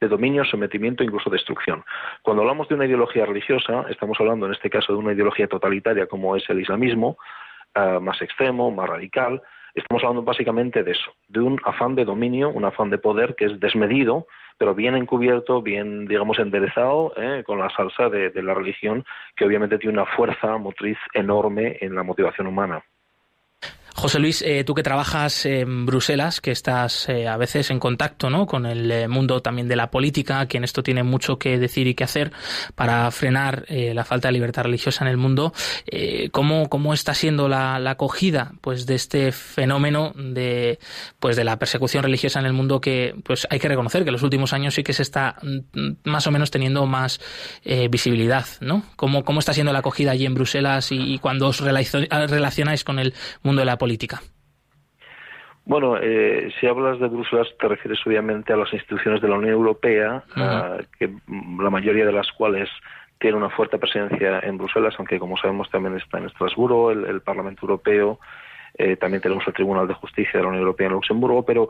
de 0.00 0.08
dominio, 0.08 0.44
sometimiento 0.44 1.02
e 1.02 1.06
incluso 1.06 1.30
destrucción. 1.30 1.84
Cuando 2.22 2.42
hablamos 2.42 2.68
de 2.68 2.74
una 2.74 2.86
ideología 2.86 3.26
religiosa, 3.26 3.84
estamos 3.90 4.18
hablando 4.18 4.46
en 4.46 4.52
este 4.52 4.70
caso 4.70 4.92
de 4.92 4.98
una 4.98 5.12
ideología 5.12 5.46
totalitaria 5.46 6.06
como 6.06 6.36
es 6.36 6.48
el 6.48 6.60
islamismo, 6.60 7.18
eh, 7.74 7.98
más 8.00 8.20
extremo, 8.22 8.70
más 8.70 8.88
radical. 8.88 9.42
Estamos 9.74 10.02
hablando 10.02 10.22
básicamente 10.22 10.82
de 10.82 10.92
eso, 10.92 11.12
de 11.28 11.40
un 11.40 11.60
afán 11.64 11.94
de 11.94 12.04
dominio, 12.04 12.48
un 12.48 12.64
afán 12.64 12.90
de 12.90 12.98
poder 12.98 13.36
que 13.36 13.44
es 13.44 13.60
desmedido, 13.60 14.26
pero 14.58 14.74
bien 14.74 14.96
encubierto, 14.96 15.62
bien, 15.62 16.06
digamos, 16.06 16.38
enderezado 16.38 17.12
eh, 17.16 17.44
con 17.46 17.58
la 17.58 17.70
salsa 17.70 18.08
de 18.08 18.42
la 18.42 18.54
religión, 18.54 19.04
que 19.36 19.44
obviamente 19.44 19.78
tiene 19.78 19.94
una 19.94 20.06
fuerza 20.06 20.56
motriz 20.56 20.98
enorme 21.14 21.76
en 21.80 21.94
la 21.94 22.02
motivación 22.02 22.46
humana. 22.46 22.82
José 23.94 24.18
Luis, 24.18 24.42
eh, 24.42 24.64
tú 24.64 24.74
que 24.74 24.82
trabajas 24.82 25.46
en 25.46 25.86
Bruselas, 25.86 26.40
que 26.40 26.50
estás 26.50 27.08
eh, 27.08 27.26
a 27.26 27.36
veces 27.36 27.70
en 27.70 27.78
contacto 27.78 28.30
¿no? 28.30 28.46
con 28.46 28.66
el 28.66 28.90
eh, 28.90 29.08
mundo 29.08 29.42
también 29.42 29.68
de 29.68 29.76
la 29.76 29.90
política, 29.90 30.46
que 30.46 30.58
en 30.58 30.64
esto 30.64 30.82
tiene 30.82 31.02
mucho 31.02 31.38
que 31.38 31.58
decir 31.58 31.86
y 31.86 31.94
que 31.94 32.04
hacer 32.04 32.32
para 32.74 33.10
frenar 33.10 33.66
la 33.68 34.04
falta 34.04 34.28
de 34.28 34.32
libertad 34.32 34.64
religiosa 34.64 35.04
en 35.04 35.10
el 35.10 35.16
mundo, 35.16 35.52
¿cómo, 36.32 36.68
¿cómo, 36.68 36.94
está 36.94 37.14
siendo 37.14 37.48
la, 37.48 37.76
acogida 37.90 38.52
pues, 38.60 38.86
de 38.86 38.94
este 38.94 39.32
fenómeno 39.32 40.12
de, 40.14 40.78
pues, 41.18 41.36
de 41.36 41.44
la 41.44 41.58
persecución 41.58 42.02
religiosa 42.02 42.40
en 42.40 42.46
el 42.46 42.52
mundo 42.52 42.80
que 42.80 43.14
pues, 43.24 43.46
hay 43.50 43.58
que 43.58 43.68
reconocer 43.68 44.02
que 44.02 44.08
en 44.08 44.14
los 44.14 44.22
últimos 44.22 44.52
años 44.52 44.74
sí 44.74 44.82
que 44.82 44.92
se 44.92 45.02
está 45.02 45.36
mm, 45.42 45.90
más 46.04 46.26
o 46.26 46.30
menos 46.30 46.50
teniendo 46.50 46.86
más 46.86 47.20
visibilidad? 47.90 48.46
¿no? 48.60 48.82
¿Cómo, 48.96 49.24
¿Cómo 49.24 49.40
está 49.40 49.52
siendo 49.52 49.72
la 49.72 49.80
acogida 49.80 50.12
allí 50.12 50.26
en 50.26 50.34
Bruselas 50.34 50.92
y, 50.92 51.14
y 51.14 51.18
cuando 51.18 51.48
os 51.48 51.60
relacionáis 51.60 52.84
con 52.84 52.98
el 52.98 53.14
mundo 53.42 53.60
de 53.60 53.66
la 53.66 53.78
política? 53.80 54.20
Bueno, 55.64 55.96
eh, 56.00 56.50
si 56.58 56.66
hablas 56.66 57.00
de 57.00 57.08
Bruselas 57.08 57.48
te 57.58 57.68
refieres 57.68 57.98
obviamente 58.06 58.52
a 58.52 58.56
las 58.56 58.72
instituciones 58.72 59.20
de 59.20 59.28
la 59.28 59.36
Unión 59.36 59.52
Europea, 59.52 60.22
que 60.98 61.10
la 61.58 61.70
mayoría 61.70 62.04
de 62.04 62.12
las 62.12 62.30
cuales 62.32 62.68
tiene 63.20 63.36
una 63.36 63.50
fuerte 63.50 63.78
presencia 63.78 64.40
en 64.40 64.56
Bruselas, 64.56 64.94
aunque 64.98 65.18
como 65.18 65.36
sabemos 65.36 65.70
también 65.70 65.96
está 65.96 66.18
en 66.18 66.26
Estrasburgo, 66.26 66.90
el, 66.90 67.20
Parlamento 67.20 67.66
Europeo, 67.66 68.18
eh, 68.78 68.96
también 68.96 69.20
tenemos 69.20 69.46
el 69.46 69.52
Tribunal 69.52 69.86
de 69.86 69.94
Justicia 69.94 70.32
de 70.38 70.42
la 70.42 70.48
Unión 70.48 70.62
Europea 70.62 70.86
en 70.86 70.94
Luxemburgo, 70.94 71.44
pero 71.44 71.68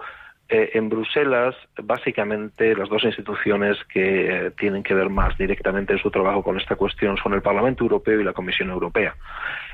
eh, 0.53 0.71
en 0.75 0.89
Bruselas, 0.89 1.55
básicamente, 1.81 2.75
las 2.75 2.89
dos 2.89 3.05
instituciones 3.05 3.77
que 3.85 4.47
eh, 4.47 4.51
tienen 4.59 4.83
que 4.83 4.95
ver 4.95 5.09
más 5.09 5.39
directamente 5.39 5.93
en 5.93 6.01
su 6.01 6.11
trabajo 6.11 6.43
con 6.43 6.59
esta 6.59 6.75
cuestión 6.75 7.17
son 7.19 7.35
el 7.35 7.41
Parlamento 7.43 7.85
Europeo 7.85 8.21
y 8.21 8.25
la 8.25 8.33
Comisión 8.33 8.71
Europea. 8.71 9.15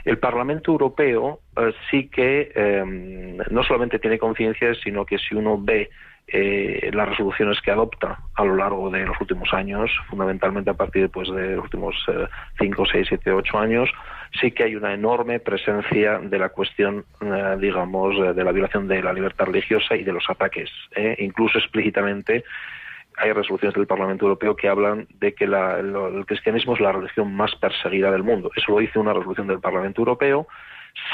El 0.04 0.18
Parlamento 0.18 0.72
Europeo 0.72 1.40
eh, 1.56 1.72
sí 1.90 2.08
que 2.08 2.52
em, 2.54 3.38
no 3.50 3.62
solamente 3.62 3.98
tiene 3.98 4.18
conciencia, 4.18 4.74
sino 4.74 5.06
que 5.06 5.16
si 5.16 5.34
uno 5.34 5.58
ve 5.58 5.88
eh, 6.28 6.90
las 6.92 7.08
resoluciones 7.08 7.58
que 7.62 7.70
adopta 7.70 8.18
a 8.34 8.44
lo 8.44 8.56
largo 8.56 8.90
de 8.90 9.06
los 9.06 9.18
últimos 9.18 9.54
años, 9.54 9.90
fundamentalmente 10.10 10.68
a 10.68 10.74
partir 10.74 11.08
pues, 11.08 11.30
de 11.30 11.56
los 11.56 11.64
últimos 11.64 11.96
5, 12.58 12.84
6, 12.92 13.06
7, 13.08 13.32
8 13.32 13.58
años, 13.58 13.88
sí 14.40 14.50
que 14.50 14.64
hay 14.64 14.76
una 14.76 14.92
enorme 14.92 15.40
presencia 15.40 16.18
de 16.18 16.38
la 16.38 16.48
cuestión, 16.50 17.04
eh, 17.20 17.56
digamos, 17.60 18.36
de 18.36 18.44
la 18.44 18.52
violación 18.52 18.88
de 18.88 19.02
la 19.02 19.12
libertad 19.12 19.46
religiosa 19.46 19.96
y 19.96 20.04
de 20.04 20.12
los 20.12 20.24
ataques. 20.28 20.70
¿eh? 20.94 21.16
Incluso 21.18 21.58
explícitamente 21.58 22.44
hay 23.16 23.32
resoluciones 23.32 23.74
del 23.74 23.86
Parlamento 23.86 24.26
Europeo 24.26 24.56
que 24.56 24.68
hablan 24.68 25.06
de 25.18 25.34
que 25.34 25.44
el 25.44 26.26
cristianismo 26.26 26.74
es 26.74 26.80
la 26.80 26.92
religión 26.92 27.34
más 27.34 27.54
perseguida 27.56 28.10
del 28.10 28.22
mundo. 28.22 28.50
Eso 28.54 28.72
lo 28.72 28.78
dice 28.78 28.98
una 28.98 29.14
resolución 29.14 29.46
del 29.46 29.60
Parlamento 29.60 30.02
Europeo 30.02 30.46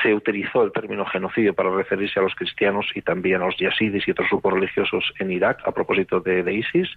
se 0.03 0.15
utilizó 0.15 0.63
el 0.63 0.73
término 0.73 1.05
genocidio 1.07 1.55
para 1.55 1.71
referirse 1.71 2.19
a 2.21 2.23
los 2.23 2.35
cristianos 2.35 2.87
y 2.95 3.03
también 3.03 3.43
a 3.43 3.47
los 3.47 3.57
yazidis 3.59 4.07
y 4.07 4.13
otros 4.13 4.29
grupos 4.31 4.55
religiosos 4.55 5.13
en 5.19 5.31
Irak 5.31 5.61
a 5.67 5.73
propósito 5.73 6.21
de, 6.21 6.53
ISIS. 6.53 6.89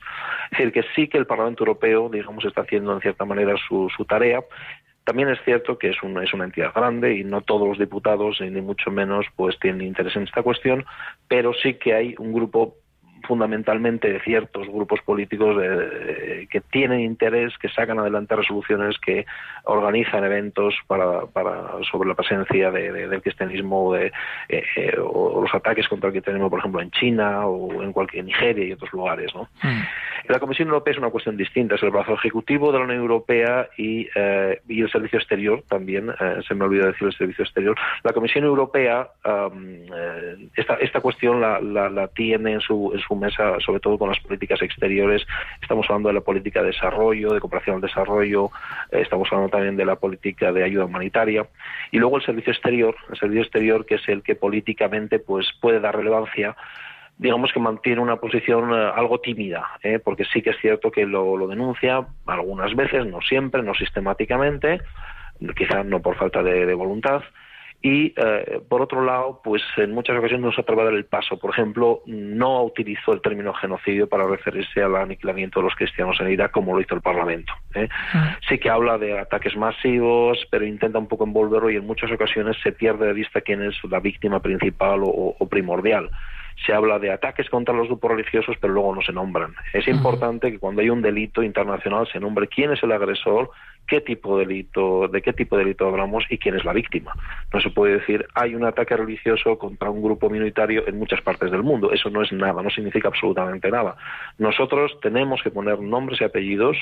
Es 0.51 0.57
decir, 0.57 0.71
que 0.71 0.83
sí 0.95 1.07
que 1.07 1.17
el 1.17 1.25
Parlamento 1.25 1.63
Europeo, 1.63 2.09
digamos, 2.09 2.45
está 2.45 2.61
haciendo 2.61 2.93
en 2.93 3.01
cierta 3.01 3.25
manera 3.25 3.55
su, 3.67 3.89
tarea. 4.07 4.41
También 5.05 5.29
es 5.29 5.39
cierto 5.45 5.77
que 5.77 5.89
es 5.89 6.01
una, 6.03 6.23
es 6.23 6.33
una 6.33 6.45
entidad 6.45 6.73
grande 6.73 7.15
y 7.15 7.23
no 7.23 7.41
todos 7.41 7.67
los 7.67 7.77
diputados, 7.77 8.41
ni 8.41 8.61
mucho 8.61 8.89
menos, 8.89 9.25
pues 9.35 9.57
tienen 9.59 9.87
interés 9.87 10.15
en 10.15 10.23
esta 10.23 10.41
cuestión, 10.41 10.83
pero 11.27 11.53
sí 11.53 11.75
que 11.75 11.93
hay 11.93 12.15
un 12.17 12.33
grupo 12.33 12.75
fundamentalmente 13.25 14.11
de 14.11 14.19
ciertos 14.21 14.67
grupos 14.67 14.99
políticos 15.01 15.55
que 16.49 16.61
tienen 16.71 17.01
interés, 17.01 17.57
que 17.57 17.69
sacan 17.69 17.99
adelante 17.99 18.35
resoluciones, 18.35 18.97
que 18.99 19.25
organizan 19.65 20.23
eventos 20.23 20.75
para, 20.87 21.25
para 21.27 21.83
sobre 21.91 22.09
la 22.09 22.15
presencia 22.15 22.71
del 22.71 23.21
cristianismo 23.21 23.93
de, 23.93 24.11
eh, 24.49 24.63
eh, 24.75 24.95
o 24.99 25.41
los 25.41 25.53
ataques 25.53 25.87
contra 25.87 26.07
el 26.07 26.13
cristianismo, 26.13 26.49
por 26.49 26.59
ejemplo, 26.59 26.81
en 26.81 26.91
China 26.91 27.45
o 27.45 27.81
en 27.81 27.91
cualquier 27.91 28.25
Nigeria 28.25 28.65
y 28.65 28.71
otros 28.73 28.91
lugares. 28.93 29.33
¿no? 29.33 29.47
Mm. 29.63 29.81
La 30.29 30.39
Comisión 30.39 30.69
Europea 30.69 30.93
es 30.93 30.97
una 30.97 31.09
cuestión 31.09 31.37
distinta, 31.37 31.75
es 31.75 31.83
el 31.83 31.91
brazo 31.91 32.13
ejecutivo 32.13 32.71
de 32.71 32.79
la 32.79 32.85
Unión 32.85 32.99
Europea 32.99 33.69
y, 33.77 34.07
eh, 34.15 34.59
y 34.67 34.81
el 34.81 34.91
servicio 34.91 35.19
exterior 35.19 35.63
también, 35.67 36.11
se 36.47 36.55
me 36.55 36.65
olvidó 36.65 36.87
decir 36.87 37.07
el 37.07 37.13
servicio 37.13 37.43
exterior. 37.43 37.75
La 38.03 38.13
Comisión 38.13 38.43
Europea 38.43 39.09
esta, 40.55 40.75
esta 40.75 40.99
cuestión 40.99 41.41
la, 41.41 41.59
la, 41.59 41.89
la 41.89 42.07
tiene 42.07 42.53
en 42.53 42.61
su, 42.61 42.91
en 42.93 42.99
su 42.99 43.14
sobre 43.65 43.79
todo 43.79 43.97
con 43.97 44.09
las 44.09 44.19
políticas 44.19 44.61
exteriores. 44.61 45.25
Estamos 45.61 45.85
hablando 45.89 46.09
de 46.09 46.13
la 46.13 46.21
política 46.21 46.61
de 46.61 46.67
desarrollo, 46.67 47.33
de 47.33 47.39
cooperación 47.39 47.77
al 47.77 47.81
desarrollo, 47.81 48.51
eh, 48.91 49.01
estamos 49.01 49.27
hablando 49.31 49.49
también 49.49 49.77
de 49.77 49.85
la 49.85 49.95
política 49.95 50.51
de 50.51 50.63
ayuda 50.63 50.85
humanitaria. 50.85 51.45
Y 51.91 51.97
luego 51.97 52.17
el 52.17 52.25
servicio 52.25 52.51
exterior, 52.51 52.95
el 53.09 53.17
servicio 53.17 53.43
exterior 53.43 53.85
que 53.85 53.95
es 53.95 54.07
el 54.07 54.23
que 54.23 54.35
políticamente 54.35 55.19
pues 55.19 55.47
puede 55.59 55.79
dar 55.79 55.95
relevancia 55.95 56.55
digamos 57.17 57.53
que 57.53 57.61
mantiene 57.61 58.01
una 58.01 58.17
posición 58.17 58.73
eh, 58.73 58.91
algo 58.93 59.21
tímida, 59.21 59.65
¿eh? 59.81 59.99
porque 59.99 60.25
sí 60.25 60.41
que 60.41 60.49
es 60.49 60.57
cierto 60.59 60.91
que 60.91 61.05
lo, 61.05 61.47
denuncia 61.47 62.05
algunas 62.25 62.75
veces, 62.75 63.05
no 63.05 63.21
siempre, 63.21 63.63
no 63.63 63.73
sistemáticamente, 63.73 64.81
quizás 65.55 65.85
no 65.85 66.01
por 66.01 66.17
falta 66.17 66.43
de 66.43 66.73
voluntad, 66.73 67.23
y 67.85 68.15
eh, 68.17 68.61
por 68.67 68.81
otro 68.81 69.05
lado, 69.05 69.41
pues 69.43 69.61
en 69.77 69.91
muchas 69.91 70.17
ocasiones 70.17 70.43
no 70.43 70.51
se 70.51 70.61
atreve 70.61 70.81
a 70.81 70.85
dar 70.85 70.95
el 70.95 71.05
paso. 71.05 71.37
Por 71.37 71.51
ejemplo, 71.51 72.01
no 72.07 72.63
utilizó 72.63 73.13
el 73.13 73.21
término 73.21 73.53
genocidio 73.53 74.09
para 74.09 74.25
referirse 74.25 74.81
al 74.81 74.95
aniquilamiento 74.95 75.59
de 75.59 75.65
los 75.65 75.75
cristianos 75.75 76.19
en 76.19 76.31
Irak 76.31 76.49
como 76.49 76.73
lo 76.73 76.81
hizo 76.81 76.95
el 76.95 77.01
Parlamento. 77.01 77.53
¿eh? 77.75 77.87
Ah. 78.11 78.39
Sí 78.49 78.57
que 78.57 78.71
habla 78.71 78.97
de 78.97 79.19
ataques 79.19 79.55
masivos, 79.55 80.47
pero 80.49 80.65
intenta 80.65 80.97
un 80.97 81.07
poco 81.07 81.25
envolverlo 81.25 81.69
y 81.69 81.75
en 81.75 81.85
muchas 81.85 82.11
ocasiones 82.11 82.57
se 82.63 82.71
pierde 82.71 83.05
de 83.05 83.13
vista 83.13 83.41
quién 83.41 83.61
es 83.61 83.75
la 83.87 83.99
víctima 83.99 84.39
principal 84.39 85.01
o, 85.03 85.35
primordial 85.47 86.09
se 86.63 86.73
habla 86.73 86.99
de 86.99 87.11
ataques 87.11 87.49
contra 87.49 87.73
los 87.73 87.87
grupos 87.87 88.11
religiosos, 88.11 88.55
pero 88.59 88.73
luego 88.73 88.95
no 88.95 89.01
se 89.01 89.11
nombran. 89.11 89.53
Es 89.73 89.87
importante 89.87 90.51
que 90.51 90.59
cuando 90.59 90.81
hay 90.81 90.89
un 90.89 91.01
delito 91.01 91.43
internacional 91.43 92.07
se 92.11 92.19
nombre 92.19 92.47
quién 92.47 92.71
es 92.71 92.81
el 92.83 92.91
agresor, 92.91 93.49
qué 93.87 94.01
tipo 94.01 94.37
de 94.37 94.45
delito, 94.45 95.07
de 95.07 95.21
qué 95.21 95.33
tipo 95.33 95.57
de 95.57 95.63
delito 95.63 95.87
hablamos 95.87 96.23
y 96.29 96.37
quién 96.37 96.55
es 96.55 96.65
la 96.65 96.73
víctima. 96.73 97.13
No 97.53 97.59
se 97.59 97.69
puede 97.69 97.99
decir 97.99 98.25
hay 98.33 98.55
un 98.55 98.63
ataque 98.63 98.95
religioso 98.95 99.57
contra 99.57 99.89
un 99.89 100.01
grupo 100.01 100.29
minoritario 100.29 100.87
en 100.87 100.97
muchas 100.97 101.21
partes 101.21 101.51
del 101.51 101.63
mundo. 101.63 101.91
Eso 101.91 102.09
no 102.09 102.21
es 102.21 102.31
nada, 102.31 102.61
no 102.61 102.69
significa 102.69 103.09
absolutamente 103.09 103.69
nada. 103.69 103.95
Nosotros 104.37 104.97
tenemos 105.01 105.41
que 105.43 105.51
poner 105.51 105.79
nombres 105.79 106.21
y 106.21 106.23
apellidos 106.23 106.77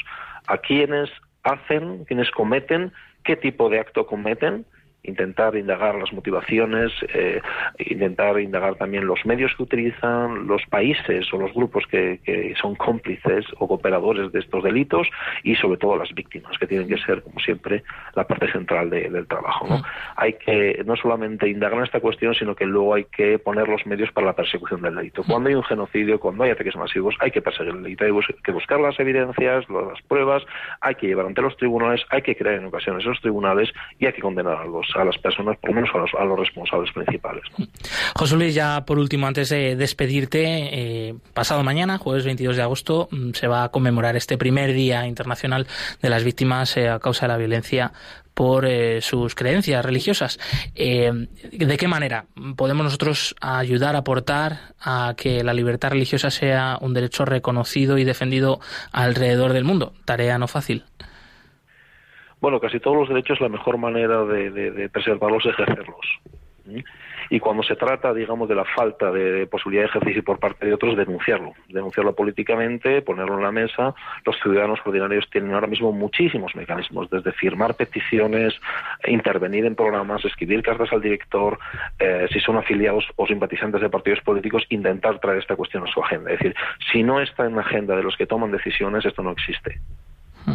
a 0.47 0.57
quienes 0.59 1.09
hacen, 1.43 2.05
quienes 2.05 2.31
cometen, 2.31 2.93
qué 3.23 3.35
tipo 3.35 3.69
de 3.69 3.79
acto 3.79 4.05
cometen 4.05 4.65
intentar 5.03 5.55
indagar 5.55 5.95
las 5.95 6.11
motivaciones, 6.13 6.91
eh, 7.13 7.41
intentar 7.77 8.39
indagar 8.39 8.75
también 8.75 9.05
los 9.05 9.25
medios 9.25 9.53
que 9.55 9.63
utilizan 9.63 10.47
los 10.47 10.61
países 10.69 11.31
o 11.33 11.37
los 11.37 11.53
grupos 11.53 11.85
que, 11.87 12.21
son 12.59 12.75
cómplices 12.75 13.45
o 13.57 13.67
cooperadores 13.67 14.31
de 14.31 14.39
estos 14.39 14.63
delitos 14.63 15.07
y 15.43 15.55
sobre 15.55 15.77
todo 15.77 15.97
las 15.97 16.13
víctimas, 16.13 16.57
que 16.57 16.67
tienen 16.67 16.87
que 16.87 16.97
ser, 16.97 17.21
como 17.21 17.39
siempre, 17.39 17.83
la 18.15 18.25
parte 18.25 18.51
central 18.51 18.89
del 18.89 19.27
trabajo. 19.27 19.67
¿no? 19.67 19.81
Hay 20.15 20.33
que 20.33 20.81
no 20.85 20.95
solamente 20.95 21.49
indagar 21.49 21.79
en 21.79 21.85
esta 21.85 21.99
cuestión, 21.99 22.33
sino 22.35 22.55
que 22.55 22.65
luego 22.65 22.93
hay 22.93 23.05
que 23.05 23.39
poner 23.39 23.67
los 23.67 23.85
medios 23.85 24.11
para 24.11 24.27
la 24.27 24.33
persecución 24.33 24.81
del 24.81 24.95
delito. 24.95 25.23
Cuando 25.23 25.49
hay 25.49 25.55
un 25.55 25.63
genocidio, 25.63 26.19
cuando 26.19 26.43
hay 26.43 26.51
ataques 26.51 26.75
masivos, 26.75 27.15
hay 27.19 27.31
que 27.31 27.41
perseguir 27.41 27.73
el 27.73 27.83
delito, 27.83 28.05
hay 28.05 28.11
que 28.43 28.51
buscar 28.51 28.79
las 28.79 28.99
evidencias, 28.99 29.65
las 29.69 30.01
pruebas, 30.07 30.43
hay 30.81 30.95
que 30.95 31.07
llevar 31.07 31.25
ante 31.25 31.41
los 31.41 31.57
tribunales, 31.57 32.05
hay 32.09 32.21
que 32.21 32.35
crear 32.35 32.55
en 32.55 32.65
ocasiones 32.65 33.03
los 33.05 33.19
tribunales 33.21 33.71
y 33.99 34.05
hay 34.05 34.13
que 34.13 34.21
condenar 34.21 34.57
a 34.57 34.65
los 34.65 34.92
a 34.95 35.03
las 35.03 35.17
personas, 35.17 35.57
por 35.57 35.69
lo 35.69 35.75
menos 35.75 35.89
a 36.17 36.23
los, 36.25 36.39
responsables 36.39 36.91
principales. 36.91 37.43
José 38.15 38.35
Luis, 38.35 38.55
ya 38.55 38.85
por 38.85 38.99
último, 38.99 39.27
antes 39.27 39.49
de 39.49 39.75
despedirte, 39.75 40.43
eh, 40.45 41.15
pasado 41.33 41.63
mañana, 41.63 41.97
jueves 41.97 42.25
22 42.25 42.55
de 42.57 42.61
agosto, 42.61 43.07
mm, 43.11 43.31
se 43.31 43.47
va 43.47 43.63
a 43.63 43.69
conmemorar 43.69 44.15
este 44.15 44.37
primer 44.37 44.73
Día 44.73 45.07
Internacional 45.07 45.67
de 46.01 46.09
las 46.09 46.23
Víctimas 46.23 46.75
eh, 46.77 46.89
a 46.89 46.99
causa 46.99 47.25
de 47.25 47.33
la 47.33 47.37
violencia 47.37 47.93
por 48.33 48.65
eh, 48.65 48.99
sus 49.01 49.35
creencias 49.35 49.85
religiosas. 49.85 50.39
¿De 50.75 51.77
qué 51.77 51.87
manera 51.87 52.25
podemos 52.55 52.83
nosotros 52.83 53.35
ayudar, 53.39 53.95
aportar 53.95 54.73
a 54.81 55.13
que 55.15 55.43
la 55.43 55.53
libertad 55.53 55.91
religiosa 55.91 56.31
sea 56.31 56.79
un 56.81 56.95
derecho 56.95 57.25
reconocido 57.25 57.99
y 57.99 58.03
defendido 58.03 58.59
alrededor 58.91 59.53
del 59.53 59.65
mundo? 59.65 59.93
Tarea 60.05 60.39
no 60.39 60.47
fácil 60.47 60.83
bueno, 62.43 62.59
casi 62.59 62.81
todos 62.81 62.97
los 62.97 63.07
derechos 63.07 63.39
la 63.39 63.47
mejor 63.47 63.77
manera 63.77 64.25
de, 64.25 64.89
preservarlos 64.91 65.45
es 65.45 65.53
ejercerlos. 65.53 66.19
Y 67.29 67.39
cuando 67.39 67.63
se 67.63 67.77
trata, 67.77 68.13
digamos, 68.13 68.49
de 68.49 68.55
la 68.55 68.65
falta 68.65 69.13
de 69.13 69.47
posibilidad 69.47 69.83
de 69.83 69.87
ejercicio 69.87 70.25
por 70.25 70.39
parte 70.39 70.65
de 70.65 70.73
otros, 70.73 70.97
denunciarlo. 70.97 71.53
Denunciarlo 71.69 72.13
políticamente, 72.13 73.01
ponerlo 73.01 73.37
en 73.37 73.43
la 73.43 73.53
mesa. 73.53 73.95
Los 74.25 74.35
ciudadanos 74.41 74.81
ordinarios 74.83 75.29
tienen 75.29 75.53
ahora 75.53 75.67
mismo 75.67 75.93
muchísimos 75.93 76.53
mecanismos, 76.53 77.09
desde 77.09 77.31
firmar 77.31 77.75
peticiones, 77.75 78.53
intervenir 79.07 79.63
en 79.63 79.77
programas, 79.77 80.25
escribir 80.25 80.63
cartas 80.63 80.91
al 80.91 80.99
director, 80.99 81.57
eh, 81.97 82.27
si 82.29 82.41
son 82.41 82.57
afiliados 82.57 83.05
o 83.15 83.25
simpatizantes 83.25 83.79
de 83.79 83.89
partidos 83.89 84.19
políticos, 84.19 84.63
intentar 84.67 85.17
traer 85.19 85.39
esta 85.39 85.55
cuestión 85.55 85.87
a 85.87 85.87
su 85.87 86.03
agenda. 86.03 86.33
Es 86.33 86.39
decir, 86.39 86.55
si 86.91 87.03
no 87.03 87.21
está 87.21 87.45
en 87.45 87.55
la 87.55 87.61
agenda 87.61 87.95
de 87.95 88.03
los 88.03 88.17
que 88.17 88.27
toman 88.27 88.51
decisiones, 88.51 89.05
esto 89.05 89.23
no 89.23 89.31
existe. 89.31 89.79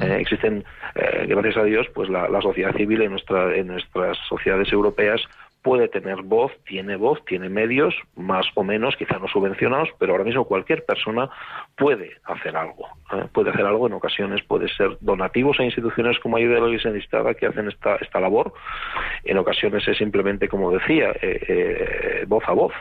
Eh, 0.03 0.19
existen, 0.21 0.65
eh, 0.95 1.27
gracias 1.27 1.57
a 1.57 1.65
Dios, 1.65 1.87
pues 1.95 2.09
la, 2.09 2.29
sociedad 2.43 2.75
civil 2.75 3.03
en, 3.03 3.13
nuestra, 3.13 3.55
en 3.57 3.69
nuestras 3.69 4.17
sociedades 4.29 4.73
europeas 4.73 5.21
puede 5.63 5.89
tener 5.89 6.23
voz, 6.23 6.53
tiene 6.65 6.97
voz, 6.97 7.23
tiene 7.25 7.49
medios, 7.49 7.95
más 8.15 8.47
o 8.55 8.63
menos, 8.63 8.97
quizá 8.97 9.19
no 9.19 9.27
subvencionados, 9.27 9.89
pero 9.99 10.13
ahora 10.13 10.25
mismo 10.25 10.45
cualquier 10.45 10.85
persona 10.85 11.29
puede 11.77 12.13
hacer 12.25 12.57
algo. 12.57 12.87
¿eh? 13.13 13.25
Puede 13.33 13.51
hacer 13.51 13.67
algo 13.67 13.87
en 13.87 13.95
ocasiones, 13.95 14.43
puede 14.45 14.69
ser 14.69 14.97
donativos 15.01 15.59
a 15.59 15.65
instituciones 15.65 16.19
como 16.21 16.37
Ayuda 16.37 16.55
de 16.55 16.61
la 16.61 16.67
Iglesia 16.69 16.91
Necesitada 16.91 17.35
que 17.35 17.47
hacen 17.47 17.69
esta, 17.69 17.97
esta 17.97 18.21
labor. 18.21 18.53
En 19.25 19.37
ocasiones 19.37 19.87
es 19.89 19.99
simplemente, 19.99 20.49
como 20.49 20.71
decía, 20.71 21.13
voz 22.29 22.45
a 22.47 22.53
voz. 22.53 22.73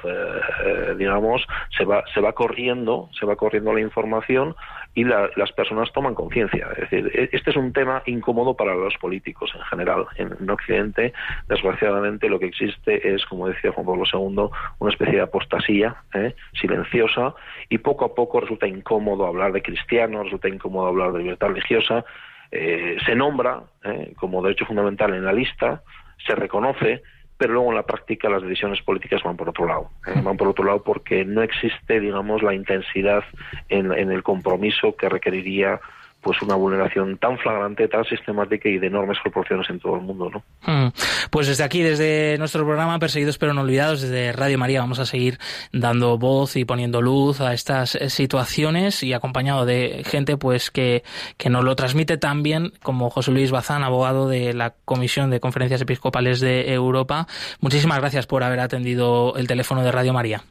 digamos, 0.98 1.46
se 1.76 1.84
va, 1.84 2.04
se 2.14 2.22
va 2.22 2.34
corriendo, 2.34 3.10
se 3.20 3.26
va 3.26 3.36
corriendo 3.36 3.74
la 3.74 3.82
información 3.82 4.56
y 4.98 5.04
las 5.04 5.52
personas 5.52 5.94
toman 5.94 6.16
conciencia. 6.16 6.70
Es 6.72 6.90
decir, 6.90 7.12
e, 7.14 7.30
este 7.32 7.52
es 7.52 7.56
un 7.56 7.72
tema 7.72 8.02
incómodo 8.08 8.56
para 8.56 8.74
los 8.74 8.98
políticos 8.98 9.52
en 9.54 9.62
general. 9.62 10.08
En, 10.16 10.50
Occidente, 10.50 11.14
desgraciadamente, 11.48 12.28
lo 12.28 12.40
que 12.40 12.48
existe 12.48 13.14
es, 13.14 13.24
como 13.28 13.48
decía 13.48 13.72
Juan 13.72 13.86
Pablo 13.86 14.06
II, 14.12 14.50
una 14.80 14.92
especie 14.92 15.18
de 15.18 15.22
apostasía 15.22 15.98
¿eh? 16.16 16.34
silenciosa 16.60 17.36
y 17.70 17.78
poco 17.78 18.06
a 18.06 18.16
poco 18.16 18.40
resulta 18.40 18.66
incómodo 18.66 19.28
hablar 19.28 19.52
de 19.52 19.62
cristianos, 19.62 20.24
resulta 20.24 20.50
incómodo 20.50 20.88
hablar 20.88 21.12
de 21.12 21.20
libertad 21.20 21.50
religiosa. 21.50 22.04
Eh, 22.50 22.98
se 23.06 23.14
nombra 23.14 23.62
¿eh? 23.84 24.14
como 24.16 24.42
derecho 24.42 24.66
fundamental 24.66 25.14
en 25.14 25.26
la 25.26 25.32
lista, 25.32 25.84
se 26.26 26.34
reconoce, 26.34 27.04
pero 27.38 27.54
luego 27.54 27.70
en 27.70 27.76
la 27.76 27.86
práctica 27.86 28.30
las 28.30 28.42
decisiones 28.42 28.82
políticas 28.82 29.22
van 29.24 29.38
por 29.38 29.50
otro 29.50 29.66
lado. 29.68 29.90
¿eh? 30.08 30.20
Van 30.24 30.38
por 30.38 30.48
otro 30.48 30.66
lado 30.66 30.84
porque 30.84 31.24
no 31.24 31.44
existe, 31.44 32.00
digamos, 32.00 32.42
la 32.42 32.54
intensidad 32.54 33.24
en, 33.70 33.92
en 33.92 34.12
el 34.12 34.24
compromiso 34.24 34.96
que 34.96 35.10
requeriría 35.10 35.80
pues 36.22 36.42
una 36.42 36.56
vulneración 36.56 37.18
tan 37.18 37.38
flagrante, 37.38 37.88
tan 37.88 38.04
sistemática 38.06 38.68
y 38.68 38.78
de 38.80 38.88
enormes 38.88 39.18
proporciones 39.24 39.70
en 39.70 39.80
todo 39.80 39.96
el 39.96 40.02
mundo, 40.02 40.30
¿no? 40.30 40.44
Mm. 40.66 40.92
Pues 41.30 41.48
desde 41.48 41.64
aquí, 41.64 41.82
desde 41.82 42.38
nuestro 42.38 42.66
programa 42.66 43.00
Perseguidos 43.00 43.38
pero 43.38 43.54
no 43.54 43.62
olvidados, 43.62 44.02
desde 44.02 44.32
Radio 44.32 44.58
María, 44.58 44.82
vamos 44.82 45.00
a 45.00 45.06
seguir 45.06 45.38
dando 45.72 46.18
voz 46.18 46.56
y 46.56 46.66
poniendo 46.66 47.02
luz 47.02 47.42
a 47.42 47.54
estas 47.54 47.96
eh, 47.96 48.10
situaciones 48.10 49.04
y 49.04 49.14
acompañado 49.14 49.66
de 49.66 50.04
gente 50.06 50.38
pues 50.38 50.72
que, 50.72 51.04
que 51.38 51.50
nos 51.50 51.64
lo 51.64 51.76
transmite 51.76 52.18
tan 52.18 52.44
bien 52.44 52.72
como 52.82 53.10
José 53.10 53.32
Luis 53.32 53.52
Bazán, 53.52 53.84
abogado 53.84 54.28
de 54.28 54.54
la 54.54 54.74
Comisión 54.86 55.30
de 55.30 55.40
Conferencias 55.40 55.82
Episcopales 55.82 56.40
de 56.40 56.74
Europa. 56.74 57.28
Muchísimas 57.62 58.00
gracias 58.00 58.28
por 58.28 58.44
haber 58.44 58.60
atendido 58.60 59.36
el 59.38 59.48
teléfono 59.48 59.84
de 59.84 59.92
Radio 59.92 60.14
María. 60.14 60.42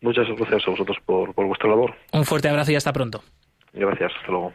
Muchas 0.00 0.28
gracias 0.28 0.62
a 0.66 0.70
vosotros 0.70 0.96
por, 1.04 1.34
por 1.34 1.46
vuestra 1.46 1.68
labor. 1.68 1.94
Un 2.12 2.24
fuerte 2.24 2.48
abrazo 2.48 2.72
y 2.72 2.76
hasta 2.76 2.92
pronto. 2.92 3.22
Gracias, 3.72 4.12
hasta 4.16 4.30
luego. 4.30 4.52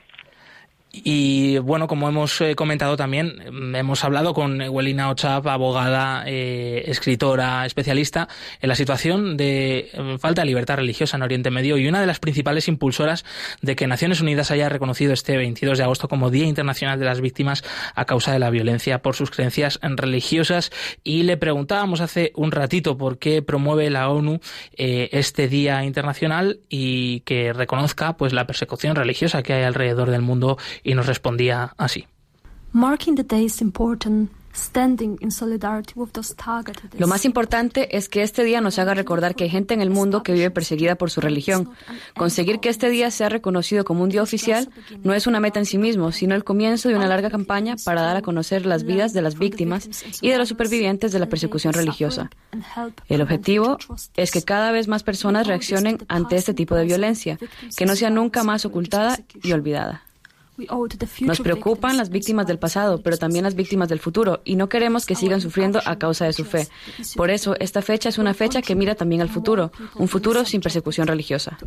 Y 0.95 1.57
bueno, 1.57 1.87
como 1.87 2.07
hemos 2.07 2.39
eh, 2.39 2.53
comentado 2.53 2.95
también, 2.95 3.41
hemos 3.73 4.03
hablado 4.03 4.35
con 4.35 4.61
Welina 4.61 5.09
Ochap, 5.09 5.47
abogada, 5.47 6.23
eh, 6.27 6.83
escritora, 6.85 7.65
especialista 7.65 8.29
en 8.61 8.69
la 8.69 8.75
situación 8.75 9.35
de 9.35 9.89
eh, 9.91 10.17
falta 10.19 10.41
de 10.43 10.45
libertad 10.45 10.75
religiosa 10.75 11.17
en 11.17 11.23
Oriente 11.23 11.49
Medio 11.49 11.77
y 11.77 11.87
una 11.87 11.99
de 11.99 12.05
las 12.05 12.19
principales 12.19 12.67
impulsoras 12.67 13.25
de 13.63 13.75
que 13.75 13.87
Naciones 13.87 14.21
Unidas 14.21 14.51
haya 14.51 14.69
reconocido 14.69 15.13
este 15.13 15.35
22 15.35 15.79
de 15.79 15.83
agosto 15.83 16.07
como 16.07 16.29
Día 16.29 16.45
Internacional 16.45 16.99
de 16.99 17.05
las 17.05 17.21
Víctimas 17.21 17.63
a 17.95 18.05
causa 18.05 18.31
de 18.31 18.37
la 18.37 18.51
violencia 18.51 19.01
por 19.01 19.15
sus 19.15 19.31
creencias 19.31 19.79
religiosas. 19.81 20.69
Y 21.03 21.23
le 21.23 21.37
preguntábamos 21.37 22.01
hace 22.01 22.33
un 22.35 22.51
ratito 22.51 22.99
por 22.99 23.17
qué 23.17 23.41
promueve 23.41 23.89
la 23.89 24.09
ONU 24.09 24.41
este 24.77 25.47
Día 25.47 25.83
Internacional 25.85 26.59
y 26.69 27.21
que 27.21 27.51
reconozca 27.51 28.15
pues 28.15 28.31
la 28.31 28.45
persecución 28.45 28.95
religiosa 28.95 29.41
que 29.41 29.53
hay 29.53 29.63
alrededor 29.63 30.11
del 30.11 30.21
mundo 30.21 30.59
y 30.83 30.95
nos 30.95 31.07
respondía 31.07 31.73
así. 31.77 32.07
Lo 36.97 37.07
más 37.07 37.25
importante 37.25 37.97
es 37.97 38.07
que 38.07 38.21
este 38.21 38.43
día 38.43 38.61
nos 38.61 38.79
haga 38.79 38.93
recordar 38.93 39.35
que 39.35 39.45
hay 39.45 39.49
gente 39.49 39.73
en 39.73 39.81
el 39.81 39.89
mundo 39.89 40.23
que 40.23 40.31
vive 40.31 40.51
perseguida 40.51 40.95
por 40.95 41.09
su 41.09 41.21
religión. 41.21 41.71
Conseguir 42.15 42.59
que 42.59 42.69
este 42.69 42.89
día 42.89 43.09
sea 43.11 43.29
reconocido 43.29 43.83
como 43.83 44.03
un 44.03 44.09
día 44.09 44.21
oficial 44.21 44.69
no 45.03 45.13
es 45.13 45.27
una 45.27 45.39
meta 45.39 45.59
en 45.59 45.65
sí 45.65 45.77
mismo, 45.77 46.11
sino 46.11 46.35
el 46.35 46.43
comienzo 46.43 46.89
de 46.89 46.95
una 46.95 47.07
larga 47.07 47.29
campaña 47.29 47.75
para 47.83 48.03
dar 48.03 48.17
a 48.17 48.21
conocer 48.21 48.65
las 48.65 48.83
vidas 48.83 49.13
de 49.13 49.21
las 49.21 49.37
víctimas 49.37 49.89
y 50.21 50.29
de 50.29 50.37
los 50.37 50.49
supervivientes 50.49 51.11
de 51.11 51.19
la 51.19 51.27
persecución 51.27 51.73
religiosa. 51.73 52.29
El 53.09 53.21
objetivo 53.21 53.77
es 54.15 54.31
que 54.31 54.43
cada 54.43 54.71
vez 54.71 54.87
más 54.87 55.03
personas 55.03 55.47
reaccionen 55.47 55.97
ante 56.07 56.35
este 56.35 56.53
tipo 56.53 56.75
de 56.75 56.85
violencia, 56.85 57.39
que 57.75 57.85
no 57.85 57.95
sea 57.95 58.09
nunca 58.09 58.43
más 58.43 58.65
ocultada 58.65 59.19
y 59.41 59.51
olvidada. 59.51 60.03
Nos 61.27 61.39
preocupan 61.39 61.97
las 61.97 62.09
víctimas 62.09 62.45
del 62.45 62.59
pasado, 62.59 63.01
pero 63.01 63.17
también 63.17 63.43
las 63.43 63.55
víctimas 63.55 63.89
del 63.89 63.99
futuro, 63.99 64.41
y 64.45 64.55
no 64.55 64.69
queremos 64.69 65.05
que 65.05 65.15
sigan 65.15 65.41
sufriendo 65.41 65.79
a 65.85 65.97
causa 65.97 66.25
de 66.25 66.33
su 66.33 66.45
fe. 66.45 66.67
Por 67.15 67.31
eso, 67.31 67.55
esta 67.59 67.81
fecha 67.81 68.09
es 68.09 68.17
una 68.17 68.33
fecha 68.33 68.61
que 68.61 68.75
mira 68.75 68.95
también 68.95 69.21
al 69.21 69.29
futuro, 69.29 69.71
un 69.95 70.07
futuro 70.07 70.45
sin 70.45 70.61
persecución 70.61 71.07
religiosa. 71.07 71.57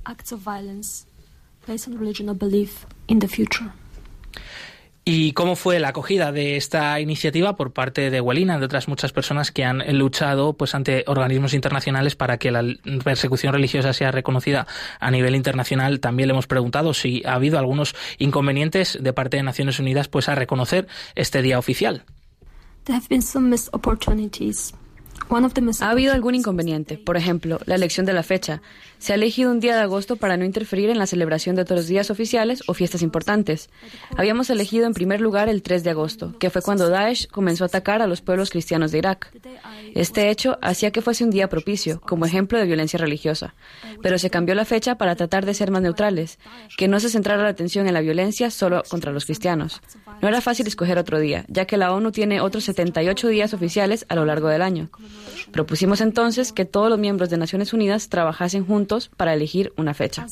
¿Y 5.09 5.35
cómo 5.35 5.55
fue 5.55 5.79
la 5.79 5.91
acogida 5.91 6.33
de 6.33 6.57
esta 6.57 6.99
iniciativa 6.99 7.55
por 7.55 7.73
parte 7.73 8.11
de 8.11 8.21
Huelina, 8.21 8.59
de 8.59 8.65
otras 8.65 8.89
muchas 8.89 9.13
personas 9.13 9.53
que 9.53 9.63
han 9.63 9.97
luchado 9.97 10.55
pues 10.55 10.75
ante 10.75 11.05
organismos 11.07 11.55
internacionales 11.55 12.17
para 12.17 12.39
que 12.39 12.51
la 12.51 12.65
persecución 13.05 13.53
religiosa 13.53 13.93
sea 13.93 14.11
reconocida 14.11 14.67
a 14.99 15.13
nivel 15.13 15.37
internacional? 15.37 16.01
También 16.01 16.27
le 16.27 16.33
hemos 16.33 16.49
preguntado 16.49 16.93
si 16.93 17.23
ha 17.25 17.35
habido 17.35 17.57
algunos 17.57 17.95
inconvenientes 18.19 18.99
de 19.01 19.13
parte 19.13 19.37
de 19.37 19.45
Naciones 19.45 19.79
Unidas 19.79 20.09
pues 20.09 20.29
a 20.29 20.35
reconocer 20.35 20.89
este 21.15 21.41
día 21.41 21.61
oficial. 21.61 22.03
Ha 25.83 25.91
habido 25.91 26.15
algún 26.15 26.35
inconveniente, 26.35 26.99
por 26.99 27.17
ejemplo, 27.17 27.61
la 27.65 27.75
elección 27.75 28.07
de 28.07 28.13
la 28.13 28.23
fecha. 28.23 28.61
Se 29.07 29.13
ha 29.13 29.15
elegido 29.15 29.53
un 29.53 29.61
día 29.61 29.77
de 29.77 29.83
agosto 29.83 30.17
para 30.17 30.37
no 30.37 30.45
interferir 30.45 30.91
en 30.91 30.99
la 30.99 31.07
celebración 31.07 31.55
de 31.55 31.63
otros 31.63 31.87
días 31.87 32.11
oficiales 32.11 32.65
o 32.67 32.75
fiestas 32.75 33.03
importantes. 33.03 33.71
Habíamos 34.17 34.51
elegido 34.51 34.85
en 34.85 34.95
primer 34.95 35.21
lugar 35.21 35.49
el 35.49 35.63
3 35.63 35.85
de 35.85 35.91
agosto, 35.91 36.37
que 36.41 36.51
fue 36.51 36.61
cuando 36.61 36.89
Daesh 36.89 37.29
comenzó 37.29 37.63
a 37.63 37.69
atacar 37.69 38.03
a 38.03 38.09
los 38.09 38.21
pueblos 38.21 38.51
cristianos 38.51 38.91
de 38.91 38.99
Irak. 38.99 39.31
Este 39.95 40.29
hecho 40.29 40.59
hacía 40.61 40.91
que 40.91 41.03
fuese 41.03 41.23
un 41.23 41.31
día 41.31 41.49
propicio, 41.49 42.01
como 42.01 42.27
ejemplo 42.27 42.59
de 42.59 42.67
violencia 42.67 42.99
religiosa. 42.99 43.55
Pero 44.03 44.19
se 44.19 44.29
cambió 44.29 44.57
la 44.57 44.65
fecha 44.65 44.97
para 44.97 45.15
tratar 45.15 45.47
de 45.47 45.55
ser 45.55 45.71
más 45.71 45.83
neutrales, 45.83 46.41
que 46.77 46.89
no 46.89 46.99
se 46.99 47.09
centrara 47.09 47.45
la 47.45 47.51
atención 47.51 47.87
en 47.87 47.95
la 47.95 48.01
violencia 48.01 48.51
solo 48.51 48.83
contra 48.91 49.13
los 49.13 49.25
cristianos. 49.25 49.83
No 50.21 50.27
era 50.27 50.41
fácil 50.41 50.67
escoger 50.67 50.99
otro 50.99 51.21
día, 51.21 51.45
ya 51.47 51.67
que 51.67 51.77
la 51.77 51.93
ONU 51.93 52.11
tiene 52.11 52.41
otros 52.41 52.65
78 52.65 53.29
días 53.29 53.55
oficiales 53.55 54.05
a 54.09 54.17
lo 54.17 54.25
largo 54.25 54.49
del 54.49 54.63
año. 54.63 54.91
Propusimos 55.53 56.01
entonces 56.01 56.53
que 56.53 56.65
todos 56.65 56.91
los 56.91 56.99
miembros 56.99 57.31
de 57.31 57.37
Naciones 57.37 57.73
Unidas 57.73 58.09
trabajasen 58.09 58.67
juntos 58.67 58.96
para 59.17 59.35
elegir 59.35 59.73
una 59.77 59.95
fecha. 59.95 60.27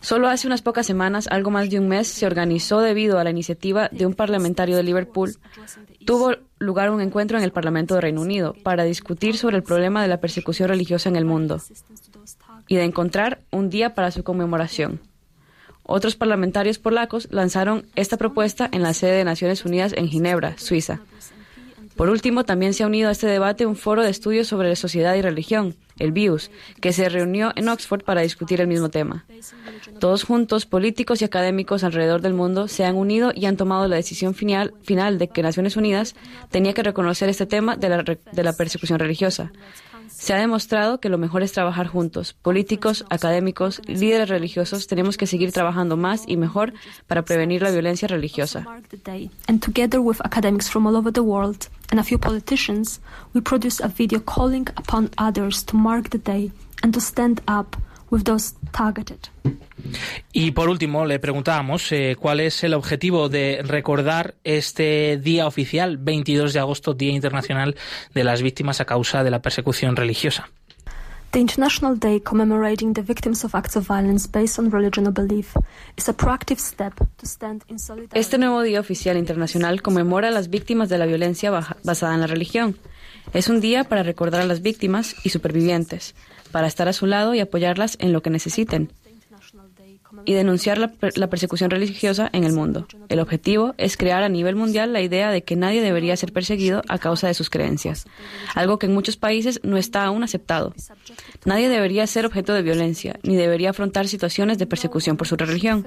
Solo 0.00 0.28
hace 0.28 0.46
unas 0.46 0.62
pocas 0.62 0.86
semanas, 0.86 1.28
algo 1.28 1.50
más 1.50 1.70
de 1.70 1.78
un 1.78 1.88
mes, 1.88 2.08
se 2.08 2.26
organizó 2.26 2.80
debido 2.80 3.18
a 3.18 3.24
la 3.24 3.30
iniciativa 3.30 3.88
de 3.90 4.06
un 4.06 4.14
parlamentario 4.14 4.76
de 4.76 4.82
Liverpool, 4.82 5.36
tuvo 6.04 6.32
lugar 6.58 6.90
un 6.90 7.00
encuentro 7.00 7.38
en 7.38 7.44
el 7.44 7.52
Parlamento 7.52 7.94
de 7.94 8.00
Reino 8.00 8.20
Unido 8.20 8.54
para 8.62 8.84
discutir 8.84 9.36
sobre 9.36 9.56
el 9.56 9.62
problema 9.62 10.02
de 10.02 10.08
la 10.08 10.20
persecución 10.20 10.68
religiosa 10.68 11.08
en 11.08 11.16
el 11.16 11.24
mundo 11.24 11.60
y 12.68 12.76
de 12.76 12.84
encontrar 12.84 13.40
un 13.50 13.70
día 13.70 13.94
para 13.94 14.10
su 14.10 14.22
conmemoración. 14.22 15.00
Otros 15.82 16.14
parlamentarios 16.14 16.78
polacos 16.78 17.26
lanzaron 17.32 17.86
esta 17.96 18.16
propuesta 18.16 18.68
en 18.70 18.82
la 18.82 18.94
sede 18.94 19.16
de 19.16 19.24
Naciones 19.24 19.64
Unidas 19.64 19.92
en 19.96 20.08
Ginebra, 20.08 20.56
Suiza. 20.56 21.00
Por 22.00 22.08
último, 22.08 22.44
también 22.44 22.72
se 22.72 22.82
ha 22.82 22.86
unido 22.86 23.10
a 23.10 23.12
este 23.12 23.26
debate 23.26 23.66
un 23.66 23.76
foro 23.76 24.02
de 24.02 24.08
estudios 24.08 24.46
sobre 24.46 24.74
sociedad 24.74 25.14
y 25.16 25.20
religión, 25.20 25.76
el 25.98 26.12
BIUS, 26.12 26.50
que 26.80 26.94
se 26.94 27.10
reunió 27.10 27.52
en 27.56 27.68
Oxford 27.68 28.04
para 28.04 28.22
discutir 28.22 28.62
el 28.62 28.68
mismo 28.68 28.88
tema. 28.88 29.26
Todos 29.98 30.24
juntos, 30.24 30.64
políticos 30.64 31.20
y 31.20 31.26
académicos 31.26 31.84
alrededor 31.84 32.22
del 32.22 32.32
mundo, 32.32 32.68
se 32.68 32.86
han 32.86 32.96
unido 32.96 33.32
y 33.34 33.44
han 33.44 33.58
tomado 33.58 33.86
la 33.86 33.96
decisión 33.96 34.34
final, 34.34 34.72
final 34.82 35.18
de 35.18 35.28
que 35.28 35.42
Naciones 35.42 35.76
Unidas 35.76 36.14
tenía 36.50 36.72
que 36.72 36.82
reconocer 36.82 37.28
este 37.28 37.44
tema 37.44 37.76
de 37.76 37.90
la, 37.90 38.02
de 38.02 38.42
la 38.42 38.54
persecución 38.54 38.98
religiosa. 38.98 39.52
Se 40.10 40.34
ha 40.34 40.38
demostrado 40.38 41.00
que 41.00 41.08
lo 41.08 41.18
mejor 41.18 41.42
es 41.42 41.52
trabajar 41.52 41.86
juntos. 41.86 42.34
Políticos, 42.34 43.04
académicos, 43.10 43.80
líderes 43.86 44.28
religiosos 44.28 44.86
tenemos 44.86 45.16
que 45.16 45.26
seguir 45.26 45.52
trabajando 45.52 45.96
más 45.96 46.24
y 46.26 46.36
mejor 46.36 46.72
para 47.06 47.22
prevenir 47.22 47.62
la 47.62 47.70
violencia 47.70 48.06
religiosa. 48.08 48.66
And 49.48 49.64
together 49.64 50.00
with 50.00 50.20
academics 50.24 50.68
from 50.68 50.86
all 50.86 50.96
over 50.96 51.12
the 51.12 51.22
world 51.22 51.68
and 51.90 51.98
a 51.98 52.04
few 52.04 52.18
politicians, 52.18 53.00
we 53.34 53.40
produced 53.40 53.80
a 53.80 53.88
video 53.88 54.20
calling 54.20 54.66
upon 54.76 55.10
others 55.16 55.64
to 55.66 55.76
mark 55.76 56.10
the 56.10 56.18
day 56.18 56.52
and 56.82 56.92
to 56.92 57.00
stand 57.00 57.40
up 57.46 57.76
with 58.10 58.24
those 58.24 58.54
targeted. 58.72 59.18
Y 60.32 60.50
por 60.50 60.68
último, 60.68 61.06
le 61.06 61.18
preguntábamos 61.18 61.90
eh, 61.92 62.16
cuál 62.18 62.40
es 62.40 62.62
el 62.64 62.74
objetivo 62.74 63.28
de 63.28 63.60
recordar 63.64 64.34
este 64.44 65.16
día 65.16 65.46
oficial, 65.46 65.96
22 65.96 66.52
de 66.52 66.60
agosto, 66.60 66.94
Día 66.94 67.12
Internacional 67.12 67.76
de 68.14 68.24
las 68.24 68.42
Víctimas 68.42 68.80
a 68.80 68.84
causa 68.84 69.24
de 69.24 69.30
la 69.30 69.40
persecución 69.40 69.96
religiosa. 69.96 70.50
The 71.32 71.38
International 71.38 71.96
Day 71.96 72.20
commemorating 72.20 72.92
the 72.92 73.02
victims 73.02 73.44
of 73.44 73.54
acts 73.54 73.76
of 73.76 73.86
violence 73.86 74.28
based 74.28 74.58
on 74.58 74.68
religion 74.68 75.06
or 75.06 75.12
belief 75.12 75.54
is 75.96 76.08
a 76.08 76.12
proactive 76.12 76.58
step 76.58 76.94
to 76.96 77.26
stand 77.26 77.62
in 77.68 77.78
solidarity. 77.78 78.18
Este 78.18 78.36
nuevo 78.36 78.62
Día 78.62 78.80
Oficial 78.80 79.16
Internacional 79.16 79.80
conmemora 79.80 80.28
a 80.28 80.30
las 80.32 80.50
víctimas 80.50 80.88
de 80.88 80.98
la 80.98 81.06
violencia 81.06 81.52
basada 81.84 82.14
en 82.14 82.20
la 82.20 82.26
religión. 82.26 82.76
Es 83.32 83.48
un 83.48 83.60
día 83.60 83.84
para 83.84 84.02
recordar 84.02 84.40
a 84.40 84.46
las 84.46 84.60
víctimas 84.60 85.14
y 85.22 85.28
supervivientes, 85.28 86.16
para 86.52 86.66
estar 86.66 86.88
a 86.88 86.92
su 86.92 87.06
lado 87.06 87.34
y 87.34 87.40
apoyarlas 87.40 87.96
en 88.00 88.12
lo 88.12 88.22
que 88.22 88.30
necesiten 88.30 88.90
y 90.24 90.34
denunciar 90.34 90.78
la, 90.78 91.28
persecución 91.28 91.70
religiosa 91.70 92.28
en 92.32 92.44
el 92.44 92.52
mundo. 92.52 92.86
El 93.08 93.20
objetivo 93.20 93.74
es 93.78 93.96
crear 93.96 94.22
a 94.22 94.28
nivel 94.28 94.56
mundial 94.56 94.92
la 94.92 95.00
idea 95.00 95.30
de 95.30 95.42
que 95.42 95.56
nadie 95.56 95.82
debería 95.82 96.16
ser 96.16 96.32
perseguido 96.32 96.82
a 96.88 96.98
causa 96.98 97.26
de 97.26 97.34
sus 97.34 97.50
creencias, 97.50 98.06
algo 98.54 98.78
que 98.78 98.86
en 98.86 98.94
muchos 98.94 99.16
países 99.16 99.60
no 99.62 99.76
está 99.76 100.04
aún 100.04 100.22
aceptado. 100.22 100.74
Nadie 101.44 101.68
debería 101.68 102.06
ser 102.06 102.26
objeto 102.26 102.52
de 102.52 102.62
violencia, 102.62 103.18
ni 103.22 103.36
debería 103.36 103.70
afrontar 103.70 104.08
situaciones 104.08 104.58
de 104.58 104.66
persecución 104.66 105.16
por 105.16 105.26
su 105.26 105.36
religión. 105.36 105.86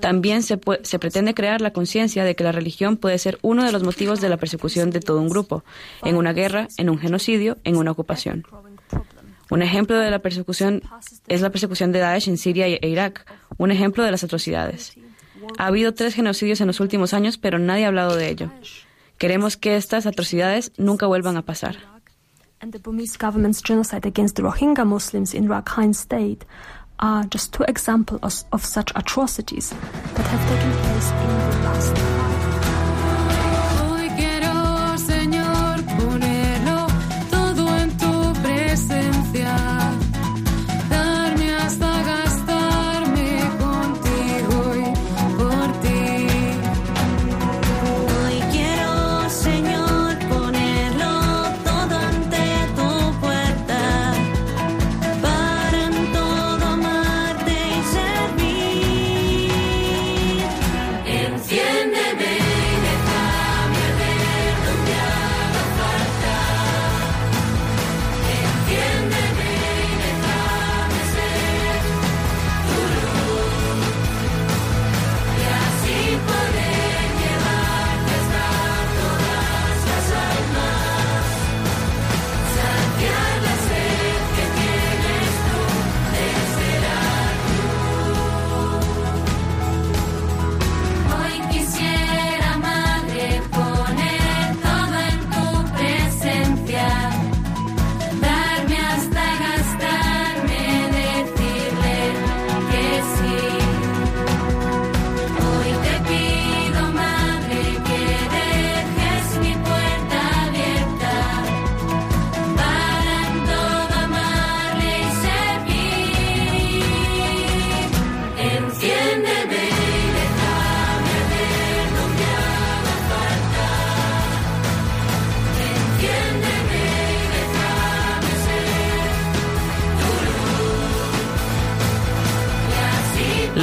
También 0.00 0.42
se 0.42 0.58
pretende 0.98 1.34
crear 1.34 1.60
la 1.60 1.72
conciencia 1.72 2.24
de 2.24 2.34
que 2.34 2.44
la 2.44 2.52
religión 2.52 2.96
puede 2.96 3.18
ser 3.18 3.38
uno 3.42 3.64
de 3.64 3.72
los 3.72 3.82
motivos 3.82 4.20
de 4.20 4.28
la 4.28 4.36
persecución 4.36 4.90
de 4.90 5.00
todo 5.00 5.20
un 5.20 5.28
grupo, 5.28 5.64
en 6.02 6.16
una 6.16 6.32
guerra, 6.32 6.68
en 6.76 6.90
un 6.90 6.98
genocidio, 6.98 7.58
en 7.64 7.76
una 7.76 7.92
ocupación. 7.92 8.44
Un 9.52 9.60
ejemplo 9.60 9.98
de 9.98 10.10
la 10.10 10.20
persecución 10.20 10.80
es 11.28 11.42
la 11.42 11.50
persecución 11.50 11.92
de 11.92 11.98
Daesh 11.98 12.26
en 12.26 12.38
Siria 12.38 12.66
e 12.68 12.88
Irak, 12.88 13.30
un 13.58 13.70
ejemplo 13.70 14.02
de 14.02 14.10
las 14.10 14.24
atrocidades. 14.24 14.94
Ha 15.58 15.66
habido 15.66 15.92
tres 15.92 16.14
genocidios 16.14 16.62
en 16.62 16.68
los 16.68 16.80
últimos 16.80 17.12
años, 17.12 17.36
pero 17.36 17.58
nadie 17.58 17.84
ha 17.84 17.88
hablado 17.88 18.16
de 18.16 18.30
ello. 18.30 18.50
Queremos 19.18 19.58
que 19.58 19.76
estas 19.76 20.06
atrocidades 20.06 20.72
nunca 20.78 21.06
vuelvan 21.06 21.36
a 21.36 21.42
pasar. 21.42 21.76
And 22.60 22.72
the 22.72 22.78
Burmese 22.78 23.18
government's 23.18 23.60
genocide 23.62 24.06
against 24.06 24.36
the 24.36 24.42
Rohingya 24.42 24.86
Muslims 24.86 25.34
in 25.34 25.48
Rakhine 25.48 25.92
State 25.92 26.46
are 26.98 27.28
just 27.28 27.52
two 27.52 27.64
examples 27.68 28.46
of, 28.52 28.64
such 28.64 28.90
atrocities 28.94 29.74
that 30.14 30.26
have 30.28 30.48
taken 30.48 30.72
place 30.80 31.10
in 31.10 31.28
the 31.50 31.58
last 31.68 32.22
Hoy 32.52 32.61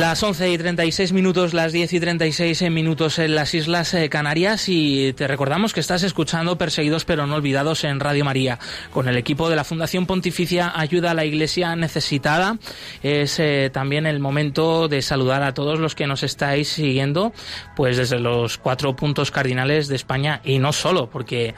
Las 0.10 0.24
11 0.24 0.50
y 0.50 0.58
36 0.58 1.14
minutos, 1.14 1.54
las 1.54 1.72
10 1.72 1.94
y 1.94 2.00
36 2.00 2.72
minutos 2.72 3.20
en 3.20 3.36
las 3.36 3.54
Islas 3.54 3.94
eh, 3.94 4.10
Canarias 4.10 4.68
y 4.68 5.14
te 5.14 5.28
recordamos 5.28 5.72
que 5.72 5.82
estás 5.82 6.02
escuchando 6.02 6.58
Perseguidos 6.58 7.06
pero 7.06 7.28
no 7.28 7.36
olvidados 7.36 7.84
en 7.84 8.00
Radio 8.00 8.26
María 8.26 8.58
con 8.92 9.08
el 9.08 9.18
equipo 9.18 9.52
de 9.52 9.56
la 9.56 9.64
Fundación 9.64 10.08
Pontificia 10.08 10.74
Ayuda 10.76 11.12
a 11.12 11.14
la 11.14 11.26
Iglesia 11.26 11.76
Necesitada. 11.76 12.58
Es 13.04 13.40
eh, 13.40 13.70
también 13.72 14.08
el 14.08 14.20
momento 14.20 14.88
de 14.88 15.04
saludar 15.04 15.44
a 15.44 15.54
todos 15.54 15.78
los 15.78 15.94
que 15.94 16.08
nos 16.08 16.24
estáis 16.24 16.70
siguiendo 16.70 17.32
pues 17.76 17.96
desde 17.96 18.20
los 18.20 18.58
cuatro 18.58 18.96
puntos 18.96 19.30
cardinales 19.30 19.90
de 19.90 19.96
España 19.96 20.42
y 20.44 20.58
no 20.58 20.74
solo 20.74 21.12
porque 21.12 21.54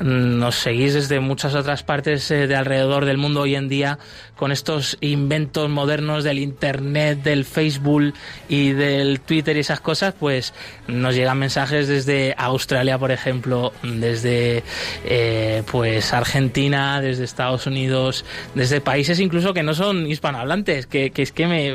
mm, 0.00 0.38
nos 0.38 0.56
seguís 0.56 0.92
desde 0.92 1.20
muchas 1.20 1.54
otras 1.54 1.82
partes 1.82 2.30
eh, 2.30 2.48
de 2.48 2.54
alrededor 2.54 3.06
del 3.06 3.16
mundo 3.16 3.40
hoy 3.40 3.54
en 3.54 3.70
día 3.70 3.98
con 4.36 4.52
estos 4.52 4.98
inventos 5.00 5.70
modernos 5.70 6.22
del 6.22 6.38
Internet, 6.38 7.22
del 7.22 7.46
Facebook 7.46 7.93
y 8.48 8.72
del 8.72 9.20
Twitter 9.20 9.56
y 9.56 9.60
esas 9.60 9.80
cosas, 9.80 10.14
pues 10.18 10.52
nos 10.86 11.14
llegan 11.14 11.38
mensajes 11.38 11.88
desde 11.88 12.34
Australia, 12.36 12.98
por 12.98 13.10
ejemplo, 13.10 13.72
desde 13.82 14.62
eh, 15.04 15.62
pues 15.70 16.12
Argentina, 16.12 17.00
desde 17.00 17.24
Estados 17.24 17.66
Unidos, 17.66 18.24
desde 18.54 18.80
países 18.80 19.20
incluso 19.20 19.54
que 19.54 19.62
no 19.62 19.74
son 19.74 20.06
hispanohablantes, 20.06 20.86
que, 20.86 21.12
es 21.14 21.32
que 21.32 21.46
me 21.46 21.74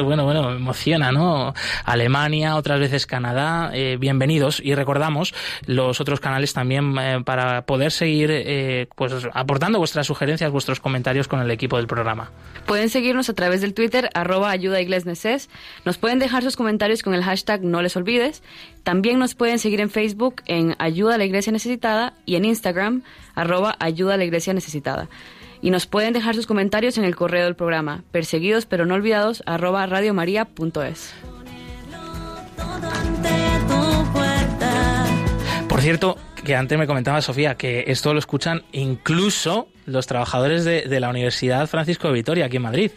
bueno 0.00 0.24
bueno 0.24 0.50
me 0.50 0.56
emociona, 0.56 1.12
¿no? 1.12 1.54
Alemania, 1.84 2.56
otras 2.56 2.80
veces 2.80 3.06
Canadá, 3.06 3.70
eh, 3.74 3.96
bienvenidos 3.98 4.60
y 4.62 4.74
recordamos 4.74 5.34
los 5.66 6.00
otros 6.00 6.20
canales 6.20 6.52
también 6.52 6.96
eh, 6.98 7.22
para 7.24 7.66
poder 7.66 7.92
seguir 7.92 8.88
pues 8.94 9.12
aportando 9.32 9.78
vuestras 9.78 10.06
sugerencias, 10.06 10.50
vuestros 10.50 10.80
comentarios 10.80 11.28
con 11.28 11.40
el 11.40 11.50
equipo 11.50 11.76
del 11.76 11.86
programa. 11.86 12.30
Pueden 12.66 12.88
seguirnos 12.88 13.28
a 13.28 13.34
través 13.34 13.60
del 13.60 13.74
Twitter, 13.74 14.10
arroba 14.14 14.50
ayuda 14.50 14.80
iglesneses. 14.80 15.48
Nos 15.84 15.98
pueden 15.98 16.18
dejar 16.18 16.42
sus 16.42 16.56
comentarios 16.56 17.02
con 17.02 17.14
el 17.14 17.22
hashtag 17.22 17.62
no 17.62 17.82
les 17.82 17.96
olvides. 17.96 18.42
También 18.82 19.18
nos 19.18 19.34
pueden 19.34 19.58
seguir 19.58 19.80
en 19.80 19.90
Facebook 19.90 20.42
en 20.46 20.74
Ayuda 20.78 21.14
a 21.14 21.18
la 21.18 21.24
Iglesia 21.24 21.52
Necesitada 21.52 22.14
y 22.24 22.36
en 22.36 22.44
Instagram, 22.44 23.02
arroba 23.34 23.76
ayuda 23.80 24.14
a 24.14 24.16
la 24.16 24.24
Iglesia 24.24 24.54
Necesitada. 24.54 25.08
Y 25.62 25.70
nos 25.70 25.86
pueden 25.86 26.12
dejar 26.12 26.34
sus 26.34 26.46
comentarios 26.46 26.98
en 26.98 27.04
el 27.04 27.16
correo 27.16 27.44
del 27.44 27.56
programa, 27.56 28.04
perseguidos 28.12 28.66
pero 28.66 28.86
no 28.86 28.94
olvidados, 28.94 29.42
arroba 29.46 29.86
radiomaria.es. 29.86 31.14
Por 35.68 35.80
cierto, 35.80 36.16
que 36.44 36.54
antes 36.54 36.78
me 36.78 36.86
comentaba 36.86 37.20
Sofía 37.20 37.56
que 37.56 37.84
esto 37.88 38.12
lo 38.12 38.18
escuchan 38.18 38.62
incluso 38.72 39.68
los 39.84 40.06
trabajadores 40.06 40.64
de, 40.64 40.82
de 40.82 41.00
la 41.00 41.10
Universidad 41.10 41.66
Francisco 41.66 42.08
de 42.08 42.14
Vitoria, 42.14 42.46
aquí 42.46 42.56
en 42.56 42.62
Madrid. 42.62 42.90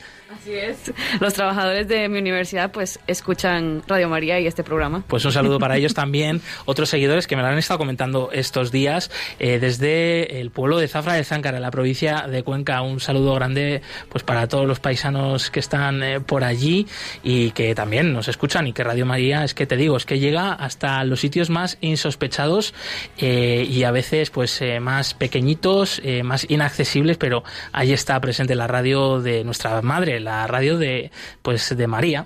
Así 0.49 0.57
es. 0.57 0.93
Los 1.19 1.35
trabajadores 1.35 1.87
de 1.87 2.09
mi 2.09 2.17
universidad 2.17 2.71
pues 2.71 2.99
escuchan 3.05 3.83
Radio 3.87 4.09
María 4.09 4.39
y 4.39 4.47
este 4.47 4.63
programa. 4.63 5.03
Pues 5.07 5.23
un 5.23 5.31
saludo 5.31 5.59
para 5.59 5.77
ellos 5.77 5.93
también. 5.93 6.41
Otros 6.65 6.89
seguidores 6.89 7.27
que 7.27 7.35
me 7.35 7.43
lo 7.43 7.49
han 7.49 7.57
estado 7.59 7.77
comentando 7.77 8.31
estos 8.31 8.71
días 8.71 9.11
eh, 9.37 9.59
desde 9.59 10.41
el 10.41 10.49
pueblo 10.49 10.79
de 10.79 10.87
Zafra 10.87 11.13
de 11.13 11.23
Záncara, 11.23 11.59
la 11.59 11.69
provincia 11.69 12.25
de 12.27 12.41
Cuenca. 12.41 12.81
Un 12.81 12.99
saludo 12.99 13.35
grande 13.35 13.83
pues 14.09 14.23
para 14.23 14.47
todos 14.47 14.65
los 14.65 14.79
paisanos 14.79 15.51
que 15.51 15.59
están 15.59 16.01
eh, 16.01 16.19
por 16.19 16.43
allí 16.43 16.87
y 17.21 17.51
que 17.51 17.75
también 17.75 18.11
nos 18.11 18.27
escuchan 18.27 18.65
y 18.65 18.73
que 18.73 18.83
Radio 18.83 19.05
María 19.05 19.43
es 19.43 19.53
que 19.53 19.67
te 19.67 19.77
digo, 19.77 19.97
es 19.97 20.05
que 20.07 20.17
llega 20.17 20.53
hasta 20.53 21.03
los 21.03 21.19
sitios 21.19 21.51
más 21.51 21.77
insospechados 21.81 22.73
eh, 23.19 23.67
y 23.69 23.83
a 23.83 23.91
veces 23.91 24.31
pues 24.31 24.59
eh, 24.61 24.79
más 24.79 25.13
pequeñitos, 25.13 26.01
eh, 26.03 26.23
más 26.23 26.49
inaccesibles, 26.49 27.17
pero 27.17 27.43
ahí 27.71 27.93
está 27.93 28.19
presente 28.19 28.55
la 28.55 28.65
radio 28.65 29.21
de 29.21 29.43
nuestra 29.43 29.81
madre, 29.83 30.19
la 30.19 30.38
radio 30.47 30.77
de 30.77 31.11
pues 31.41 31.75
de 31.75 31.87
María. 31.87 32.25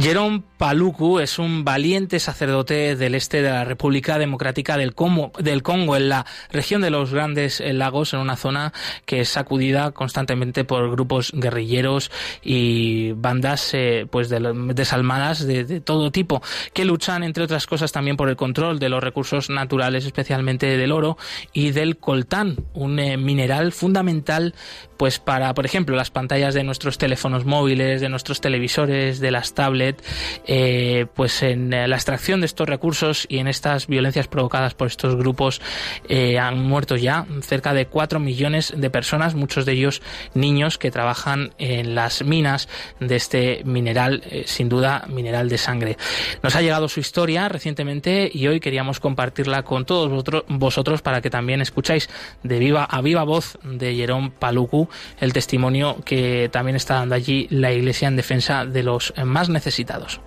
Jerome 0.00 0.42
Paluku 0.58 1.20
es 1.20 1.38
un 1.38 1.64
valiente 1.64 2.18
sacerdote 2.18 2.96
del 2.96 3.14
este 3.14 3.42
de 3.42 3.50
la 3.50 3.64
República 3.64 4.18
Democrática 4.18 4.76
del 4.76 4.94
Congo, 4.94 5.30
del 5.38 5.62
Congo, 5.62 5.96
en 5.96 6.08
la 6.08 6.26
región 6.50 6.80
de 6.80 6.90
los 6.90 7.12
Grandes 7.12 7.60
Lagos, 7.60 8.12
en 8.12 8.20
una 8.20 8.36
zona 8.36 8.72
que 9.06 9.20
es 9.20 9.28
sacudida 9.28 9.92
constantemente 9.92 10.64
por 10.64 10.90
grupos 10.90 11.32
guerrilleros 11.32 12.10
y 12.42 13.12
bandas 13.12 13.72
eh, 13.74 14.06
pues 14.10 14.28
de, 14.28 14.40
desalmadas 14.74 15.46
de, 15.46 15.64
de 15.64 15.80
todo 15.80 16.10
tipo, 16.10 16.42
que 16.72 16.84
luchan, 16.84 17.22
entre 17.22 17.44
otras 17.44 17.66
cosas, 17.66 17.92
también 17.92 18.16
por 18.16 18.28
el 18.28 18.36
control 18.36 18.78
de 18.78 18.88
los 18.88 19.02
recursos 19.02 19.48
naturales, 19.48 20.04
especialmente 20.06 20.76
del 20.76 20.92
oro 20.92 21.16
y 21.52 21.70
del 21.70 21.98
coltán, 21.98 22.56
un 22.74 22.98
eh, 22.98 23.16
mineral 23.16 23.72
fundamental 23.72 24.54
pues 24.96 25.18
para, 25.18 25.52
por 25.54 25.66
ejemplo, 25.66 25.96
las 25.96 26.10
pantallas 26.10 26.54
de 26.54 26.64
nuestros 26.64 26.98
teléfonos 26.98 27.44
móviles, 27.44 28.00
de 28.00 28.08
nuestros 28.08 28.40
televisores, 28.40 29.20
de 29.20 29.30
las 29.30 29.54
tablets, 29.54 30.02
eh, 30.46 31.06
pues 31.14 31.42
en 31.42 31.72
eh, 31.72 31.88
la 31.88 31.96
extracción 31.96 32.40
de 32.40 32.46
estos 32.46 32.68
recursos 32.68 33.26
y 33.28 33.38
en 33.38 33.48
estas 33.48 33.86
violencias 33.86 34.28
provocadas 34.28 34.74
por 34.74 34.86
estos 34.86 35.16
grupos 35.16 35.60
eh, 36.08 36.38
han 36.38 36.58
muerto 36.58 36.96
ya 36.96 37.26
cerca 37.42 37.74
de 37.74 37.86
4 37.86 38.20
millones 38.20 38.72
de 38.76 38.90
personas, 38.90 39.34
muchos 39.34 39.66
de 39.66 39.72
ellos 39.72 40.02
niños 40.34 40.78
que 40.78 40.90
trabajan 40.90 41.52
en 41.58 41.94
las 41.94 42.24
minas 42.24 42.68
de 43.00 43.16
este 43.16 43.62
mineral, 43.64 44.22
sin 44.46 44.68
duda 44.68 45.04
mineral 45.08 45.48
de 45.48 45.58
sangre. 45.58 45.96
Nos 46.42 46.56
ha 46.56 46.62
llegado 46.62 46.88
su 46.88 47.00
historia 47.00 47.48
recientemente 47.48 48.30
y 48.32 48.46
hoy 48.46 48.60
queríamos 48.60 49.00
compartirla 49.00 49.62
con 49.62 49.84
todos 49.84 50.10
vosotros, 50.10 50.44
vosotros 50.48 51.02
para 51.02 51.20
que 51.20 51.30
también 51.30 51.60
escucháis 51.60 52.08
de 52.42 52.58
viva 52.58 52.84
a 52.84 53.00
viva 53.00 53.24
voz 53.24 53.58
de 53.62 53.94
Jerón 53.94 54.30
Paluku 54.30 54.88
el 55.20 55.32
testimonio 55.32 55.96
que 56.04 56.48
también 56.52 56.76
está 56.76 56.94
dando 56.94 57.14
allí 57.14 57.46
la 57.50 57.72
Iglesia 57.72 58.08
en 58.08 58.16
defensa 58.16 58.64
de 58.64 58.82
los 58.82 59.12
más 59.24 59.48
necesitados. 59.48 60.20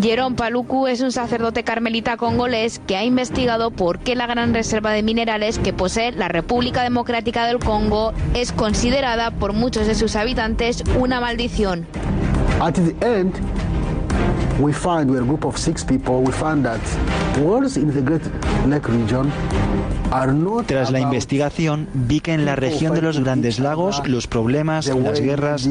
Jerón 0.00 0.34
Paluku 0.34 0.88
es 0.88 1.00
un 1.00 1.12
sacerdote 1.12 1.62
carmelita 1.62 2.16
congolés 2.16 2.80
que 2.80 2.96
ha 2.96 3.04
investigado 3.04 3.70
por 3.70 4.00
qué 4.00 4.16
la 4.16 4.26
gran 4.26 4.52
reserva 4.52 4.90
de 4.90 5.02
minerales 5.02 5.58
que 5.58 5.72
posee 5.72 6.12
la 6.12 6.28
República 6.28 6.82
Democrática 6.82 7.46
del 7.46 7.58
Congo 7.58 8.12
es 8.34 8.52
considerada 8.52 9.30
por 9.30 9.52
muchos 9.52 9.86
de 9.86 9.94
sus 9.94 10.16
habitantes 10.16 10.82
una 10.98 11.20
maldición. 11.20 11.86
At 12.60 12.74
the 12.74 12.94
end, 13.00 13.34
we 14.58 14.72
find 14.72 15.10
we're 15.10 15.22
a 15.22 15.26
group 15.26 15.44
of 15.44 15.56
six 15.56 15.84
people. 15.84 16.22
We 16.22 16.32
find 16.32 16.64
that 16.64 16.80
wars 17.40 17.76
in 17.76 17.92
the 17.92 18.00
Great 18.00 18.22
Lake 18.66 18.88
region 18.88 19.30
Tras 20.66 20.92
la 20.92 21.00
investigación, 21.00 21.88
vi 21.92 22.20
que 22.20 22.32
en 22.32 22.44
la 22.44 22.54
región 22.54 22.94
de 22.94 23.02
los 23.02 23.18
Grandes 23.18 23.58
Lagos 23.58 24.00
los 24.06 24.26
problemas, 24.26 24.86
las 24.86 25.20
guerras 25.20 25.66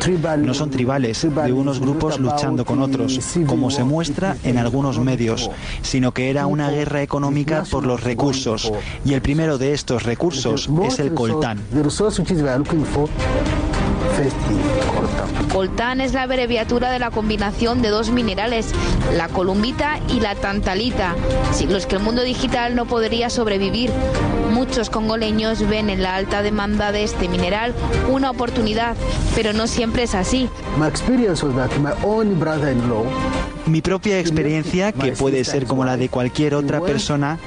tribal. 0.00 0.44
no 0.44 0.54
son 0.54 0.70
tribales 0.70 1.22
de 1.22 1.52
unos 1.52 1.80
grupos 1.80 2.18
luchando 2.18 2.64
con 2.64 2.82
otros, 2.82 3.20
como 3.46 3.70
se 3.70 3.84
muestra 3.84 4.36
en 4.42 4.58
algunos 4.58 4.98
medios, 4.98 5.48
sino 5.82 6.12
que 6.12 6.30
era 6.30 6.46
una 6.46 6.70
guerra 6.70 7.02
económica 7.02 7.64
por 7.70 7.86
los 7.86 8.02
recursos. 8.02 8.72
Y 9.04 9.14
el 9.14 9.22
primero 9.22 9.58
de 9.58 9.74
estos 9.74 10.02
recursos 10.02 10.68
es 10.84 10.98
el 10.98 11.14
coltán. 11.14 11.60
Coltan. 14.18 15.48
Coltán 15.48 16.00
es 16.00 16.12
la 16.12 16.22
abreviatura 16.22 16.90
de 16.90 16.98
la 16.98 17.10
combinación 17.10 17.82
de 17.82 17.90
dos 17.90 18.10
minerales, 18.10 18.72
la 19.14 19.28
columbita 19.28 20.00
y 20.08 20.20
la 20.20 20.34
tantalita, 20.34 21.14
sin 21.52 21.72
los 21.72 21.86
que 21.86 21.96
el 21.96 22.02
mundo 22.02 22.22
digital 22.22 22.74
no 22.74 22.86
podría 22.86 23.30
sobrevivir. 23.30 23.92
Muchos 24.50 24.90
congoleños 24.90 25.68
ven 25.68 25.88
en 25.88 26.02
la 26.02 26.16
alta 26.16 26.42
demanda 26.42 26.90
de 26.90 27.04
este 27.04 27.28
mineral 27.28 27.74
una 28.10 28.30
oportunidad, 28.30 28.96
pero 29.36 29.52
no 29.52 29.66
siempre 29.66 30.02
es 30.02 30.14
así. 30.14 30.48
My 30.76 30.88
experience 30.88 31.44
was 31.44 31.54
that 31.54 31.70
my 31.78 31.92
own 32.02 32.38
brother-in-law 32.40 33.04
Mi 33.68 33.82
propia 33.82 34.18
experiencia, 34.18 34.92
que 34.92 35.12
puede 35.12 35.44
ser 35.44 35.66
como 35.66 35.84
la 35.84 35.98
de 35.98 36.08
cualquier 36.08 36.54
otra 36.54 36.80
persona, 36.80 37.38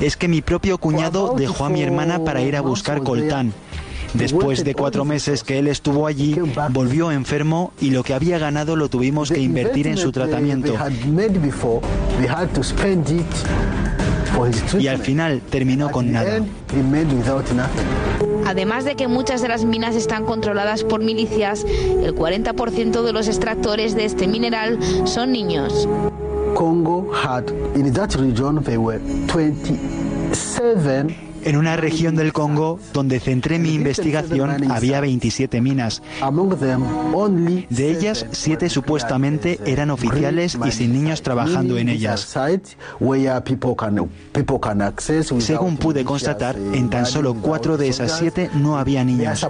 es 0.00 0.16
que 0.16 0.28
mi 0.28 0.40
propio 0.40 0.78
cuñado 0.78 1.34
dejó 1.36 1.66
a 1.66 1.68
mi 1.68 1.82
hermana 1.82 2.24
para 2.24 2.40
ir 2.40 2.56
a 2.56 2.62
buscar 2.62 3.02
coltán. 3.02 3.52
Después 4.14 4.64
de 4.64 4.74
cuatro 4.74 5.04
meses 5.04 5.44
que 5.44 5.58
él 5.58 5.68
estuvo 5.68 6.06
allí, 6.06 6.36
volvió 6.70 7.12
enfermo 7.12 7.72
y 7.80 7.90
lo 7.90 8.02
que 8.02 8.14
había 8.14 8.38
ganado 8.38 8.76
lo 8.76 8.88
tuvimos 8.88 9.30
que 9.30 9.40
invertir 9.40 9.86
en 9.86 9.96
su 9.96 10.12
tratamiento. 10.12 10.74
Y 14.78 14.86
al 14.86 14.98
final 14.98 15.40
terminó 15.50 15.90
con 15.90 16.12
nada. 16.12 16.40
Además 18.46 18.84
de 18.84 18.94
que 18.94 19.08
muchas 19.08 19.42
de 19.42 19.48
las 19.48 19.64
minas 19.64 19.94
están 19.94 20.24
controladas 20.24 20.84
por 20.84 21.02
milicias, 21.02 21.64
el 21.64 22.14
40% 22.14 23.02
de 23.02 23.12
los 23.12 23.26
extractores 23.26 23.94
de 23.94 24.04
este 24.04 24.26
mineral 24.26 24.78
son 25.06 25.32
niños. 25.32 25.88
Congo 26.58 27.12
had, 27.12 27.48
in 27.76 27.92
that 27.92 28.16
region, 28.16 28.60
there 28.64 28.80
were 28.80 28.98
27 29.28 31.14
En 31.44 31.56
una 31.56 31.76
región 31.76 32.16
del 32.16 32.32
Congo 32.32 32.80
donde 32.92 33.20
centré 33.20 33.58
mi 33.58 33.74
investigación 33.74 34.70
había 34.70 35.00
27 35.00 35.60
minas. 35.60 36.02
De 37.70 37.90
ellas, 37.90 38.26
siete 38.32 38.68
supuestamente 38.68 39.58
eran 39.64 39.90
oficiales 39.90 40.58
y 40.66 40.72
sin 40.72 40.92
niños 40.92 41.22
trabajando 41.22 41.78
en 41.78 41.88
ellas. 41.88 42.36
Según 45.38 45.76
pude 45.76 46.04
constatar, 46.04 46.56
en 46.56 46.90
tan 46.90 47.06
solo 47.06 47.34
cuatro 47.34 47.76
de 47.76 47.88
esas 47.88 48.18
siete 48.18 48.50
no 48.54 48.76
había 48.76 49.04
niños. 49.04 49.46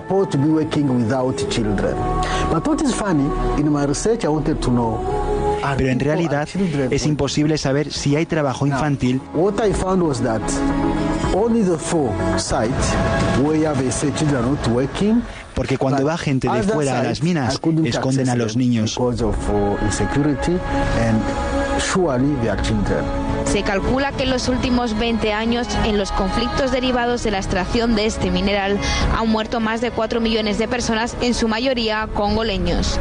Pero 5.76 5.90
en 5.90 6.00
realidad 6.00 6.48
es 6.90 7.06
imposible 7.06 7.58
saber 7.58 7.92
si 7.92 8.16
hay 8.16 8.26
trabajo 8.26 8.66
infantil 8.66 9.20
What 9.34 9.54
I 9.64 9.72
found 9.72 10.02
was 10.02 10.20
that 10.22 10.42
only 11.34 11.62
the 11.62 11.78
four 11.78 12.12
sites 12.38 12.94
where 13.42 13.74
they 13.74 13.90
say 13.90 14.10
children 14.12 14.44
are 14.44 14.50
not 14.50 14.66
working 14.68 15.22
porque 15.58 15.76
cuando 15.76 16.04
va 16.04 16.16
gente 16.16 16.48
de 16.48 16.62
fuera 16.62 17.00
a 17.00 17.02
las 17.02 17.20
minas, 17.20 17.58
esconden 17.84 18.28
a 18.28 18.36
los 18.36 18.56
niños. 18.56 18.96
uh. 18.96 19.76
Se 23.44 23.62
calcula 23.64 24.12
que 24.12 24.22
en 24.22 24.30
los 24.30 24.48
últimos 24.48 24.96
20 24.96 25.32
años, 25.32 25.66
en 25.84 25.98
los 25.98 26.12
conflictos 26.12 26.70
derivados 26.70 27.24
de 27.24 27.32
la 27.32 27.38
extracción 27.38 27.96
de 27.96 28.06
este 28.06 28.30
mineral, 28.30 28.78
han 29.16 29.28
muerto 29.28 29.58
más 29.58 29.80
de 29.80 29.90
4 29.90 30.20
millones 30.20 30.58
de 30.58 30.68
personas, 30.68 31.16
en 31.22 31.34
su 31.34 31.48
mayoría 31.48 32.08
congoleños. 32.14 33.00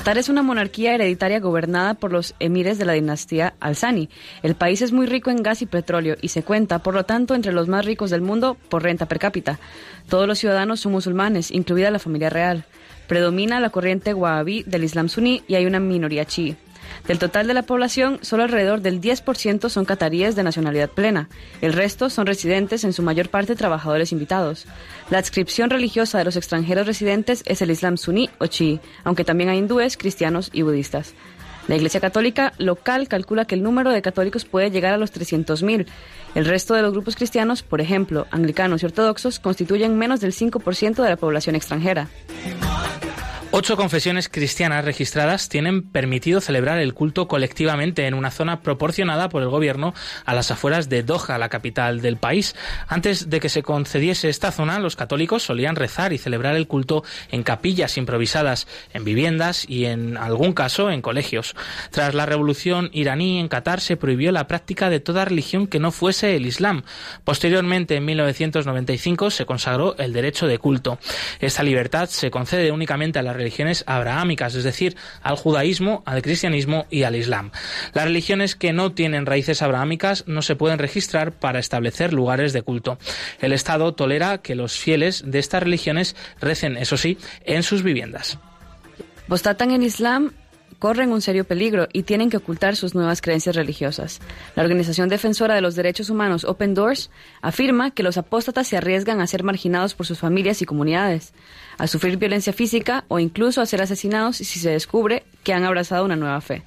Qatar 0.00 0.16
es 0.16 0.30
una 0.30 0.42
monarquía 0.42 0.94
hereditaria 0.94 1.40
gobernada 1.40 1.92
por 1.92 2.10
los 2.10 2.34
emires 2.40 2.78
de 2.78 2.86
la 2.86 2.94
dinastía 2.94 3.52
Al-Sani. 3.60 4.08
El 4.42 4.54
país 4.54 4.80
es 4.80 4.92
muy 4.92 5.04
rico 5.04 5.28
en 5.28 5.42
gas 5.42 5.60
y 5.60 5.66
petróleo 5.66 6.16
y 6.22 6.28
se 6.28 6.42
cuenta, 6.42 6.78
por 6.78 6.94
lo 6.94 7.04
tanto, 7.04 7.34
entre 7.34 7.52
los 7.52 7.68
más 7.68 7.84
ricos 7.84 8.08
del 8.08 8.22
mundo 8.22 8.56
por 8.70 8.82
renta 8.82 9.04
per 9.04 9.18
cápita. 9.18 9.58
Todos 10.08 10.26
los 10.26 10.38
ciudadanos 10.38 10.80
son 10.80 10.92
musulmanes, 10.92 11.50
incluida 11.50 11.90
la 11.90 11.98
familia 11.98 12.30
real. 12.30 12.64
Predomina 13.08 13.60
la 13.60 13.68
corriente 13.68 14.14
wahabí 14.14 14.62
del 14.62 14.84
Islam 14.84 15.10
suní 15.10 15.42
y 15.46 15.56
hay 15.56 15.66
una 15.66 15.80
minoría 15.80 16.24
chií. 16.24 16.56
Del 17.06 17.18
total 17.18 17.46
de 17.46 17.54
la 17.54 17.62
población, 17.62 18.18
solo 18.22 18.44
alrededor 18.44 18.80
del 18.80 19.00
10% 19.00 19.68
son 19.68 19.84
cataríes 19.84 20.36
de 20.36 20.42
nacionalidad 20.42 20.90
plena. 20.90 21.28
El 21.60 21.72
resto 21.72 22.10
son 22.10 22.26
residentes, 22.26 22.84
en 22.84 22.92
su 22.92 23.02
mayor 23.02 23.28
parte 23.28 23.56
trabajadores 23.56 24.12
invitados. 24.12 24.66
La 25.10 25.18
adscripción 25.18 25.70
religiosa 25.70 26.18
de 26.18 26.24
los 26.24 26.36
extranjeros 26.36 26.86
residentes 26.86 27.42
es 27.46 27.62
el 27.62 27.70
Islam 27.70 27.96
suní 27.96 28.30
o 28.38 28.46
chií, 28.46 28.80
aunque 29.04 29.24
también 29.24 29.50
hay 29.50 29.58
hindúes, 29.58 29.96
cristianos 29.96 30.50
y 30.52 30.62
budistas. 30.62 31.14
La 31.68 31.76
Iglesia 31.76 32.00
Católica 32.00 32.52
local 32.58 33.06
calcula 33.06 33.44
que 33.44 33.54
el 33.54 33.62
número 33.62 33.90
de 33.92 34.02
católicos 34.02 34.44
puede 34.44 34.70
llegar 34.70 34.92
a 34.92 34.96
los 34.96 35.12
300.000. 35.12 35.86
El 36.34 36.44
resto 36.44 36.74
de 36.74 36.82
los 36.82 36.92
grupos 36.92 37.16
cristianos, 37.16 37.62
por 37.62 37.80
ejemplo, 37.80 38.26
anglicanos 38.30 38.82
y 38.82 38.86
ortodoxos, 38.86 39.38
constituyen 39.38 39.96
menos 39.96 40.20
del 40.20 40.32
5% 40.32 41.02
de 41.02 41.08
la 41.08 41.16
población 41.16 41.54
extranjera. 41.54 42.08
Ocho 43.52 43.76
confesiones 43.76 44.28
cristianas 44.28 44.84
registradas 44.84 45.48
tienen 45.48 45.82
permitido 45.82 46.40
celebrar 46.40 46.78
el 46.78 46.94
culto 46.94 47.26
colectivamente 47.26 48.06
en 48.06 48.14
una 48.14 48.30
zona 48.30 48.60
proporcionada 48.60 49.28
por 49.28 49.42
el 49.42 49.48
gobierno 49.48 49.92
a 50.24 50.34
las 50.34 50.52
afueras 50.52 50.88
de 50.88 51.02
Doha, 51.02 51.36
la 51.36 51.48
capital 51.48 52.00
del 52.00 52.16
país. 52.16 52.54
Antes 52.86 53.28
de 53.28 53.40
que 53.40 53.48
se 53.48 53.64
concediese 53.64 54.28
esta 54.28 54.52
zona, 54.52 54.78
los 54.78 54.94
católicos 54.94 55.42
solían 55.42 55.74
rezar 55.74 56.12
y 56.12 56.18
celebrar 56.18 56.54
el 56.54 56.68
culto 56.68 57.02
en 57.32 57.42
capillas 57.42 57.98
improvisadas, 57.98 58.68
en 58.94 59.02
viviendas 59.02 59.68
y 59.68 59.86
en 59.86 60.16
algún 60.16 60.52
caso 60.52 60.88
en 60.92 61.02
colegios. 61.02 61.56
Tras 61.90 62.14
la 62.14 62.26
revolución 62.26 62.88
iraní 62.92 63.40
en 63.40 63.48
Qatar 63.48 63.80
se 63.80 63.96
prohibió 63.96 64.30
la 64.30 64.46
práctica 64.46 64.90
de 64.90 65.00
toda 65.00 65.24
religión 65.24 65.66
que 65.66 65.80
no 65.80 65.90
fuese 65.90 66.36
el 66.36 66.46
Islam. 66.46 66.84
Posteriormente, 67.24 67.96
en 67.96 68.04
1995, 68.04 69.30
se 69.32 69.44
consagró 69.44 69.96
el 69.98 70.12
derecho 70.12 70.46
de 70.46 70.58
culto. 70.58 71.00
Esta 71.40 71.64
libertad 71.64 72.08
se 72.08 72.30
concede 72.30 72.70
únicamente 72.70 73.18
a 73.18 73.22
las 73.22 73.39
religiones 73.40 73.84
abrahámicas, 73.86 74.54
es 74.54 74.64
decir, 74.64 74.96
al 75.22 75.36
judaísmo, 75.36 76.02
al 76.06 76.22
cristianismo 76.22 76.86
y 76.90 77.02
al 77.02 77.16
islam. 77.16 77.50
Las 77.92 78.04
religiones 78.04 78.54
que 78.54 78.72
no 78.72 78.92
tienen 78.92 79.26
raíces 79.26 79.62
abrahámicas 79.62 80.24
no 80.26 80.42
se 80.42 80.56
pueden 80.56 80.78
registrar 80.78 81.32
para 81.32 81.58
establecer 81.58 82.12
lugares 82.12 82.52
de 82.52 82.62
culto. 82.62 82.98
El 83.40 83.52
Estado 83.52 83.94
tolera 83.94 84.38
que 84.38 84.54
los 84.54 84.78
fieles 84.78 85.24
de 85.26 85.38
estas 85.38 85.62
religiones 85.62 86.16
recen, 86.40 86.76
eso 86.76 86.96
sí, 86.96 87.18
en 87.44 87.62
sus 87.62 87.82
viviendas. 87.82 88.38
Postatan 89.28 89.70
en 89.70 89.82
Islam 89.82 90.32
corren 90.80 91.12
un 91.12 91.20
serio 91.20 91.44
peligro 91.44 91.86
y 91.92 92.02
tienen 92.02 92.30
que 92.30 92.38
ocultar 92.38 92.74
sus 92.74 92.96
nuevas 92.96 93.20
creencias 93.20 93.54
religiosas. 93.54 94.20
La 94.56 94.64
organización 94.64 95.08
defensora 95.08 95.54
de 95.54 95.60
los 95.60 95.76
derechos 95.76 96.10
humanos 96.10 96.44
Open 96.44 96.74
Doors 96.74 97.10
afirma 97.42 97.92
que 97.92 98.02
los 98.02 98.16
apóstatas 98.16 98.66
se 98.66 98.78
arriesgan 98.78 99.20
a 99.20 99.28
ser 99.28 99.44
marginados 99.44 99.94
por 99.94 100.06
sus 100.06 100.18
familias 100.18 100.62
y 100.62 100.64
comunidades, 100.64 101.34
a 101.78 101.86
sufrir 101.86 102.16
violencia 102.16 102.52
física 102.52 103.04
o 103.06 103.20
incluso 103.20 103.60
a 103.60 103.66
ser 103.66 103.82
asesinados 103.82 104.38
si 104.38 104.44
se 104.58 104.70
descubre 104.70 105.22
que 105.44 105.52
han 105.52 105.64
abrazado 105.64 106.04
una 106.04 106.16
nueva 106.16 106.40
fe. 106.40 106.64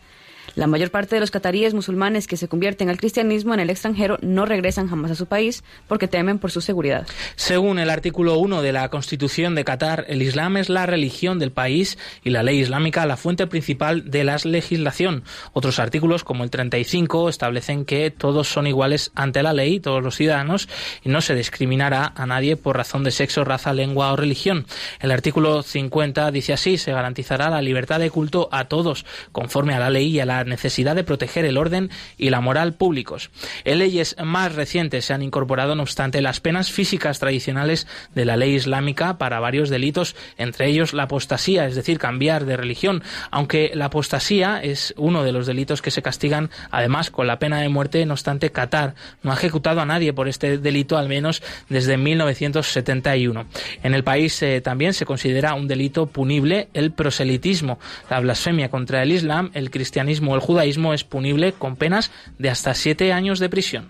La 0.56 0.68
mayor 0.68 0.92
parte 0.92 1.16
de 1.16 1.20
los 1.20 1.32
cataríes 1.32 1.74
musulmanes 1.74 2.28
que 2.28 2.38
se 2.38 2.48
convierten 2.48 2.90
al 2.90 2.98
cristianismo 2.98 3.56
en 3.56 3.60
el 3.60 3.72
extranjero 3.72 4.20
no 4.22 4.46
regresan 4.46 4.88
jamás 4.88 5.10
a 5.10 5.16
su 5.16 5.26
país 5.26 5.64
porque 5.88 6.08
temen 6.08 6.38
por 6.38 6.52
su 6.52 6.62
seguridad. 6.62 7.08
Según 7.36 7.80
el 7.80 7.90
artículo 7.90 8.38
1 8.38 8.62
de 8.62 8.72
la 8.72 8.90
Constitución 8.90 9.56
de 9.56 9.64
Qatar, 9.64 10.06
el 10.10 10.22
Islam 10.22 10.58
es 10.58 10.70
la 10.70 10.86
religión 10.86 11.40
del 11.40 11.52
país 11.52 11.98
y 12.24 12.30
la 12.30 12.44
ley 12.44 12.60
islámica 12.60 13.06
la 13.08 13.18
fuente 13.18 13.48
principal 13.48 14.12
de 14.12 14.24
la 14.24 14.38
legislación. 14.44 15.24
Otros 15.54 15.80
artículos, 15.80 16.24
como 16.24 16.44
el 16.44 16.52
35, 16.52 17.30
establecen 17.30 17.86
que 17.86 18.12
todos 18.12 18.48
son 18.48 18.68
iguales 18.68 19.12
ante 19.16 19.42
la 19.42 19.54
ley, 19.54 19.80
todos 19.80 20.04
los 20.04 20.16
ciudadanos, 20.16 20.70
y 21.04 21.10
no 21.10 21.22
se 21.22 21.36
discriminará 21.36 22.14
a 22.16 22.26
nadie 22.26 22.58
por 22.58 22.78
razón 22.78 23.04
de 23.04 23.12
sexo, 23.12 23.44
raza, 23.44 23.74
lengua 23.74 24.12
o 24.12 24.16
religión. 24.16 24.66
El 25.00 25.12
artículo 25.12 25.64
50 25.64 26.30
dice 26.32 26.54
así, 26.54 26.78
se 26.78 26.92
garantizará 26.92 27.50
la 27.50 27.62
libertad 27.62 28.00
de 28.00 28.12
culto 28.12 28.50
a 28.52 28.66
todos, 28.66 29.06
conforme 29.32 29.74
a 29.74 29.80
la 29.80 29.90
ley 29.90 30.08
y 30.08 30.20
a 30.20 30.26
la 30.26 30.43
necesidad 30.48 30.96
de 30.96 31.04
proteger 31.04 31.46
el 31.46 31.58
orden 31.58 31.90
y 32.18 32.30
la 32.30 32.42
moral 32.42 32.74
públicos. 32.74 33.30
En 33.64 33.80
leyes 33.80 34.16
más 34.24 34.56
recientes 34.56 35.06
se 35.06 35.14
han 35.14 35.22
incorporado, 35.22 35.76
no 35.76 35.84
obstante, 35.84 36.22
las 36.22 36.40
penas 36.40 36.72
físicas 36.72 37.20
tradicionales 37.20 37.88
de 38.16 38.26
la 38.26 38.38
ley 38.38 38.56
islámica 38.56 39.18
para 39.18 39.40
varios 39.40 39.70
delitos, 39.70 40.16
entre 40.38 40.68
ellos 40.68 40.94
la 40.94 41.04
apostasía, 41.04 41.68
es 41.68 41.76
decir, 41.76 42.00
cambiar 42.00 42.46
de 42.46 42.58
religión, 42.58 43.04
aunque 43.32 43.72
la 43.74 43.86
apostasía 43.86 44.62
es 44.62 44.94
uno 44.98 45.24
de 45.24 45.32
los 45.32 45.48
delitos 45.48 45.82
que 45.82 45.92
se 45.92 46.02
castigan 46.02 46.50
además 46.72 47.10
con 47.10 47.28
la 47.28 47.40
pena 47.40 47.60
de 47.60 47.70
muerte, 47.70 48.06
no 48.06 48.14
obstante, 48.14 48.52
Qatar 48.52 48.96
no 49.22 49.32
ha 49.32 49.36
ejecutado 49.36 49.82
a 49.82 49.86
nadie 49.86 50.14
por 50.14 50.28
este 50.28 50.58
delito 50.58 50.98
al 50.98 51.10
menos 51.10 51.42
desde 51.70 51.98
1971. 51.98 53.46
En 53.84 53.94
el 53.94 54.04
país 54.04 54.42
eh, 54.42 54.62
también 54.62 54.94
se 54.94 55.06
considera 55.06 55.54
un 55.54 55.68
delito 55.68 56.08
punible 56.08 56.70
el 56.74 56.92
proselitismo. 56.92 57.80
La 58.10 58.20
blasfemia 58.20 58.70
contra 58.70 59.04
el 59.04 59.12
Islam, 59.12 59.52
el 59.54 59.72
cristianismo 59.72 60.33
el 60.36 60.42
judaísmo 60.42 60.94
es 60.94 61.04
punible 61.04 61.54
con 61.54 61.76
penas 61.76 62.12
de 62.38 62.50
hasta 62.50 62.74
siete 62.74 63.14
años 63.14 63.40
de 63.40 63.50
prisión. 63.50 63.88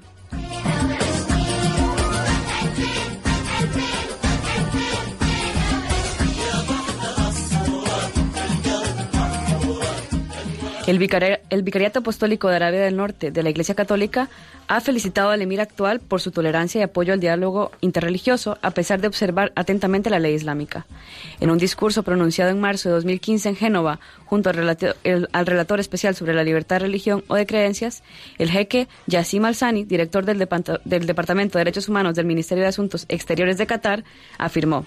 El, 10.85 10.99
vicari- 10.99 11.39
el 11.49 11.63
Vicariato 11.63 11.99
Apostólico 11.99 12.49
de 12.49 12.57
Arabia 12.57 12.81
del 12.81 12.97
Norte 12.97 13.31
de 13.31 13.41
la 13.41 13.49
Iglesia 13.49 13.73
Católica 13.73 14.27
ha 14.67 14.81
felicitado 14.81 15.29
al 15.29 15.41
emir 15.41 15.61
actual 15.61 16.01
por 16.01 16.19
su 16.19 16.31
tolerancia 16.31 16.79
y 16.79 16.83
apoyo 16.83 17.13
al 17.13 17.21
diálogo 17.21 17.71
interreligioso, 17.79 18.57
a 18.61 18.71
pesar 18.71 18.99
de 18.99 19.07
observar 19.07 19.53
atentamente 19.55 20.09
la 20.09 20.19
ley 20.19 20.33
islámica. 20.35 20.85
En 21.39 21.51
un 21.51 21.57
discurso 21.57 22.03
pronunciado 22.03 22.51
en 22.51 22.59
marzo 22.59 22.89
de 22.89 22.95
2015 22.95 23.49
en 23.49 23.55
Génova, 23.55 24.01
junto 24.25 24.49
al, 24.49 24.55
relato- 24.57 24.95
el- 25.05 25.29
al 25.31 25.45
relator 25.45 25.79
especial 25.79 26.15
sobre 26.15 26.33
la 26.33 26.43
libertad 26.43 26.75
de 26.77 26.79
religión 26.87 27.23
o 27.29 27.35
de 27.35 27.45
creencias, 27.45 28.03
el 28.37 28.51
jeque 28.51 28.89
Yassim 29.07 29.45
Al-Sani, 29.45 29.85
director 29.85 30.25
del 30.25 30.37
Departamento 31.05 31.57
de 31.57 31.63
Derechos 31.63 31.87
Humanos 31.87 32.15
del 32.15 32.25
Ministerio 32.25 32.63
de 32.63 32.69
Asuntos 32.69 33.05
Exteriores 33.07 33.57
de 33.57 33.67
Qatar, 33.67 34.03
afirmó. 34.37 34.85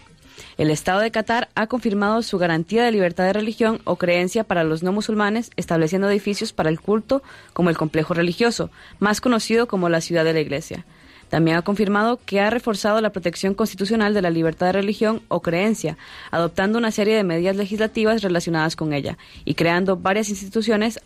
El 0.59 0.71
Estado 0.71 1.01
de 1.01 1.11
Qatar 1.11 1.49
ha 1.55 1.67
confirmado 1.67 2.23
su 2.23 2.39
garantía 2.39 2.85
de 2.85 2.93
libertad 2.93 3.25
de 3.25 3.33
religión 3.33 3.81
o 3.85 3.97
creencia 3.97 4.45
para 4.45 4.65
los 4.65 4.83
no 4.83 4.93
musulmanes, 4.93 5.51
estableciendo 5.57 6.09
edificios 6.09 6.53
para 6.53 6.71
el 6.71 6.81
culto 6.81 7.23
como 7.53 7.71
el 7.71 7.77
complejo 7.77 8.15
religioso, 8.15 8.71
más 8.99 9.21
conocido 9.21 9.67
como 9.67 9.89
la 9.89 10.01
ciudad 10.01 10.25
de 10.25 10.33
la 10.33 10.41
iglesia. 10.41 10.85
También 11.29 11.57
ha 11.57 11.63
confirmado 11.63 12.21
que 12.25 12.41
ha 12.41 12.51
reforzado 12.51 13.01
la 13.01 13.11
protección 13.11 13.55
constitucional 13.55 14.15
de 14.15 14.23
la 14.23 14.31
libertad 14.31 14.67
de 14.67 14.73
religión 14.73 15.23
o 15.29 15.43
creencia, 15.43 15.97
adoptando 16.31 16.79
una 16.79 16.93
serie 16.93 17.17
de 17.17 17.25
medidas 17.25 17.57
legislativas 17.57 18.23
relacionadas 18.23 18.77
con 18.77 18.93
ella 18.93 19.19
y 19.45 19.55
creando 19.55 19.97
varias 19.97 20.29
instituciones 20.29 21.01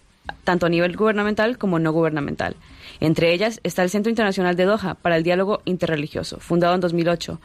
tanto 0.44 0.66
a 0.66 0.68
nivel 0.68 0.96
gubernamental 0.96 1.58
como 1.58 1.78
no 1.78 1.92
gubernamental. 1.92 2.54
Entre 3.00 3.32
ellas 3.32 3.60
está 3.62 3.82
el 3.82 3.90
Centro 3.90 4.10
Internacional 4.10 4.56
de 4.56 4.64
Doha 4.64 4.94
para 4.94 5.16
el 5.16 5.22
Diálogo 5.22 5.62
Interreligioso, 5.64 6.38
fundado 6.38 6.74
en 6.74 6.80
2008 6.80 7.40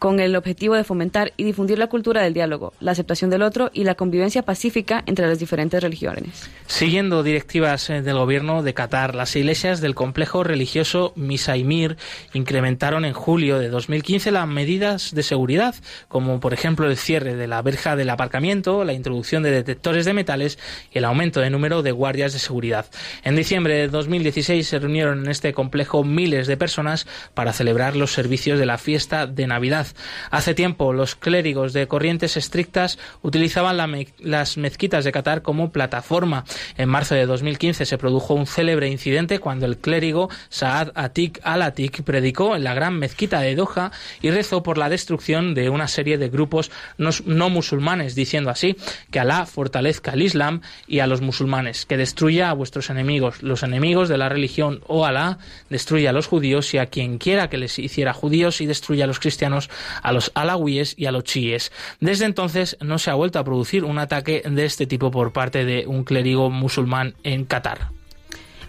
con 0.00 0.18
el 0.18 0.34
objetivo 0.34 0.74
de 0.74 0.82
fomentar 0.82 1.34
y 1.36 1.44
difundir 1.44 1.78
la 1.78 1.86
cultura 1.86 2.22
del 2.22 2.32
diálogo, 2.32 2.72
la 2.80 2.92
aceptación 2.92 3.28
del 3.28 3.42
otro 3.42 3.70
y 3.74 3.84
la 3.84 3.94
convivencia 3.94 4.42
pacífica 4.42 5.04
entre 5.06 5.28
las 5.28 5.38
diferentes 5.38 5.80
religiones. 5.82 6.48
Siguiendo 6.66 7.22
directivas 7.22 7.90
eh, 7.90 8.00
del 8.00 8.16
gobierno 8.16 8.62
de 8.62 8.72
Qatar, 8.72 9.14
las 9.14 9.36
iglesias 9.36 9.82
del 9.82 9.94
complejo 9.94 10.42
religioso 10.42 11.12
Misaimir 11.16 11.98
incrementaron 12.32 13.04
en 13.04 13.12
julio 13.12 13.58
de 13.58 13.68
2015 13.68 14.30
las 14.30 14.48
medidas 14.48 15.14
de 15.14 15.22
seguridad, 15.22 15.74
como 16.08 16.40
por 16.40 16.54
ejemplo 16.54 16.88
el 16.88 16.96
cierre 16.96 17.36
de 17.36 17.46
la 17.46 17.60
verja 17.60 17.94
del 17.94 18.08
aparcamiento, 18.08 18.84
la 18.84 18.94
introducción 18.94 19.42
de 19.42 19.50
detectores 19.50 20.06
de 20.06 20.14
metales 20.14 20.58
y 20.92 20.98
el 20.98 21.04
aumento 21.04 21.40
de 21.40 21.50
número 21.50 21.82
de 21.82 21.92
guardias 21.92 22.32
de 22.32 22.38
seguridad. 22.38 22.86
En 23.22 23.36
diciembre 23.36 23.74
de 23.74 23.88
2016 23.88 24.66
se 24.66 24.78
reunieron 24.78 25.24
en 25.24 25.30
este 25.30 25.52
complejo 25.52 26.04
miles 26.04 26.46
de 26.46 26.56
personas 26.56 27.06
para 27.34 27.52
celebrar 27.52 27.96
los 27.96 28.12
servicios 28.12 28.58
de 28.58 28.64
la 28.64 28.78
fiesta 28.78 29.26
de 29.26 29.46
Navidad. 29.46 29.88
Hace 30.30 30.54
tiempo, 30.54 30.92
los 30.92 31.14
clérigos 31.14 31.72
de 31.72 31.86
corrientes 31.86 32.36
estrictas 32.36 32.98
utilizaban 33.22 33.76
las 34.18 34.56
mezquitas 34.56 35.04
de 35.04 35.12
Qatar 35.12 35.42
como 35.42 35.70
plataforma. 35.70 36.44
En 36.76 36.88
marzo 36.88 37.14
de 37.14 37.26
2015 37.26 37.86
se 37.86 37.98
produjo 37.98 38.34
un 38.34 38.46
célebre 38.46 38.88
incidente 38.88 39.38
cuando 39.38 39.66
el 39.66 39.78
clérigo 39.78 40.30
Saad 40.48 40.92
Atik 40.94 41.40
al-Atik 41.42 42.02
predicó 42.02 42.56
en 42.56 42.64
la 42.64 42.74
gran 42.74 42.98
mezquita 42.98 43.40
de 43.40 43.54
Doha 43.54 43.92
y 44.20 44.30
rezó 44.30 44.62
por 44.62 44.78
la 44.78 44.88
destrucción 44.88 45.54
de 45.54 45.70
una 45.70 45.88
serie 45.88 46.18
de 46.18 46.28
grupos 46.28 46.70
no, 46.98 47.10
no 47.24 47.50
musulmanes, 47.50 48.14
diciendo 48.14 48.50
así 48.50 48.76
que 49.10 49.20
Alá 49.20 49.46
fortalezca 49.46 50.12
al 50.12 50.22
Islam 50.22 50.60
y 50.86 51.00
a 51.00 51.06
los 51.06 51.20
musulmanes, 51.20 51.86
que 51.86 51.96
destruya 51.96 52.50
a 52.50 52.54
vuestros 52.54 52.90
enemigos, 52.90 53.42
los 53.42 53.62
enemigos 53.62 54.08
de 54.08 54.18
la 54.18 54.28
religión, 54.28 54.82
o 54.86 55.04
Alá 55.04 55.38
destruya 55.68 56.10
a 56.10 56.12
los 56.12 56.26
judíos 56.26 56.72
y 56.74 56.78
a 56.78 56.86
quien 56.86 57.18
quiera 57.18 57.48
que 57.48 57.58
les 57.58 57.78
hiciera 57.78 58.12
judíos 58.12 58.60
y 58.60 58.66
destruya 58.66 59.04
a 59.04 59.06
los 59.06 59.20
cristianos 59.20 59.70
a 60.02 60.12
los 60.12 60.32
alawíes 60.34 60.94
y 60.96 61.06
a 61.06 61.12
los 61.12 61.24
chiíes. 61.24 61.72
Desde 62.00 62.24
entonces 62.24 62.76
no 62.80 62.98
se 62.98 63.10
ha 63.10 63.14
vuelto 63.14 63.38
a 63.38 63.44
producir 63.44 63.84
un 63.84 63.98
ataque 63.98 64.42
de 64.48 64.64
este 64.64 64.86
tipo 64.86 65.10
por 65.10 65.32
parte 65.32 65.64
de 65.64 65.86
un 65.86 66.04
clérigo 66.04 66.50
musulmán 66.50 67.14
en 67.22 67.44
Qatar. 67.44 67.90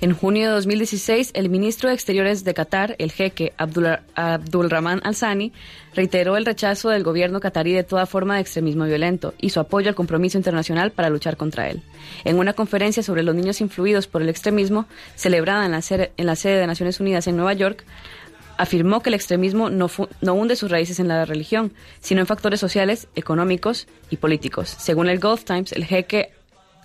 En 0.01 0.15
junio 0.15 0.47
de 0.47 0.55
2016, 0.55 1.29
el 1.35 1.49
ministro 1.49 1.89
de 1.89 1.93
Exteriores 1.93 2.43
de 2.43 2.55
Qatar, 2.55 2.95
el 2.97 3.11
jeque 3.11 3.53
Abdul, 3.57 3.99
Abdulrahman 4.15 4.99
Al-Sani, 5.03 5.53
reiteró 5.93 6.37
el 6.37 6.45
rechazo 6.47 6.89
del 6.89 7.03
gobierno 7.03 7.39
qatarí 7.39 7.73
de 7.73 7.83
toda 7.83 8.07
forma 8.07 8.33
de 8.33 8.41
extremismo 8.41 8.85
violento 8.85 9.35
y 9.39 9.51
su 9.51 9.59
apoyo 9.59 9.89
al 9.89 9.95
compromiso 9.95 10.39
internacional 10.39 10.89
para 10.89 11.11
luchar 11.11 11.37
contra 11.37 11.69
él. 11.69 11.83
En 12.23 12.39
una 12.39 12.53
conferencia 12.53 13.03
sobre 13.03 13.21
los 13.21 13.35
niños 13.35 13.61
influidos 13.61 14.07
por 14.07 14.23
el 14.23 14.29
extremismo, 14.29 14.87
celebrada 15.15 15.67
en 15.67 15.71
la 16.25 16.35
sede 16.35 16.57
de 16.57 16.67
Naciones 16.67 16.99
Unidas 16.99 17.27
en 17.27 17.35
Nueva 17.35 17.53
York, 17.53 17.85
afirmó 18.57 19.01
que 19.01 19.09
el 19.09 19.15
extremismo 19.15 19.69
no, 19.69 19.89
no 20.21 20.33
hunde 20.33 20.55
sus 20.55 20.71
raíces 20.71 20.99
en 20.99 21.07
la 21.07 21.25
religión, 21.25 21.73
sino 21.99 22.21
en 22.21 22.27
factores 22.27 22.59
sociales, 22.59 23.07
económicos 23.15 23.87
y 24.09 24.17
políticos. 24.17 24.75
Según 24.77 25.09
el 25.09 25.19
Gulf 25.19 25.43
Times, 25.43 25.71
el 25.71 25.85
jeque 25.85 26.31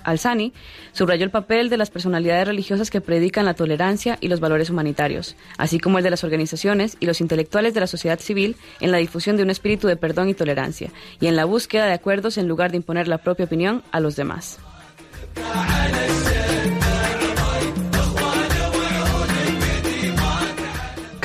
Al-Sani 0.04 0.52
subrayó 0.92 1.24
el 1.24 1.30
papel 1.30 1.68
de 1.68 1.76
las 1.76 1.90
personalidades 1.90 2.46
religiosas 2.46 2.90
que 2.90 3.00
predican 3.00 3.44
la 3.44 3.54
tolerancia 3.54 4.18
y 4.20 4.28
los 4.28 4.40
valores 4.40 4.70
humanitarios, 4.70 5.36
así 5.58 5.80
como 5.80 5.98
el 5.98 6.04
de 6.04 6.10
las 6.10 6.24
organizaciones 6.24 6.96
y 7.00 7.06
los 7.06 7.20
intelectuales 7.20 7.74
de 7.74 7.80
la 7.80 7.86
sociedad 7.86 8.20
civil 8.20 8.56
en 8.80 8.92
la 8.92 8.98
difusión 8.98 9.36
de 9.36 9.42
un 9.42 9.50
espíritu 9.50 9.88
de 9.88 9.96
perdón 9.96 10.28
y 10.28 10.34
tolerancia, 10.34 10.90
y 11.20 11.26
en 11.26 11.36
la 11.36 11.44
búsqueda 11.44 11.86
de 11.86 11.92
acuerdos 11.92 12.38
en 12.38 12.48
lugar 12.48 12.70
de 12.70 12.78
imponer 12.78 13.08
la 13.08 13.18
propia 13.18 13.46
opinión 13.46 13.82
a 13.90 14.00
los 14.00 14.16
demás. 14.16 14.58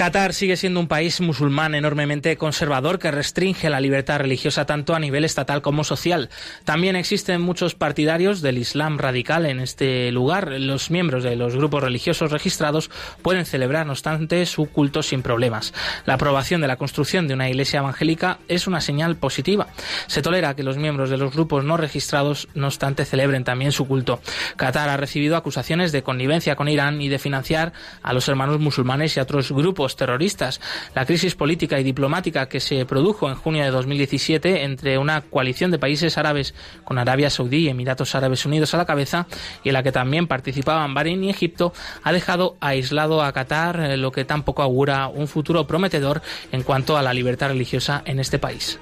Qatar 0.02 0.34
sigue 0.34 0.58
siendo 0.58 0.80
un 0.80 0.88
país 0.88 1.22
musulmán 1.22 1.76
enormemente 1.76 2.36
conservador 2.36 2.98
que 2.98 3.12
restringe 3.12 3.70
la 3.70 3.80
libertad 3.80 4.18
religiosa 4.18 4.66
tanto 4.66 4.96
a 4.96 5.00
nivel 5.00 5.24
estatal 5.26 5.62
como 5.62 5.84
social. 5.84 6.32
También 6.66 6.96
existen 6.96 7.40
muchos 7.40 7.76
partidarios 7.76 8.42
del 8.42 8.58
Islam 8.58 8.98
radical 8.98 9.46
en 9.46 9.60
este 9.60 10.12
lugar. 10.12 10.54
Los 10.54 10.90
miembros 10.90 11.24
de 11.24 11.36
los 11.36 11.56
grupos 11.56 11.84
religiosos 11.84 12.32
registrados 12.32 12.90
pueden 13.22 13.46
celebrar, 13.46 13.86
no 13.86 13.92
obstante, 13.92 14.44
su 14.48 14.66
culto 14.66 15.04
sin 15.04 15.22
problemas. 15.22 15.72
La 16.08 16.16
aprobación 16.16 16.62
de 16.62 16.68
la 16.68 16.78
construcción 16.78 17.28
de 17.28 17.36
una 17.36 17.48
iglesia 17.48 17.82
evangélica 17.82 18.40
es 18.48 18.66
una 18.66 18.82
señal 18.82 19.18
positiva. 19.18 19.68
Se 20.08 20.24
tolera 20.24 20.56
que 20.56 20.64
los 20.64 20.78
miembros 20.78 21.12
de 21.12 21.18
los 21.18 21.32
grupos 21.32 21.64
no 21.64 21.78
registrados, 21.78 22.48
no 22.56 22.66
obstante, 22.66 23.06
celebren 23.06 23.44
también 23.44 23.72
su 23.72 23.88
culto. 23.88 24.20
Qatar 24.56 24.90
ha 24.90 24.98
recibido 24.98 25.38
acusaciones 25.38 25.92
de 25.92 26.02
connivencia 26.02 26.56
con 26.56 26.70
Irán 26.70 27.04
y 27.04 27.10
de 27.10 27.20
financiar 27.20 27.72
a 28.02 28.14
los 28.14 28.28
hermanos 28.28 28.60
musulmanes 28.60 29.16
y 29.16 29.20
a 29.20 29.24
otros 29.24 29.52
grupos 29.52 29.91
terroristas. 29.96 30.62
La 30.96 31.06
crisis 31.06 31.36
política 31.36 31.80
y 31.80 31.84
diplomática 31.84 32.48
que 32.48 32.60
se 32.60 32.86
produjo 32.86 33.30
en 33.30 33.36
junio 33.36 33.64
de 33.64 33.72
2017 33.72 34.64
entre 34.64 34.98
una 34.98 35.22
coalición 35.22 35.72
de 35.72 35.80
países 35.80 36.18
árabes 36.18 36.54
con 36.84 36.98
Arabia 36.98 37.30
Saudí 37.30 37.66
y 37.66 37.70
Emiratos 37.70 38.16
Árabes 38.16 38.46
Unidos 38.46 38.74
a 38.74 38.78
la 38.78 38.86
cabeza 38.86 39.28
y 39.64 39.70
en 39.70 39.74
la 39.74 39.84
que 39.84 39.92
también 39.92 40.28
participaban 40.28 40.94
Bahrein 40.94 41.24
y 41.24 41.30
Egipto 41.30 41.74
ha 42.04 42.12
dejado 42.12 42.58
aislado 42.60 43.22
a 43.24 43.32
Qatar, 43.32 43.80
eh, 43.80 43.98
lo 43.98 44.12
que 44.12 44.26
tampoco 44.26 44.62
augura 44.62 45.08
un 45.08 45.28
futuro 45.28 45.68
prometedor 45.68 46.22
en 46.52 46.64
cuanto 46.64 46.98
a 46.98 47.02
la 47.02 47.14
libertad 47.14 47.50
religiosa 47.50 48.02
en 48.06 48.20
este 48.20 48.40
país. 48.40 48.80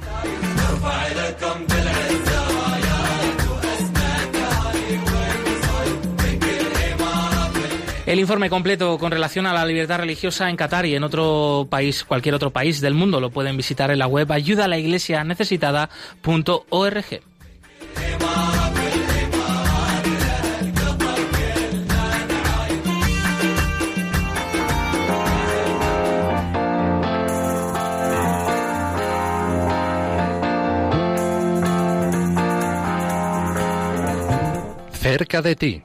El 8.09 8.19
informe 8.19 8.49
completo 8.49 8.97
con 8.97 9.11
relación 9.11 9.45
a 9.45 9.53
la 9.53 9.63
libertad 9.63 9.99
religiosa 9.99 10.49
en 10.49 10.55
Qatar 10.55 10.87
y 10.87 10.95
en 10.95 11.03
otro 11.03 11.67
país, 11.69 12.03
cualquier 12.03 12.33
otro 12.33 12.49
país 12.49 12.81
del 12.81 12.95
mundo, 12.95 13.21
lo 13.21 13.29
pueden 13.29 13.55
visitar 13.55 13.91
en 13.91 13.99
la 13.99 14.07
web 14.07 14.31
ayudalaiglesianecesitada.org. 14.31 17.05
Cerca 34.93 35.43
de 35.43 35.55
ti. 35.55 35.83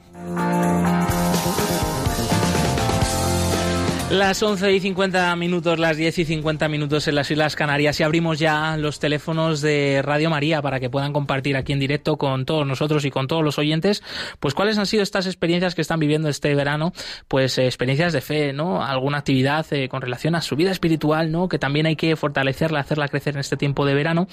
Las 4.14 4.40
11 4.44 4.72
y 4.72 4.78
50 4.78 5.34
minutos, 5.34 5.76
las 5.80 5.96
10 5.96 6.20
y 6.20 6.24
50 6.24 6.68
minutos 6.68 7.08
en 7.08 7.16
las 7.16 7.32
Islas 7.32 7.56
Canarias 7.56 7.98
y 7.98 8.04
abrimos 8.04 8.38
ya 8.38 8.76
los 8.76 9.00
teléfonos 9.00 9.60
de 9.60 10.02
Radio 10.04 10.30
María 10.30 10.62
para 10.62 10.78
que 10.78 10.88
puedan 10.88 11.12
compartir 11.12 11.56
aquí 11.56 11.72
en 11.72 11.80
directo 11.80 12.16
con 12.16 12.44
todos 12.44 12.64
nosotros 12.64 13.04
y 13.04 13.10
con 13.10 13.26
todos 13.26 13.42
los 13.42 13.58
oyentes, 13.58 14.04
pues 14.38 14.54
cuáles 14.54 14.78
han 14.78 14.86
sido 14.86 15.02
estas 15.02 15.26
experiencias 15.26 15.74
que 15.74 15.80
están 15.80 15.98
viviendo 15.98 16.28
este 16.28 16.54
verano, 16.54 16.92
pues 17.26 17.58
eh, 17.58 17.64
experiencias 17.64 18.12
de 18.12 18.20
fe, 18.20 18.52
¿no? 18.52 18.84
Alguna 18.84 19.18
actividad 19.18 19.66
eh, 19.72 19.88
con 19.88 20.00
relación 20.00 20.36
a 20.36 20.42
su 20.42 20.54
vida 20.54 20.70
espiritual, 20.70 21.32
¿no? 21.32 21.48
Que 21.48 21.58
también 21.58 21.86
hay 21.86 21.96
que 21.96 22.14
fortalecerla, 22.14 22.78
hacerla 22.78 23.08
crecer 23.08 23.34
en 23.34 23.40
este 23.40 23.56
tiempo 23.56 23.84
de 23.84 23.94
verano. 23.94 24.28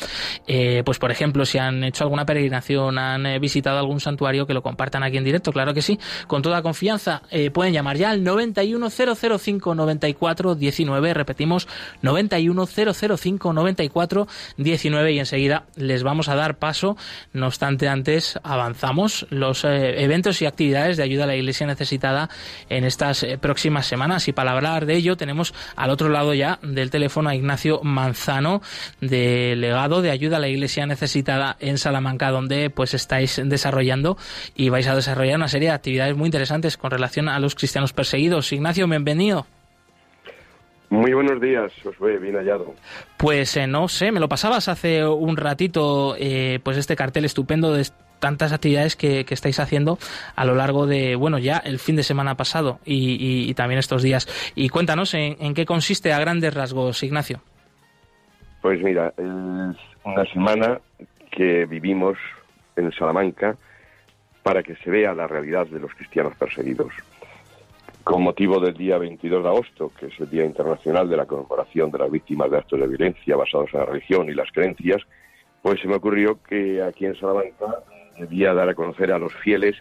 Eh, 0.45 0.83
pues 0.85 0.99
por 0.99 1.09
ejemplo, 1.09 1.43
si 1.43 1.57
han 1.57 1.83
hecho 1.83 2.03
alguna 2.03 2.27
peregrinación, 2.27 2.99
han 2.99 3.25
eh, 3.25 3.39
visitado 3.39 3.79
algún 3.79 3.99
santuario, 3.99 4.45
que 4.45 4.53
lo 4.53 4.61
compartan 4.61 5.01
aquí 5.01 5.17
en 5.17 5.23
directo, 5.23 5.51
claro 5.51 5.73
que 5.73 5.81
sí, 5.81 5.97
con 6.27 6.43
toda 6.43 6.61
confianza. 6.61 7.23
Pueden 7.51 7.73
llamar 7.73 7.97
ya 7.97 8.11
al 8.11 8.23
91005 8.23 9.70
94 9.75 10.55
19, 10.55 11.13
repetimos 11.13 11.67
91005 12.01 13.53
94 13.53 14.27
19 14.57 15.11
y 15.13 15.19
enseguida 15.19 15.65
les 15.75 16.03
vamos 16.03 16.29
a 16.29 16.35
dar 16.35 16.57
paso. 16.57 16.97
No 17.33 17.47
obstante, 17.47 17.87
antes 17.87 18.39
avanzamos 18.43 19.27
los 19.29 19.63
eh, 19.63 20.03
eventos 20.03 20.41
y 20.41 20.45
actividades 20.45 20.97
de 20.97 21.03
ayuda 21.03 21.25
a 21.25 21.27
la 21.27 21.35
Iglesia 21.35 21.67
necesitada 21.67 22.29
en 22.69 22.83
estas 22.83 23.23
eh, 23.23 23.37
próximas 23.37 23.85
semanas 23.85 24.27
y 24.27 24.33
para 24.33 24.51
hablar 24.51 24.85
de 24.85 24.95
ello 24.95 25.17
tenemos 25.17 25.53
al 25.75 25.89
otro 25.89 26.09
lado 26.09 26.33
ya 26.33 26.59
del 26.61 26.89
teléfono 26.89 27.29
a 27.29 27.35
Ignacio 27.35 27.81
Manzano, 27.83 28.61
delegado 28.99 30.01
de 30.01 30.11
ayuda 30.11 30.37
a 30.37 30.39
la 30.39 30.47
Iglesia 30.47 30.85
necesitada 30.85 31.57
en 31.59 31.77
Salamanca, 31.77 32.31
donde 32.31 32.69
pues 32.69 32.93
estáis 32.93 33.41
desarrollando 33.43 34.17
y 34.55 34.69
vais 34.69 34.87
a 34.87 34.95
desarrollar 34.95 35.37
una 35.37 35.47
serie 35.47 35.69
de 35.69 35.75
actividades 35.75 36.15
muy 36.15 36.27
interesantes 36.27 36.77
con 36.77 36.91
relación 36.91 37.29
a 37.29 37.39
los 37.39 37.55
cristianos 37.55 37.93
perseguidos. 37.93 38.51
Ignacio, 38.51 38.87
bienvenido. 38.87 39.45
Muy 40.91 41.13
buenos 41.13 41.39
días, 41.39 41.71
os 41.85 41.97
ve 41.99 42.17
bien 42.19 42.35
hallado. 42.35 42.75
Pues 43.17 43.55
eh, 43.55 43.65
no 43.65 43.87
sé, 43.87 44.11
me 44.11 44.19
lo 44.19 44.27
pasabas 44.27 44.67
hace 44.67 45.05
un 45.07 45.37
ratito, 45.37 46.15
eh, 46.19 46.59
pues 46.63 46.75
este 46.75 46.97
cartel 46.97 47.23
estupendo 47.23 47.73
de 47.73 47.87
tantas 48.19 48.51
actividades 48.51 48.97
que, 48.97 49.23
que 49.23 49.33
estáis 49.33 49.59
haciendo 49.61 49.97
a 50.35 50.43
lo 50.43 50.53
largo 50.53 50.85
de, 50.87 51.15
bueno, 51.15 51.39
ya 51.39 51.57
el 51.59 51.79
fin 51.79 51.95
de 51.95 52.03
semana 52.03 52.35
pasado 52.35 52.79
y, 52.85 53.13
y- 53.13 53.49
y 53.49 53.53
también 53.53 53.79
estos 53.79 54.03
días. 54.03 54.27
Y 54.53 54.67
cuéntanos 54.67 55.13
en, 55.13 55.37
en 55.39 55.53
qué 55.53 55.65
consiste 55.65 56.11
a 56.11 56.19
grandes 56.19 56.53
rasgos, 56.53 57.01
Ignacio. 57.03 57.39
Pues 58.61 58.83
mira, 58.83 59.13
es 59.17 59.77
una 60.03 60.25
semana 60.33 60.81
que 61.31 61.65
vivimos 61.67 62.17
en 62.75 62.91
Salamanca 62.91 63.55
para 64.43 64.61
que 64.61 64.75
se 64.75 64.91
vea 64.91 65.13
la 65.15 65.25
realidad 65.25 65.67
de 65.67 65.79
los 65.79 65.93
cristianos 65.95 66.35
perseguidos. 66.35 66.91
Con 68.03 68.23
motivo 68.23 68.59
del 68.59 68.73
día 68.73 68.97
22 68.97 69.43
de 69.43 69.49
agosto, 69.49 69.91
que 69.97 70.07
es 70.07 70.19
el 70.19 70.29
Día 70.29 70.43
Internacional 70.43 71.07
de 71.07 71.17
la 71.17 71.25
Conmemoración 71.25 71.91
de 71.91 71.99
las 71.99 72.11
Víctimas 72.11 72.49
de 72.49 72.57
Actos 72.57 72.79
de 72.79 72.87
Violencia 72.87 73.35
basados 73.35 73.69
en 73.73 73.79
la 73.79 73.85
religión 73.85 74.27
y 74.27 74.33
las 74.33 74.51
creencias, 74.51 75.01
pues 75.61 75.79
se 75.79 75.87
me 75.87 75.95
ocurrió 75.95 76.41
que 76.41 76.81
aquí 76.81 77.05
en 77.05 77.15
Salamanca 77.15 77.83
debía 78.17 78.53
dar 78.53 78.69
a 78.69 78.75
conocer 78.75 79.11
a 79.11 79.19
los 79.19 79.33
fieles 79.35 79.77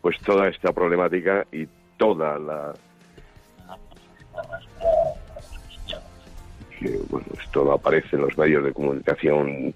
pues 0.00 0.18
toda 0.20 0.48
esta 0.48 0.72
problemática 0.72 1.46
y 1.52 1.66
toda 1.96 2.38
la 2.38 2.74
que 6.78 6.98
bueno 7.10 7.26
esto 7.40 7.64
no 7.64 7.72
aparece 7.72 8.16
en 8.16 8.22
los 8.22 8.38
medios 8.38 8.64
de 8.64 8.72
comunicación 8.72 9.74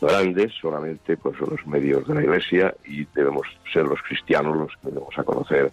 grandes 0.00 0.52
solamente 0.60 1.16
pues 1.16 1.36
son 1.38 1.50
los 1.50 1.66
medios 1.66 2.06
de 2.06 2.14
la 2.14 2.22
iglesia 2.22 2.74
y 2.84 3.06
debemos 3.14 3.46
ser 3.72 3.84
los 3.84 4.02
cristianos 4.02 4.56
los 4.56 4.76
que 4.76 4.88
debemos 4.88 5.18
a 5.18 5.24
conocer 5.24 5.72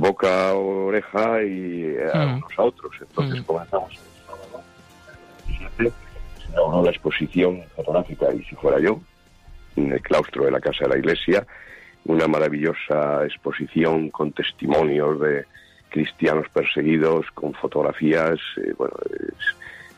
boca 0.00 0.50
a 0.50 0.54
oreja 0.54 1.42
y 1.42 1.96
a 2.12 2.26
Mm. 2.26 2.36
unos 2.38 2.52
a 2.58 2.62
otros 2.62 2.92
entonces 3.00 3.42
comenzamos 3.42 3.98
se 5.78 5.92
inauguró 6.50 6.84
la 6.84 6.90
exposición 6.90 7.62
fotográfica 7.76 8.32
y 8.34 8.42
si 8.44 8.54
fuera 8.56 8.78
yo 8.80 9.00
en 9.76 9.92
el 9.92 10.00
claustro 10.02 10.44
de 10.44 10.50
la 10.50 10.60
casa 10.60 10.84
de 10.84 10.90
la 10.90 10.98
iglesia 10.98 11.46
una 12.04 12.26
maravillosa 12.26 13.24
exposición 13.24 14.10
con 14.10 14.32
testimonios 14.32 15.20
de 15.20 15.44
cristianos 15.90 16.46
perseguidos 16.52 17.26
con 17.34 17.52
fotografías 17.54 18.38
eh, 18.58 18.74
bueno 18.76 18.94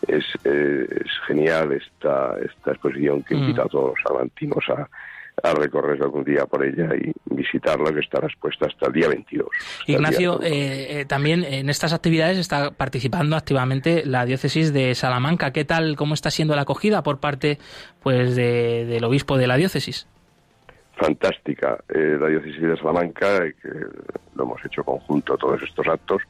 es, 0.09 0.17
es, 0.17 0.25
eh, 0.45 0.87
es 1.05 1.11
genial 1.27 1.73
esta 1.73 2.37
esta 2.45 2.73
exposición 2.73 3.23
que 3.23 3.35
Mm. 3.35 3.39
invita 3.39 3.63
a 3.63 3.67
todos 3.69 3.95
los 3.95 4.03
salmantinos 4.07 4.65
a, 4.69 4.89
a 5.43 5.53
recorrer 5.53 6.01
algún 6.03 6.25
día 6.25 6.47
por 6.47 6.65
ella 6.65 6.89
y 6.95 7.13
visitarla 7.35 7.93
que 7.93 8.01
estará 8.01 8.27
expuesta 8.29 8.67
hasta 8.67 8.87
el 8.87 8.93
día 8.93 9.09
22 9.09 9.49
hasta 9.53 9.85
el 9.87 9.95
Ignacio, 9.95 10.39
día 10.39 10.49
eh, 10.49 11.01
eh, 11.01 11.05
también 11.07 11.45
en 11.45 11.69
estas 11.69 11.93
actividades 11.93 12.39
está 12.39 12.71
participando 12.71 13.37
activamente 13.37 14.05
la 14.07 14.25
diócesis 14.25 14.73
de 14.73 14.95
Salamanca. 14.95 15.53
¿Qué 15.53 15.65
tal, 15.65 15.97
cómo 15.97 16.15
está 16.15 16.31
siendo 16.31 16.55
la 16.57 16.63
acogida 16.63 17.03
por 17.03 17.19
parte 17.19 17.59
pues 18.03 18.37
de- 18.37 18.85
del 18.87 19.05
obispo 19.05 19.37
de 19.37 19.47
la 19.47 19.57
diócesis? 19.57 20.07
fantástica. 20.97 21.79
Eh, 21.93 22.17
la 22.21 22.29
diócesis 22.29 22.63
de 22.63 22.77
Salamanca, 22.77 23.39
eh, 23.45 23.55
que 23.61 23.69
lo 24.37 24.45
hemos 24.45 24.65
hecho 24.65 24.85
conjunto 24.85 25.37
todos 25.37 25.61
estos 25.63 25.87
actos, 25.89 26.23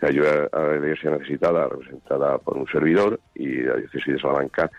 ayuda 0.00 0.48
a 0.52 0.58
la 0.60 0.76
iglesia 0.76 1.10
necesitada, 1.10 1.68
representada 1.68 2.38
por 2.38 2.56
un 2.56 2.66
servidor, 2.68 3.20
y 3.34 3.62
la 3.62 3.76
diócesis 3.76 4.14
de 4.14 4.18
Salamanca 4.20 4.70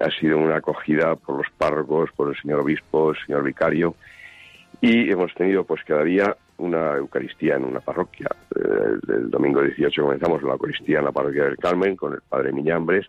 ha 0.00 0.10
sido 0.20 0.38
una 0.38 0.56
acogida 0.56 1.16
por 1.16 1.36
los 1.38 1.46
párrocos, 1.56 2.10
por 2.16 2.28
el 2.28 2.40
señor 2.40 2.60
obispo, 2.60 3.10
el 3.10 3.16
señor 3.26 3.42
vicario, 3.42 3.94
y 4.80 5.10
hemos 5.10 5.32
tenido 5.34 5.64
pues 5.64 5.82
cada 5.84 6.04
día 6.04 6.36
una 6.58 6.96
Eucaristía 6.96 7.56
en 7.56 7.64
una 7.64 7.80
parroquia. 7.80 8.28
Eh, 8.54 8.60
el, 9.08 9.14
el 9.14 9.30
domingo 9.30 9.62
18 9.62 10.02
comenzamos 10.02 10.42
la 10.42 10.52
Eucaristía 10.52 10.98
en 11.00 11.04
la 11.06 11.12
parroquia 11.12 11.44
del 11.44 11.56
Carmen 11.58 11.96
con 11.96 12.12
el 12.14 12.20
padre 12.28 12.52
Miñambres, 12.52 13.06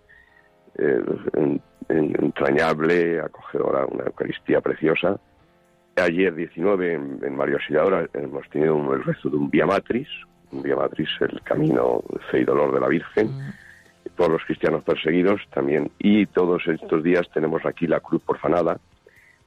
eh, 0.77 1.01
en- 1.33 1.61
en- 1.89 2.15
entrañable, 2.23 3.19
acogedora, 3.21 3.85
una 3.85 4.03
Eucaristía 4.05 4.61
preciosa. 4.61 5.17
Ayer 5.95 6.33
19 6.35 6.93
en, 6.93 7.19
en 7.23 7.35
Mario 7.35 7.55
Auxiliadora 7.55 8.05
hemos 8.13 8.47
tenido 8.49 8.75
un- 8.75 8.93
el 8.93 9.03
rezo 9.03 9.29
de 9.29 9.37
un 9.37 9.49
Vía 9.49 9.65
Matris, 9.65 10.07
un 10.51 10.61
Vía 10.61 10.75
Matris, 10.75 11.09
el 11.21 11.41
camino 11.43 12.03
fe 12.29 12.41
y 12.41 12.45
dolor 12.45 12.73
de 12.73 12.79
la 12.79 12.87
Virgen, 12.87 13.29
por 14.17 14.29
los 14.31 14.43
cristianos 14.43 14.83
perseguidos 14.83 15.41
también. 15.53 15.91
Y 15.99 16.25
todos 16.25 16.67
estos 16.67 17.03
días 17.03 17.29
tenemos 17.33 17.65
aquí 17.65 17.87
la 17.87 17.99
cruz 18.01 18.21
porfanada 18.23 18.77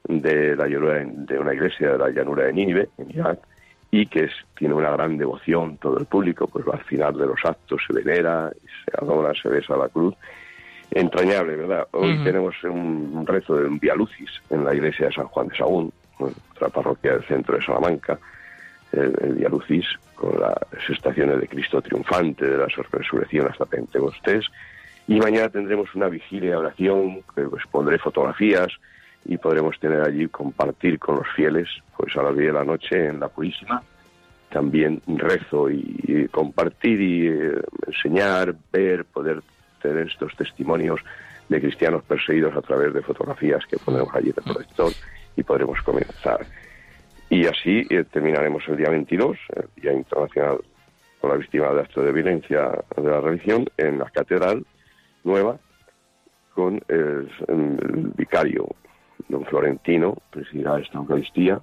de, 0.07 0.55
la 0.55 0.67
llanura 0.67 1.03
de, 1.05 1.37
una 1.37 1.53
iglesia 1.53 1.91
de 1.91 1.97
la 1.97 2.09
llanura 2.09 2.45
de 2.45 2.53
Nínive, 2.53 2.89
en 2.97 3.11
Irak, 3.11 3.39
y 3.91 4.05
que 4.07 4.23
es- 4.23 4.45
tiene 4.57 4.73
una 4.73 4.89
gran 4.91 5.17
devoción 5.17 5.77
todo 5.77 5.99
el 5.99 6.05
público, 6.05 6.47
pues 6.47 6.65
al 6.71 6.83
final 6.85 7.15
de 7.17 7.27
los 7.27 7.39
actos 7.43 7.81
se 7.85 7.93
venera, 7.93 8.49
se 8.85 8.91
adora, 9.03 9.33
se 9.39 9.49
besa 9.49 9.75
la 9.75 9.89
cruz. 9.89 10.15
Entrañable, 10.89 11.55
¿verdad? 11.55 11.87
Hoy 11.91 12.21
tenemos 12.23 12.55
un, 12.63 13.25
rezo 13.25 13.55
de 13.55 13.65
un 13.67 13.79
Via 13.79 13.95
Lucis 13.95 14.29
en 14.49 14.65
la 14.65 14.73
iglesia 14.73 15.07
de 15.07 15.13
San 15.13 15.27
Juan 15.27 15.47
de 15.47 15.55
Sagún, 15.55 15.91
otra 16.19 16.69
parroquia 16.69 17.13
del 17.13 17.23
centro 17.23 17.55
de 17.55 17.63
Salamanca, 17.65 18.17
el, 18.91 19.13
el 19.21 19.35
Via 19.35 19.49
Lucis, 19.49 19.85
con 20.15 20.39
las 20.39 20.89
estaciones 20.89 21.39
de 21.39 21.47
Cristo 21.47 21.81
triunfante, 21.81 22.45
de 22.45 22.57
la 22.57 22.67
resurrección 22.67 23.47
hasta 23.47 23.65
Pentecostés. 23.65 24.45
Y 25.07 25.19
mañana 25.19 25.49
tendremos 25.49 25.93
una 25.95 26.07
vigilia 26.09 26.51
de 26.51 26.55
oración, 26.57 27.21
que 27.35 27.43
pues 27.43 27.63
pondré 27.71 27.97
fotografías 27.97 28.69
y 29.25 29.37
podremos 29.37 29.79
tener 29.79 30.01
allí, 30.01 30.27
compartir 30.27 30.99
con 30.99 31.17
los 31.17 31.27
fieles, 31.35 31.67
pues 31.97 32.15
a 32.15 32.23
las 32.23 32.35
10 32.35 32.47
de 32.47 32.53
la 32.53 32.63
noche 32.63 33.07
en 33.07 33.19
la 33.19 33.27
Purísima, 33.27 33.81
también 34.49 35.01
rezo 35.07 35.69
y, 35.69 35.95
y 36.03 36.27
compartir 36.27 37.01
y 37.01 37.27
eh, 37.27 37.61
enseñar, 37.87 38.55
ver, 38.71 39.05
poder 39.05 39.41
tener 39.81 40.07
estos 40.07 40.35
testimonios 40.35 40.99
de 41.49 41.59
cristianos 41.59 42.03
perseguidos 42.03 42.55
a 42.55 42.61
través 42.61 42.93
de 42.93 43.01
fotografías 43.01 43.65
que 43.65 43.77
pondremos 43.77 44.13
allí 44.15 44.29
en 44.29 44.35
el 44.37 44.53
proyector 44.53 44.91
y 45.35 45.43
podremos 45.43 45.81
comenzar. 45.81 46.45
Y 47.31 47.47
así 47.47 47.87
eh, 47.89 48.03
terminaremos 48.11 48.61
el 48.67 48.75
día 48.75 48.89
22, 48.89 49.37
el 49.55 49.81
Día 49.81 49.93
Internacional 49.93 50.57
por 51.21 51.31
la 51.31 51.37
Víctima 51.37 51.71
de 51.71 51.79
Actos 51.79 52.03
de 52.03 52.11
Violencia 52.11 52.71
de 52.97 53.09
la 53.09 53.21
Religión, 53.21 53.65
en 53.77 53.99
la 53.99 54.09
Catedral 54.09 54.65
Nueva, 55.23 55.57
con 56.53 56.83
el, 56.89 57.31
el 57.47 58.11
vicario 58.17 58.67
don 59.29 59.45
Florentino, 59.45 60.17
presidirá 60.29 60.77
esta 60.77 60.97
Eucaristía 60.97 61.61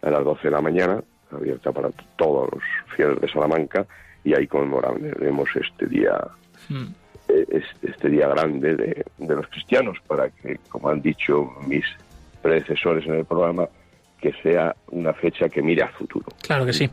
a 0.00 0.10
las 0.10 0.24
12 0.24 0.42
de 0.42 0.50
la 0.52 0.62
mañana, 0.62 1.04
abierta 1.30 1.70
para 1.70 1.90
todos 2.16 2.48
los 2.50 2.62
fieles 2.96 3.20
de 3.20 3.28
Salamanca, 3.28 3.86
y 4.24 4.34
ahí 4.34 4.46
conmemoraremos 4.46 5.50
este 5.54 5.84
día 5.84 6.18
eh, 6.70 7.46
este, 7.50 7.90
este 7.90 8.08
día 8.08 8.26
grande 8.28 8.74
de, 8.74 9.04
de 9.18 9.36
los 9.36 9.46
cristianos 9.48 9.98
para 10.06 10.30
que, 10.30 10.58
como 10.70 10.88
han 10.88 11.02
dicho 11.02 11.52
mis 11.66 11.84
predecesores 12.40 13.04
en 13.04 13.16
el 13.16 13.26
programa, 13.26 13.68
que 14.20 14.32
sea 14.42 14.74
una 14.90 15.12
fecha 15.14 15.48
que 15.48 15.62
mire 15.62 15.82
al 15.82 15.92
futuro. 15.92 16.26
Claro 16.42 16.66
que 16.66 16.72
sí. 16.72 16.90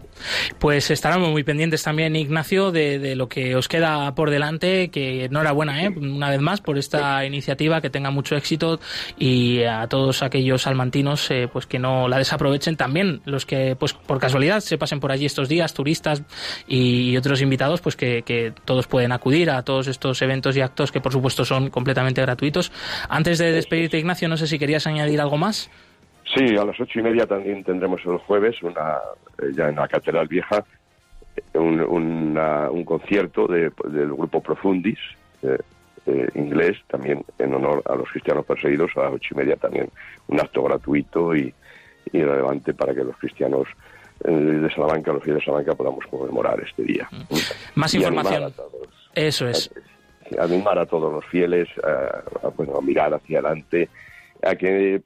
Pues 0.60 0.90
estaremos 0.92 1.30
muy 1.30 1.44
pendientes 1.44 1.84
también, 1.84 2.16
Ignacio, 2.16 2.72
de, 2.72 3.00
de 3.00 3.16
lo 3.16 3.28
que 3.28 3.56
os 3.56 3.68
queda 3.68 4.14
por 4.16 4.30
delante, 4.30 4.90
que 4.90 5.26
enhorabuena, 5.26 5.84
¿eh? 5.84 5.90
una 5.90 6.30
vez 6.30 6.40
más, 6.40 6.62
por 6.62 6.78
esta 6.78 7.26
iniciativa, 7.26 7.82
que 7.82 7.90
tenga 7.90 8.12
mucho 8.12 8.36
éxito 8.36 8.80
y 9.18 9.64
a 9.64 9.88
todos 9.88 10.24
aquellos 10.24 10.64
salmantinos 10.64 11.30
eh, 11.32 11.50
pues 11.52 11.66
que 11.66 11.80
no 11.80 12.08
la 12.08 12.18
desaprovechen 12.18 12.78
también, 12.78 13.22
los 13.26 13.46
que 13.46 13.76
pues 13.76 13.94
por 13.94 14.20
casualidad 14.20 14.60
se 14.62 14.78
pasen 14.78 15.00
por 15.00 15.12
allí 15.12 15.26
estos 15.26 15.50
días, 15.50 15.74
turistas 15.74 16.24
y 16.68 17.18
otros 17.18 17.42
invitados, 17.42 17.82
pues 17.82 17.96
que, 17.96 18.24
que 18.24 18.54
todos 18.66 18.88
pueden 18.88 19.12
acudir 19.12 19.50
a 19.50 19.64
todos 19.64 19.88
estos 19.88 20.22
eventos 20.22 20.56
y 20.56 20.62
actos 20.62 20.92
que 20.92 21.02
por 21.02 21.12
supuesto 21.12 21.46
son 21.46 21.70
completamente 21.70 22.22
gratuitos. 22.22 22.72
Antes 23.10 23.38
de 23.38 23.52
despedirte, 23.52 23.98
Ignacio, 23.98 24.28
no 24.28 24.38
sé 24.38 24.48
si 24.48 24.60
querías 24.60 24.88
añadir 24.88 25.20
algo 25.22 25.38
más. 25.38 25.70
Sí, 26.36 26.56
a 26.58 26.66
las 26.66 26.80
ocho 26.80 27.00
y 27.00 27.04
media 27.04 27.26
también 27.26 27.64
tendremos 27.64 28.02
el 28.06 28.18
jueves, 28.18 28.62
una, 28.62 28.98
eh, 29.42 29.52
ya 29.54 29.70
en 29.70 29.76
la 29.76 29.88
Catedral 29.88 30.28
Vieja, 30.28 30.64
un, 31.54 31.80
una- 31.82 32.70
un 32.70 32.84
concierto 32.84 33.48
de- 33.48 33.72
del 33.86 34.14
grupo 34.14 34.42
Profundis, 34.42 35.00
eh, 35.44 35.58
eh, 36.06 36.28
inglés, 36.36 36.78
también 36.88 37.24
en 37.40 37.54
honor 37.54 37.82
a 37.86 37.96
los 37.96 38.10
cristianos 38.10 38.46
perseguidos, 38.46 38.92
a 38.96 39.04
las 39.04 39.14
ocho 39.14 39.30
y 39.34 39.38
media 39.38 39.56
también 39.56 39.90
un 40.28 40.40
acto 40.40 40.64
gratuito 40.64 41.36
y, 41.36 41.54
y 42.12 42.22
relevante 42.24 42.74
para 42.74 42.94
que 42.94 43.04
los 43.04 43.16
cristianos 43.18 43.68
de 44.24 44.70
Salamanca, 44.74 45.14
los 45.14 45.24
fieles 45.24 45.42
de 45.42 45.46
Salamanca, 45.46 45.76
podamos 45.76 46.04
conmemorar 46.08 46.60
este 46.62 46.84
día. 46.84 47.08
Mm. 47.12 47.36
Más 47.76 47.94
Y 47.94 47.98
información. 47.98 48.44
a 48.46 48.50
todos 48.50 48.88
Eso 49.14 49.48
es. 49.48 49.70
animar 50.40 50.80
a 50.80 50.86
todos 50.88 51.12
los 51.14 51.26
fieles 51.26 51.68
a, 51.84 52.48
a, 52.48 52.50
bueno, 52.50 52.78
a 52.78 52.82
mirar 52.82 53.14
hacia 53.14 53.40
adelante, 53.40 53.90
a 54.42 54.56
que 54.56 55.02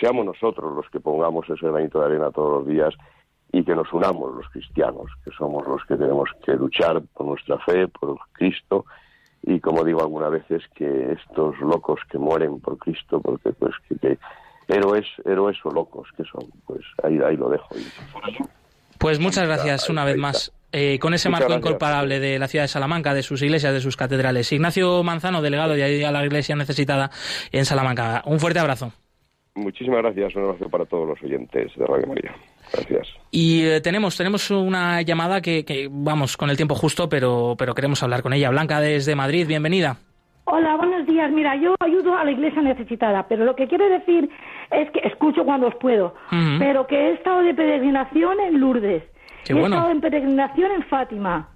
seamos 0.00 0.24
nosotros 0.24 0.74
los 0.74 0.88
que 0.90 1.00
pongamos 1.00 1.48
ese 1.48 1.66
granito 1.66 2.00
de 2.00 2.06
arena 2.06 2.30
todos 2.30 2.58
los 2.58 2.66
días 2.66 2.94
y 3.52 3.64
que 3.64 3.74
nos 3.74 3.92
unamos 3.92 4.34
los 4.34 4.48
cristianos, 4.48 5.10
que 5.24 5.30
somos 5.32 5.66
los 5.66 5.84
que 5.84 5.96
tenemos 5.96 6.30
que 6.44 6.52
luchar 6.54 7.02
por 7.14 7.26
nuestra 7.26 7.58
fe, 7.58 7.88
por 7.88 8.18
Cristo 8.32 8.86
y 9.42 9.60
como 9.60 9.84
digo 9.84 10.00
algunas 10.00 10.30
veces 10.30 10.62
que 10.74 11.12
estos 11.12 11.58
locos 11.60 12.00
que 12.10 12.18
mueren 12.18 12.60
por 12.60 12.78
Cristo, 12.78 13.20
porque 13.20 13.52
pues 13.52 13.74
que, 13.88 13.96
que 13.96 14.18
héroes, 14.68 15.06
héroes 15.24 15.56
o 15.64 15.70
locos 15.70 16.08
que 16.16 16.24
son, 16.24 16.48
pues 16.66 16.80
ahí, 17.02 17.18
ahí 17.18 17.36
lo 17.36 17.48
dejo. 17.48 17.68
Pues 18.98 19.18
muchas 19.18 19.46
gracias 19.46 19.90
una 19.90 20.04
vez 20.04 20.16
más. 20.16 20.52
Eh, 20.74 20.98
con 20.98 21.12
ese 21.12 21.28
Muchas 21.28 21.40
marco 21.40 21.52
gracias. 21.52 21.70
incomparable 21.70 22.20
de 22.20 22.38
la 22.38 22.48
ciudad 22.48 22.64
de 22.64 22.68
Salamanca, 22.68 23.12
de 23.12 23.22
sus 23.22 23.42
iglesias, 23.42 23.74
de 23.74 23.80
sus 23.80 23.96
catedrales. 23.96 24.50
Ignacio 24.52 25.02
Manzano, 25.02 25.42
delegado 25.42 25.74
de 25.74 25.82
ahí 25.82 26.02
a 26.02 26.12
la 26.12 26.24
iglesia 26.24 26.56
necesitada 26.56 27.10
en 27.50 27.66
Salamanca. 27.66 28.22
Un 28.24 28.40
fuerte 28.40 28.60
abrazo. 28.60 28.92
Muchísimas 29.54 29.98
gracias, 30.02 30.34
un 30.34 30.44
abrazo 30.44 30.68
para 30.70 30.86
todos 30.86 31.06
los 31.08 31.22
oyentes 31.22 31.70
de 31.76 31.86
Radio 31.86 32.06
María. 32.06 32.34
Gracias. 32.72 33.08
Y 33.30 33.64
eh, 33.66 33.80
tenemos, 33.82 34.16
tenemos 34.16 34.50
una 34.50 35.02
llamada 35.02 35.42
que, 35.42 35.64
que, 35.64 35.88
vamos, 35.90 36.36
con 36.38 36.48
el 36.48 36.56
tiempo 36.56 36.74
justo, 36.74 37.08
pero, 37.08 37.54
pero 37.58 37.74
queremos 37.74 38.02
hablar 38.02 38.22
con 38.22 38.32
ella. 38.32 38.48
Blanca 38.48 38.80
desde 38.80 39.14
Madrid, 39.14 39.46
bienvenida. 39.46 39.98
Hola, 40.44 40.76
buenos 40.76 41.06
días. 41.06 41.30
Mira, 41.30 41.54
yo 41.56 41.74
ayudo 41.80 42.16
a 42.16 42.24
la 42.24 42.30
iglesia 42.30 42.62
necesitada, 42.62 43.26
pero 43.28 43.44
lo 43.44 43.54
que 43.54 43.68
quiero 43.68 43.88
decir 43.88 44.28
es 44.70 44.90
que 44.90 45.00
escucho 45.06 45.44
cuando 45.44 45.68
os 45.68 45.74
puedo, 45.76 46.14
pero 46.58 46.86
que 46.86 46.96
he 46.96 47.12
estado 47.12 47.42
de 47.42 47.54
peregrinación 47.54 48.40
en 48.40 48.58
Lourdes, 48.58 49.02
Qué 49.44 49.52
y 49.52 49.56
he 49.56 49.60
bueno. 49.60 49.76
estado 49.76 49.92
en 49.92 50.00
peregrinación 50.00 50.72
en 50.72 50.82
Fátima. 50.84 51.48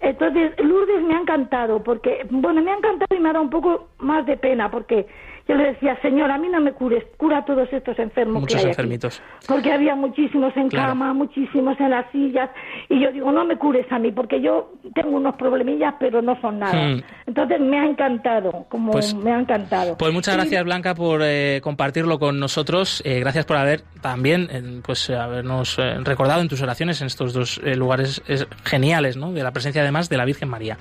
Entonces, 0.00 0.52
Lourdes 0.58 1.02
me 1.02 1.14
ha 1.14 1.20
encantado, 1.20 1.82
porque, 1.82 2.26
bueno, 2.30 2.62
me 2.62 2.70
ha 2.70 2.76
encantado 2.76 3.14
y 3.16 3.20
me 3.20 3.28
ha 3.28 3.32
dado 3.34 3.44
un 3.44 3.50
poco 3.50 3.88
más 3.98 4.24
de 4.26 4.36
pena, 4.36 4.70
porque 4.70 5.06
yo 5.52 5.58
le 5.58 5.72
decía, 5.72 5.98
Señor, 6.02 6.30
a 6.30 6.38
mí 6.38 6.48
no 6.48 6.60
me 6.60 6.72
cures, 6.72 7.04
cura 7.16 7.38
a 7.38 7.44
todos 7.44 7.68
estos 7.72 7.98
enfermos 7.98 8.40
Muchos 8.42 8.54
que 8.54 8.58
hay 8.58 8.64
aquí". 8.64 8.70
enfermitos. 8.70 9.22
Porque 9.46 9.72
había 9.72 9.94
muchísimos 9.94 10.56
en 10.56 10.68
Claro. 10.68 10.88
cama, 10.90 11.12
muchísimos 11.12 11.78
en 11.78 11.90
las 11.90 12.10
sillas, 12.10 12.48
y 12.88 13.00
yo 13.00 13.12
digo, 13.12 13.30
no 13.32 13.44
me 13.44 13.56
cures 13.56 13.86
a 13.92 13.98
mí, 13.98 14.10
porque 14.12 14.40
yo 14.40 14.72
tengo 14.94 15.16
unos 15.16 15.34
problemillas, 15.36 15.94
pero 16.00 16.22
no 16.22 16.40
son 16.40 16.58
nada. 16.60 16.72
Hmm. 16.88 17.02
Entonces 17.26 17.60
me 17.60 17.78
ha 17.78 17.84
encantado, 17.84 18.64
como 18.70 18.92
Pues- 18.92 19.14
me 19.14 19.30
ha 19.32 19.38
encantado. 19.40 19.96
Pues 19.98 20.12
muchas 20.12 20.34
Y- 20.34 20.38
gracias 20.38 20.64
Blanca 20.64 20.94
por 20.94 21.20
eh, 21.22 21.60
compartirlo 21.62 22.18
con 22.18 22.40
nosotros. 22.40 23.02
Eh, 23.04 23.20
gracias 23.20 23.44
por 23.44 23.58
haber 23.58 23.82
también, 24.00 24.48
eh, 24.50 24.80
pues 24.84 25.10
habernos 25.10 25.78
eh, 25.78 25.96
recordado 26.02 26.40
en 26.40 26.48
tus 26.48 26.62
oraciones 26.62 27.00
en 27.02 27.08
estos 27.08 27.32
dos 27.34 27.60
eh, 27.64 27.76
lugares 27.76 28.22
geniales, 28.64 29.16
¿no? 29.18 29.32
De 29.32 29.42
la 29.42 29.50
presencia 29.52 29.82
además 29.82 30.08
de 30.08 30.16
la 30.16 30.24
Virgen 30.24 30.48
María. 30.48 30.78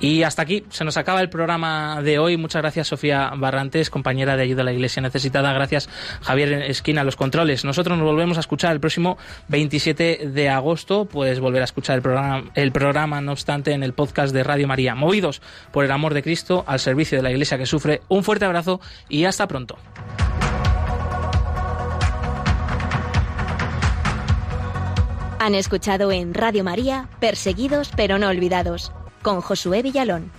Y 0.00 0.22
hasta 0.22 0.42
aquí 0.42 0.64
se 0.70 0.84
nos 0.84 0.96
acaba 0.96 1.20
el 1.20 1.28
programa 1.28 2.00
de 2.02 2.18
hoy. 2.18 2.36
Muchas 2.38 2.62
gracias 2.62 2.88
Sofía 2.88 3.32
Barrantes, 3.36 3.90
compañera 3.90 4.13
de 4.14 4.42
ayuda 4.42 4.62
a 4.62 4.64
la 4.64 4.72
Iglesia 4.72 5.02
necesitada. 5.02 5.52
Gracias 5.52 5.88
Javier 6.22 6.52
Esquina 6.62 7.04
los 7.04 7.16
controles. 7.16 7.64
Nosotros 7.64 7.98
nos 7.98 8.06
volvemos 8.06 8.36
a 8.36 8.40
escuchar 8.40 8.72
el 8.72 8.80
próximo 8.80 9.18
27 9.48 10.30
de 10.32 10.48
agosto. 10.48 11.04
Puedes 11.04 11.40
volver 11.40 11.62
a 11.62 11.64
escuchar 11.64 11.96
el 11.96 12.02
programa, 12.02 12.50
el 12.54 12.72
programa, 12.72 13.20
no 13.20 13.32
obstante, 13.32 13.72
en 13.72 13.82
el 13.82 13.92
podcast 13.92 14.32
de 14.32 14.44
Radio 14.44 14.68
María. 14.68 14.94
Movidos 14.94 15.42
por 15.72 15.84
el 15.84 15.90
amor 15.90 16.14
de 16.14 16.22
Cristo 16.22 16.64
al 16.66 16.80
servicio 16.80 17.18
de 17.18 17.22
la 17.22 17.30
Iglesia 17.30 17.58
que 17.58 17.66
sufre. 17.66 18.00
Un 18.08 18.24
fuerte 18.24 18.44
abrazo 18.44 18.80
y 19.08 19.24
hasta 19.24 19.46
pronto. 19.46 19.76
Han 25.40 25.54
escuchado 25.54 26.10
en 26.10 26.32
Radio 26.32 26.64
María 26.64 27.08
Perseguidos 27.20 27.90
pero 27.94 28.18
no 28.18 28.28
olvidados 28.28 28.92
con 29.22 29.40
Josué 29.40 29.82
Villalón. 29.82 30.30